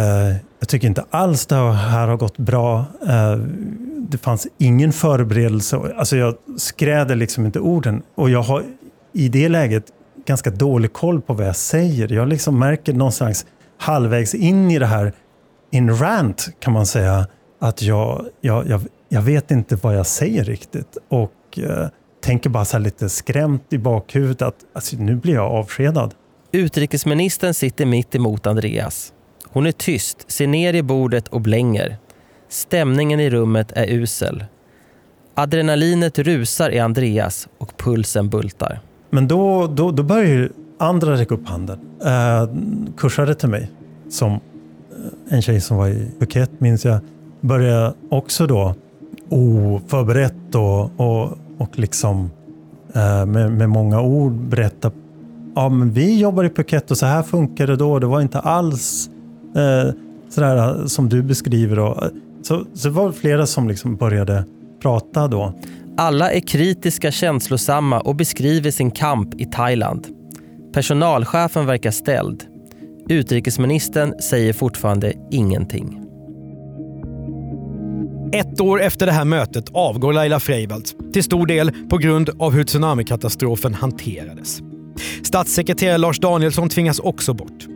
jag 0.60 0.68
tycker 0.68 0.88
inte 0.88 1.06
alls 1.10 1.46
det 1.46 1.56
här 1.56 2.08
har 2.08 2.18
gått 2.18 2.38
bra 2.38 2.86
eh, 3.08 3.38
det 3.98 4.18
fanns 4.18 4.48
ingen 4.58 4.92
förberedelse. 4.92 5.78
Alltså 5.98 6.18
jag 6.18 6.36
skräder 6.58 7.16
liksom 7.16 7.46
inte 7.46 7.60
orden. 7.60 8.02
Och 8.16 8.30
jag 8.30 8.42
har 8.42 8.64
i 9.14 9.30
det 9.30 9.50
läget 9.50 9.84
ganska 10.26 10.50
dålig 10.50 10.94
koll 10.94 11.22
på 11.22 11.34
vad 11.34 11.48
jag 11.48 11.56
säger. 11.56 12.14
Jag 12.14 12.28
liksom 12.28 12.60
märker 12.60 12.94
någonstans 12.94 13.46
halvvägs 13.78 14.36
in 14.36 14.72
i 14.72 14.80
det 14.80 14.86
här, 14.86 15.14
in 15.72 15.96
rant 15.96 16.50
kan 16.60 16.74
man 16.74 16.86
säga, 16.86 17.28
att 17.60 17.82
jag, 17.82 18.26
jag, 18.42 18.68
jag, 18.68 18.82
jag 19.10 19.22
vet 19.22 19.52
inte 19.52 19.76
vad 19.76 19.96
jag 19.98 20.06
säger 20.06 20.44
riktigt. 20.44 20.98
Och 21.10 21.60
eh, 21.60 21.88
tänker 22.22 22.50
bara 22.50 22.66
så 22.66 22.78
lite 22.78 23.10
skrämt 23.10 23.74
i 23.74 23.78
bakhuvudet 23.78 24.42
att 24.42 24.56
alltså, 24.74 24.96
nu 24.98 25.16
blir 25.16 25.34
jag 25.34 25.52
avskedad. 25.52 26.14
Utrikesministern 26.52 27.54
sitter 27.54 27.86
mitt 27.86 28.16
emot 28.16 28.48
Andreas. 28.48 29.14
Hon 29.46 29.66
är 29.66 29.72
tyst, 29.72 30.32
ser 30.32 30.48
ner 30.48 30.74
i 30.74 30.84
bordet 30.84 31.28
och 31.28 31.42
blänger. 31.42 31.98
Stämningen 32.50 33.20
i 33.20 33.30
rummet 33.30 33.72
är 33.76 33.88
usel. 33.88 34.46
Adrenalinet 35.36 36.20
rusar 36.20 36.70
i 36.70 36.80
Andreas 36.80 37.48
och 37.58 37.78
pulsen 37.78 38.30
bultar. 38.30 38.80
Men 39.10 39.28
då, 39.28 39.68
då, 39.68 39.92
då 39.92 40.04
börjar 40.04 40.50
andra 40.80 41.14
räcka 41.14 41.36
upp 41.36 41.48
handen. 41.48 41.80
Eh, 42.06 42.50
kursade 42.98 43.36
till 43.36 43.50
mig, 43.50 43.72
som 44.10 44.40
en 45.30 45.42
tjej 45.42 45.62
som 45.62 45.78
var 45.78 45.88
i 45.88 46.12
Phuket 46.20 46.52
minns 46.58 46.86
jag, 46.86 47.00
började 47.42 47.94
också 48.10 48.48
då 48.48 48.76
oförberett 49.30 50.56
och, 50.56 51.00
och, 51.00 51.38
och 51.58 51.80
liksom 51.80 52.32
eh, 52.94 53.26
med, 53.26 53.52
med 53.52 53.70
många 53.70 54.02
ord 54.02 54.32
berätta 54.32 54.92
ja, 55.56 55.70
men 55.70 55.92
vi 55.92 56.20
jobbar 56.20 56.44
i 56.44 56.50
Phuket 56.50 56.92
och 56.92 56.98
så 56.98 57.06
här 57.06 57.24
funkar 57.24 57.68
det 57.68 57.76
då. 57.76 58.00
Det 58.00 58.08
var 58.08 58.22
inte 58.22 58.40
alls 58.40 59.10
eh, 59.56 59.94
sådär 60.30 60.58
eh, 60.58 60.86
som 60.86 61.10
du 61.10 61.24
beskriver. 61.24 61.76
Då. 61.76 62.10
så, 62.42 62.66
så 62.74 62.88
det 62.88 62.94
var 62.94 63.12
flera 63.12 63.46
som 63.46 63.68
liksom 63.68 63.96
började 63.96 64.46
prata 64.82 65.28
då. 65.28 65.54
Alla 65.98 66.32
är 66.32 66.40
kritiska, 66.40 67.12
känslosamma 67.12 68.00
och 68.00 68.16
beskriver 68.16 68.72
sin 68.72 68.92
kamp 68.92 69.42
i 69.42 69.46
Thailand. 69.46 70.08
Personalchefen 70.74 71.66
verkar 71.66 71.92
ställd. 71.92 72.44
Utrikesministern 73.10 74.22
säger 74.22 74.54
fortfarande 74.54 75.14
ingenting. 75.32 76.02
Ett 78.34 78.62
år 78.62 78.82
efter 78.82 79.06
det 79.06 79.12
här 79.12 79.26
mötet 79.26 79.66
avgår 79.74 80.14
Laila 80.14 80.40
Freivalds, 80.40 80.96
till 81.14 81.24
stor 81.24 81.46
del 81.46 81.72
på 81.90 81.98
grund 81.98 82.30
av 82.40 82.54
hur 82.54 82.64
tsunamikatastrofen 82.64 83.74
hanterades. 83.74 84.60
Statssekreterare 85.24 85.98
Lars 85.98 86.20
Danielsson 86.20 86.70
tvingas 86.70 87.00
också 87.00 87.34
bort. 87.34 87.68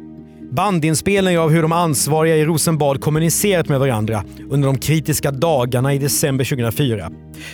Bandinspelningar 0.52 1.40
av 1.40 1.50
hur 1.50 1.62
de 1.62 1.72
ansvariga 1.72 2.38
i 2.38 2.46
Rosenbad 2.46 3.02
kommunicerat 3.02 3.70
med 3.70 3.80
varandra 3.80 4.24
under 4.50 4.68
de 4.68 4.78
kritiska 4.78 5.32
dagarna 5.32 5.94
i 5.94 5.98
december 5.98 6.46
2004 6.46 7.12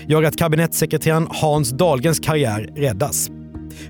gör 0.07 0.23
att 0.23 0.37
kabinettssekreteraren 0.37 1.27
Hans 1.29 1.69
Dahlgrens 1.69 2.19
karriär 2.19 2.69
räddas. 2.75 3.29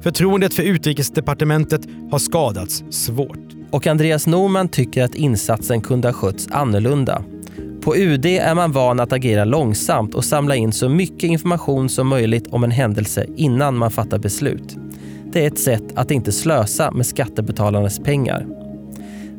Förtroendet 0.01 0.53
för 0.53 0.63
utrikesdepartementet 0.63 1.81
har 2.11 2.19
skadats 2.19 2.83
svårt. 2.89 3.58
Och 3.71 3.87
Andreas 3.87 4.27
Norman 4.27 4.69
tycker 4.69 5.03
att 5.03 5.15
insatsen 5.15 5.81
kunde 5.81 6.07
ha 6.07 6.13
skötts 6.13 6.47
annorlunda. 6.51 7.23
På 7.81 7.95
UD 7.95 8.25
är 8.25 8.55
man 8.55 8.71
van 8.71 8.99
att 8.99 9.13
agera 9.13 9.45
långsamt 9.45 10.15
och 10.15 10.25
samla 10.25 10.55
in 10.55 10.71
så 10.71 10.89
mycket 10.89 11.29
information 11.29 11.89
som 11.89 12.07
möjligt 12.07 12.47
om 12.47 12.63
en 12.63 12.71
händelse 12.71 13.25
innan 13.35 13.77
man 13.77 13.91
fattar 13.91 14.17
beslut. 14.17 14.77
Det 15.31 15.43
är 15.43 15.47
ett 15.47 15.59
sätt 15.59 15.83
att 15.95 16.11
inte 16.11 16.31
slösa 16.31 16.91
med 16.91 17.05
skattebetalarnas 17.05 17.99
pengar. 17.99 18.45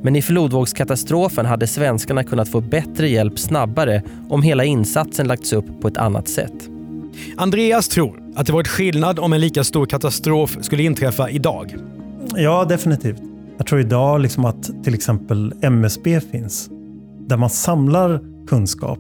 Men 0.03 0.17
i 0.17 0.23
flodvågskatastrofen 0.23 1.47
hade 1.47 1.67
svenskarna 1.67 2.25
kunnat 2.25 2.49
få 2.49 2.61
bättre 2.61 3.09
hjälp 3.09 3.39
snabbare 3.39 4.03
om 4.29 4.43
hela 4.43 4.65
insatsen 4.65 5.29
lagts 5.29 5.53
upp 5.53 5.81
på 5.81 5.89
ett 5.89 5.97
annat 5.97 6.29
sätt. 6.29 6.69
Andreas 7.37 7.89
tror 7.89 8.23
att 8.37 8.47
det 8.47 8.53
varit 8.53 8.69
skillnad 8.69 9.19
om 9.19 9.33
en 9.33 9.41
lika 9.41 9.65
stor 9.65 9.87
katastrof 9.87 10.57
skulle 10.61 10.83
inträffa 10.83 11.31
idag. 11.31 11.75
Ja, 12.37 12.65
definitivt. 12.69 13.30
Jag 13.61 13.67
tror 13.67 13.81
idag 13.81 14.21
liksom 14.21 14.45
att 14.45 14.85
till 14.85 14.95
exempel 14.95 15.55
MSB 15.63 16.21
finns, 16.21 16.71
där 17.29 17.37
man 17.37 17.51
samlar 17.51 18.21
kunskap 18.47 18.99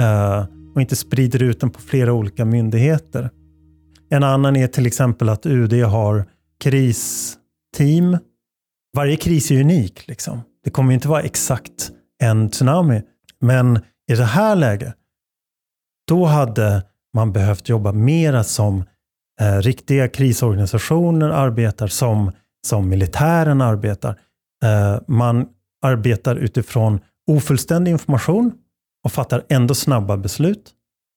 eh, 0.00 0.46
och 0.74 0.80
inte 0.80 0.96
sprider 0.96 1.42
ut 1.42 1.60
den 1.60 1.70
på 1.70 1.80
flera 1.80 2.12
olika 2.12 2.44
myndigheter. 2.44 3.30
En 4.10 4.22
annan 4.22 4.56
är 4.56 4.66
till 4.66 4.86
exempel 4.86 5.28
att 5.28 5.46
UD 5.46 5.72
har 5.72 6.24
kristeam. 6.60 8.18
Varje 8.96 9.16
kris 9.16 9.50
är 9.50 9.60
unik. 9.60 10.06
Liksom. 10.06 10.40
Det 10.64 10.70
kommer 10.70 10.94
inte 10.94 11.08
vara 11.08 11.22
exakt 11.22 11.90
en 12.22 12.50
tsunami. 12.50 13.02
Men 13.40 13.76
i 14.12 14.14
det 14.14 14.24
här 14.24 14.56
läget, 14.56 14.94
då 16.08 16.24
hade 16.24 16.82
man 17.14 17.32
behövt 17.32 17.68
jobba 17.68 17.92
mera 17.92 18.44
som 18.44 18.84
eh, 19.40 19.56
riktiga 19.56 20.08
krisorganisationer 20.08 21.30
arbetar, 21.30 21.86
som, 21.86 22.32
som 22.66 22.88
militären 22.88 23.60
arbetar. 23.60 24.18
Eh, 24.64 25.00
man 25.06 25.46
arbetar 25.82 26.36
utifrån 26.36 27.00
ofullständig 27.30 27.92
information 27.92 28.52
och 29.04 29.12
fattar 29.12 29.44
ändå 29.48 29.74
snabba 29.74 30.16
beslut. 30.16 30.72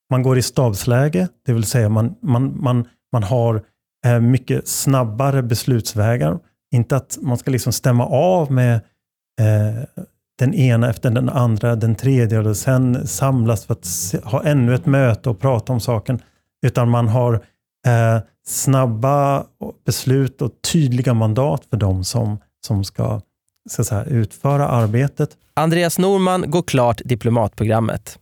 Man 0.09 0.23
går 0.23 0.37
i 0.37 0.41
stabsläge, 0.41 1.27
det 1.45 1.53
vill 1.53 1.63
säga 1.63 1.89
man, 1.89 2.15
man, 2.21 2.63
man, 2.63 2.87
man 3.11 3.23
har 3.23 3.63
eh, 4.05 4.19
mycket 4.19 4.67
snabbare 4.67 5.43
beslutsvägar. 5.43 6.39
Inte 6.73 6.95
att 6.95 7.17
man 7.21 7.37
ska 7.37 7.51
liksom 7.51 7.73
stämma 7.73 8.05
av 8.05 8.51
med 8.51 8.75
eh, 9.41 10.05
den 10.39 10.53
ena 10.53 10.89
efter 10.89 11.11
den 11.11 11.29
andra, 11.29 11.75
den 11.75 11.95
tredje 11.95 12.39
och 12.39 12.57
sen 12.57 13.07
samlas 13.07 13.65
för 13.65 13.73
att 13.73 14.15
ha 14.23 14.43
ännu 14.43 14.75
ett 14.75 14.85
möte 14.85 15.29
och 15.29 15.39
prata 15.39 15.73
om 15.73 15.79
saken. 15.79 16.21
Utan 16.65 16.89
man 16.89 17.07
har 17.07 17.33
eh, 17.87 18.21
snabba 18.47 19.45
beslut 19.85 20.41
och 20.41 20.51
tydliga 20.71 21.13
mandat 21.13 21.65
för 21.69 21.77
de 21.77 22.03
som, 22.03 22.37
som 22.67 22.83
ska, 22.83 23.21
ska 23.69 23.83
säga, 23.83 24.03
utföra 24.03 24.67
arbetet. 24.67 25.29
Andreas 25.53 25.99
Norman 25.99 26.45
går 26.47 26.63
klart 26.63 27.01
diplomatprogrammet. 27.05 28.19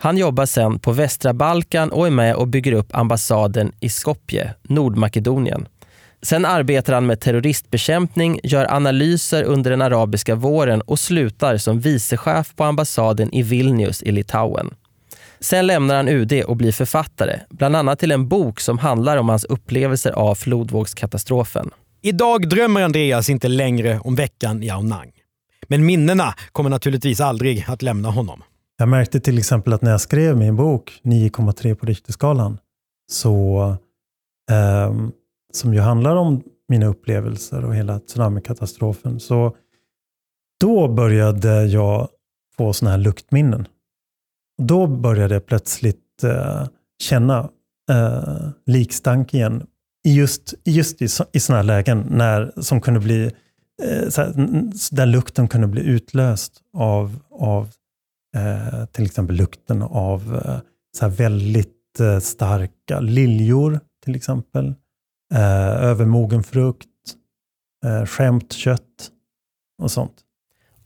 Han 0.00 0.16
jobbar 0.16 0.46
sen 0.46 0.78
på 0.78 0.92
västra 0.92 1.32
Balkan 1.32 1.90
och 1.90 2.06
är 2.06 2.10
med 2.10 2.34
och 2.34 2.48
bygger 2.48 2.72
upp 2.72 2.96
ambassaden 2.96 3.72
i 3.80 3.88
Skopje, 3.88 4.54
Nordmakedonien. 4.62 5.68
Sen 6.22 6.44
arbetar 6.44 6.92
han 6.92 7.06
med 7.06 7.20
terroristbekämpning, 7.20 8.40
gör 8.42 8.72
analyser 8.72 9.42
under 9.44 9.70
den 9.70 9.82
arabiska 9.82 10.34
våren 10.34 10.80
och 10.80 10.98
slutar 10.98 11.56
som 11.56 11.80
vicechef 11.80 12.54
på 12.56 12.64
ambassaden 12.64 13.34
i 13.34 13.42
Vilnius 13.42 14.02
i 14.02 14.12
Litauen. 14.12 14.74
Sen 15.40 15.66
lämnar 15.66 15.96
han 15.96 16.08
UD 16.08 16.42
och 16.42 16.56
blir 16.56 16.72
författare, 16.72 17.40
bland 17.50 17.76
annat 17.76 17.98
till 17.98 18.12
en 18.12 18.28
bok 18.28 18.60
som 18.60 18.78
handlar 18.78 19.16
om 19.16 19.28
hans 19.28 19.44
upplevelser 19.44 20.12
av 20.12 20.34
flodvågskatastrofen. 20.34 21.70
Idag 22.02 22.48
drömmer 22.48 22.82
Andreas 22.82 23.30
inte 23.30 23.48
längre 23.48 24.00
om 24.04 24.14
veckan 24.14 24.62
i 24.62 24.70
Aonang. 24.70 25.12
Men 25.68 25.86
minnena 25.86 26.34
kommer 26.52 26.70
naturligtvis 26.70 27.20
aldrig 27.20 27.64
att 27.68 27.82
lämna 27.82 28.10
honom. 28.10 28.42
Jag 28.78 28.88
märkte 28.88 29.20
till 29.20 29.38
exempel 29.38 29.72
att 29.72 29.82
när 29.82 29.90
jag 29.90 30.00
skrev 30.00 30.36
min 30.36 30.56
bok 30.56 31.00
9,3 31.02 31.74
på 31.74 31.86
Richterskalan, 31.86 32.58
så, 33.10 33.58
eh, 34.50 34.94
som 35.52 35.74
ju 35.74 35.80
handlar 35.80 36.16
om 36.16 36.42
mina 36.68 36.86
upplevelser 36.86 37.64
och 37.64 37.74
hela 37.74 38.00
tsunamikatastrofen, 38.00 39.20
så 39.20 39.56
då 40.60 40.88
började 40.88 41.64
jag 41.64 42.08
få 42.56 42.72
såna 42.72 42.90
här 42.90 42.98
luktminnen. 42.98 43.66
Då 44.62 44.86
började 44.86 45.34
jag 45.34 45.46
plötsligt 45.46 46.24
eh, 46.24 46.66
känna 47.02 47.50
eh, 47.90 48.48
likstank 48.66 49.34
igen. 49.34 49.66
Just, 50.04 50.54
just 50.64 51.02
i, 51.02 51.04
i 51.32 51.40
sådana 51.40 51.56
här 51.56 51.62
lägen 51.62 52.06
när, 52.10 52.52
som 52.60 52.80
kunde 52.80 53.00
bli, 53.00 53.24
eh, 53.82 54.10
här, 54.16 54.32
där 54.96 55.06
lukten 55.06 55.48
kunde 55.48 55.66
bli 55.66 55.82
utlöst 55.82 56.52
av, 56.72 57.18
av 57.30 57.68
eh, 58.36 58.84
till 58.84 59.04
exempel 59.04 59.36
lukten 59.36 59.82
av 59.82 60.42
eh, 60.44 60.60
så 60.96 61.08
väldigt 61.08 62.00
eh, 62.00 62.18
starka 62.18 63.00
liljor 63.00 63.80
till 64.04 64.16
exempel. 64.16 64.74
Eh, 65.34 65.84
övermogen 65.84 66.42
frukt, 66.42 66.88
eh, 67.84 68.06
skämt 68.06 68.52
kött 68.52 69.10
och 69.82 69.90
sånt. 69.90 70.24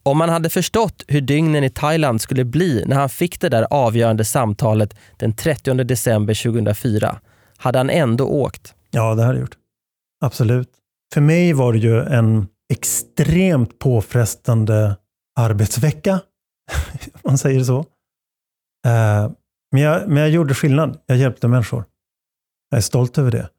Om 0.05 0.17
man 0.17 0.29
hade 0.29 0.49
förstått 0.49 1.03
hur 1.07 1.21
dygnen 1.21 1.63
i 1.63 1.69
Thailand 1.69 2.21
skulle 2.21 2.45
bli 2.45 2.83
när 2.87 2.95
han 2.95 3.09
fick 3.09 3.39
det 3.39 3.49
där 3.49 3.67
avgörande 3.69 4.25
samtalet 4.25 4.95
den 5.17 5.33
30 5.33 5.73
december 5.73 6.43
2004 6.43 7.19
hade 7.57 7.79
han 7.79 7.89
ändå 7.89 8.25
åkt. 8.25 8.75
Ja, 8.91 9.15
det 9.15 9.23
hade 9.23 9.37
jag 9.37 9.41
gjort. 9.41 9.57
Absolut. 10.25 10.69
För 11.13 11.21
mig 11.21 11.53
var 11.53 11.73
det 11.73 11.79
ju 11.79 11.99
en 11.99 12.47
extremt 12.73 13.79
påfrestande 13.79 14.97
arbetsvecka, 15.39 16.13
om 17.13 17.19
man 17.23 17.37
säger 17.37 17.63
så. 17.63 17.79
Eh, 18.87 19.31
men 19.71 19.81
jag, 19.81 20.07
men 20.07 20.17
jag 20.17 20.29
gjorde 20.29 20.53
skillnad. 20.53 20.99
Jag 21.05 21.17
hjälpte 21.17 21.47
människor. 21.47 21.85
Jag 22.69 22.77
är 22.77 22.81
stolt 22.81 23.17
över 23.17 23.31
det. 23.31 23.49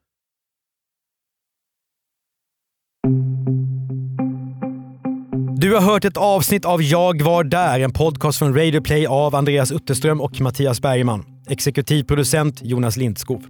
Du 5.75 5.79
har 5.79 5.93
hört 5.93 6.05
ett 6.05 6.17
avsnitt 6.17 6.65
av 6.65 6.83
Jag 6.83 7.23
var 7.23 7.45
där, 7.45 7.81
en 7.81 7.93
podcast 7.93 8.39
från 8.39 8.55
Radio 8.57 8.81
Play 8.81 9.07
av 9.07 9.35
Andreas 9.35 9.73
Utterström 9.73 10.21
och 10.21 10.41
Mattias 10.41 10.81
Bergman. 10.81 11.25
Exekutiv 11.49 12.05
producent 12.05 12.61
Jonas 12.63 12.97
Lindskov. 12.97 13.43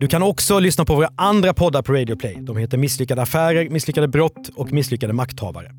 Du 0.00 0.06
kan 0.06 0.22
också 0.22 0.58
lyssna 0.58 0.84
på 0.84 0.94
våra 0.94 1.08
andra 1.16 1.54
poddar 1.54 1.82
på 1.82 1.92
Radio 1.92 2.16
Play. 2.16 2.38
De 2.40 2.56
heter 2.56 2.78
Misslyckade 2.78 3.22
affärer, 3.22 3.68
Misslyckade 3.70 4.08
brott 4.08 4.50
och 4.56 4.72
Misslyckade 4.72 5.12
makthavare. 5.12 5.70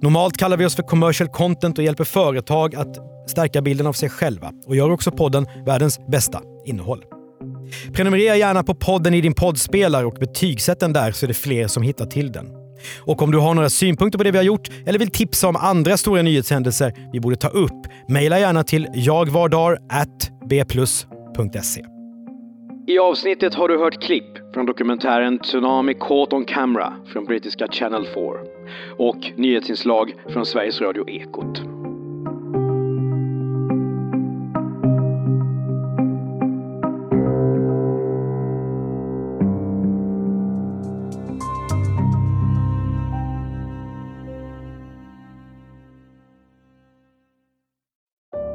Normalt 0.00 0.36
kallar 0.36 0.56
vi 0.56 0.64
oss 0.66 0.76
för 0.76 0.82
commercial 0.82 1.28
content 1.28 1.78
och 1.78 1.84
hjälper 1.84 2.04
företag 2.04 2.74
att 2.74 2.96
stärka 3.30 3.62
bilden 3.62 3.86
av 3.86 3.92
sig 3.92 4.08
själva 4.08 4.52
och 4.66 4.76
gör 4.76 4.90
också 4.90 5.10
podden 5.10 5.46
världens 5.66 6.00
bästa 6.08 6.40
innehåll. 6.66 7.04
Prenumerera 7.92 8.36
gärna 8.36 8.62
på 8.62 8.74
podden 8.74 9.14
i 9.14 9.20
din 9.20 9.34
poddspelare 9.34 10.06
och 10.06 10.16
betygsätt 10.20 10.80
den 10.80 10.92
där 10.92 11.12
så 11.12 11.26
är 11.26 11.28
det 11.28 11.34
fler 11.34 11.66
som 11.66 11.82
hittar 11.82 12.06
till 12.06 12.32
den. 12.32 12.65
Och 13.00 13.22
om 13.22 13.30
du 13.30 13.38
har 13.38 13.54
några 13.54 13.70
synpunkter 13.70 14.18
på 14.18 14.24
det 14.24 14.30
vi 14.30 14.38
har 14.38 14.44
gjort 14.44 14.68
eller 14.86 14.98
vill 14.98 15.10
tipsa 15.10 15.48
om 15.48 15.56
andra 15.56 15.96
stora 15.96 16.22
nyhetshändelser 16.22 16.92
vi 17.12 17.20
borde 17.20 17.36
ta 17.36 17.48
upp, 17.48 17.86
mejla 18.08 18.38
gärna 18.38 18.64
till 18.64 18.86
jagvardar@bplus.se. 18.94 21.84
I 22.88 22.98
avsnittet 22.98 23.54
har 23.54 23.68
du 23.68 23.78
hört 23.78 24.02
klipp 24.02 24.54
från 24.54 24.66
dokumentären 24.66 25.38
Tsunami 25.38 25.94
Caught 25.94 26.32
on 26.32 26.44
Camera 26.44 26.92
från 27.12 27.24
brittiska 27.24 27.68
Channel 27.68 28.06
4 28.14 28.24
och 28.98 29.32
nyhetsinslag 29.36 30.14
från 30.28 30.46
Sveriges 30.46 30.80
Radio 30.80 31.10
Ekot. 31.10 31.75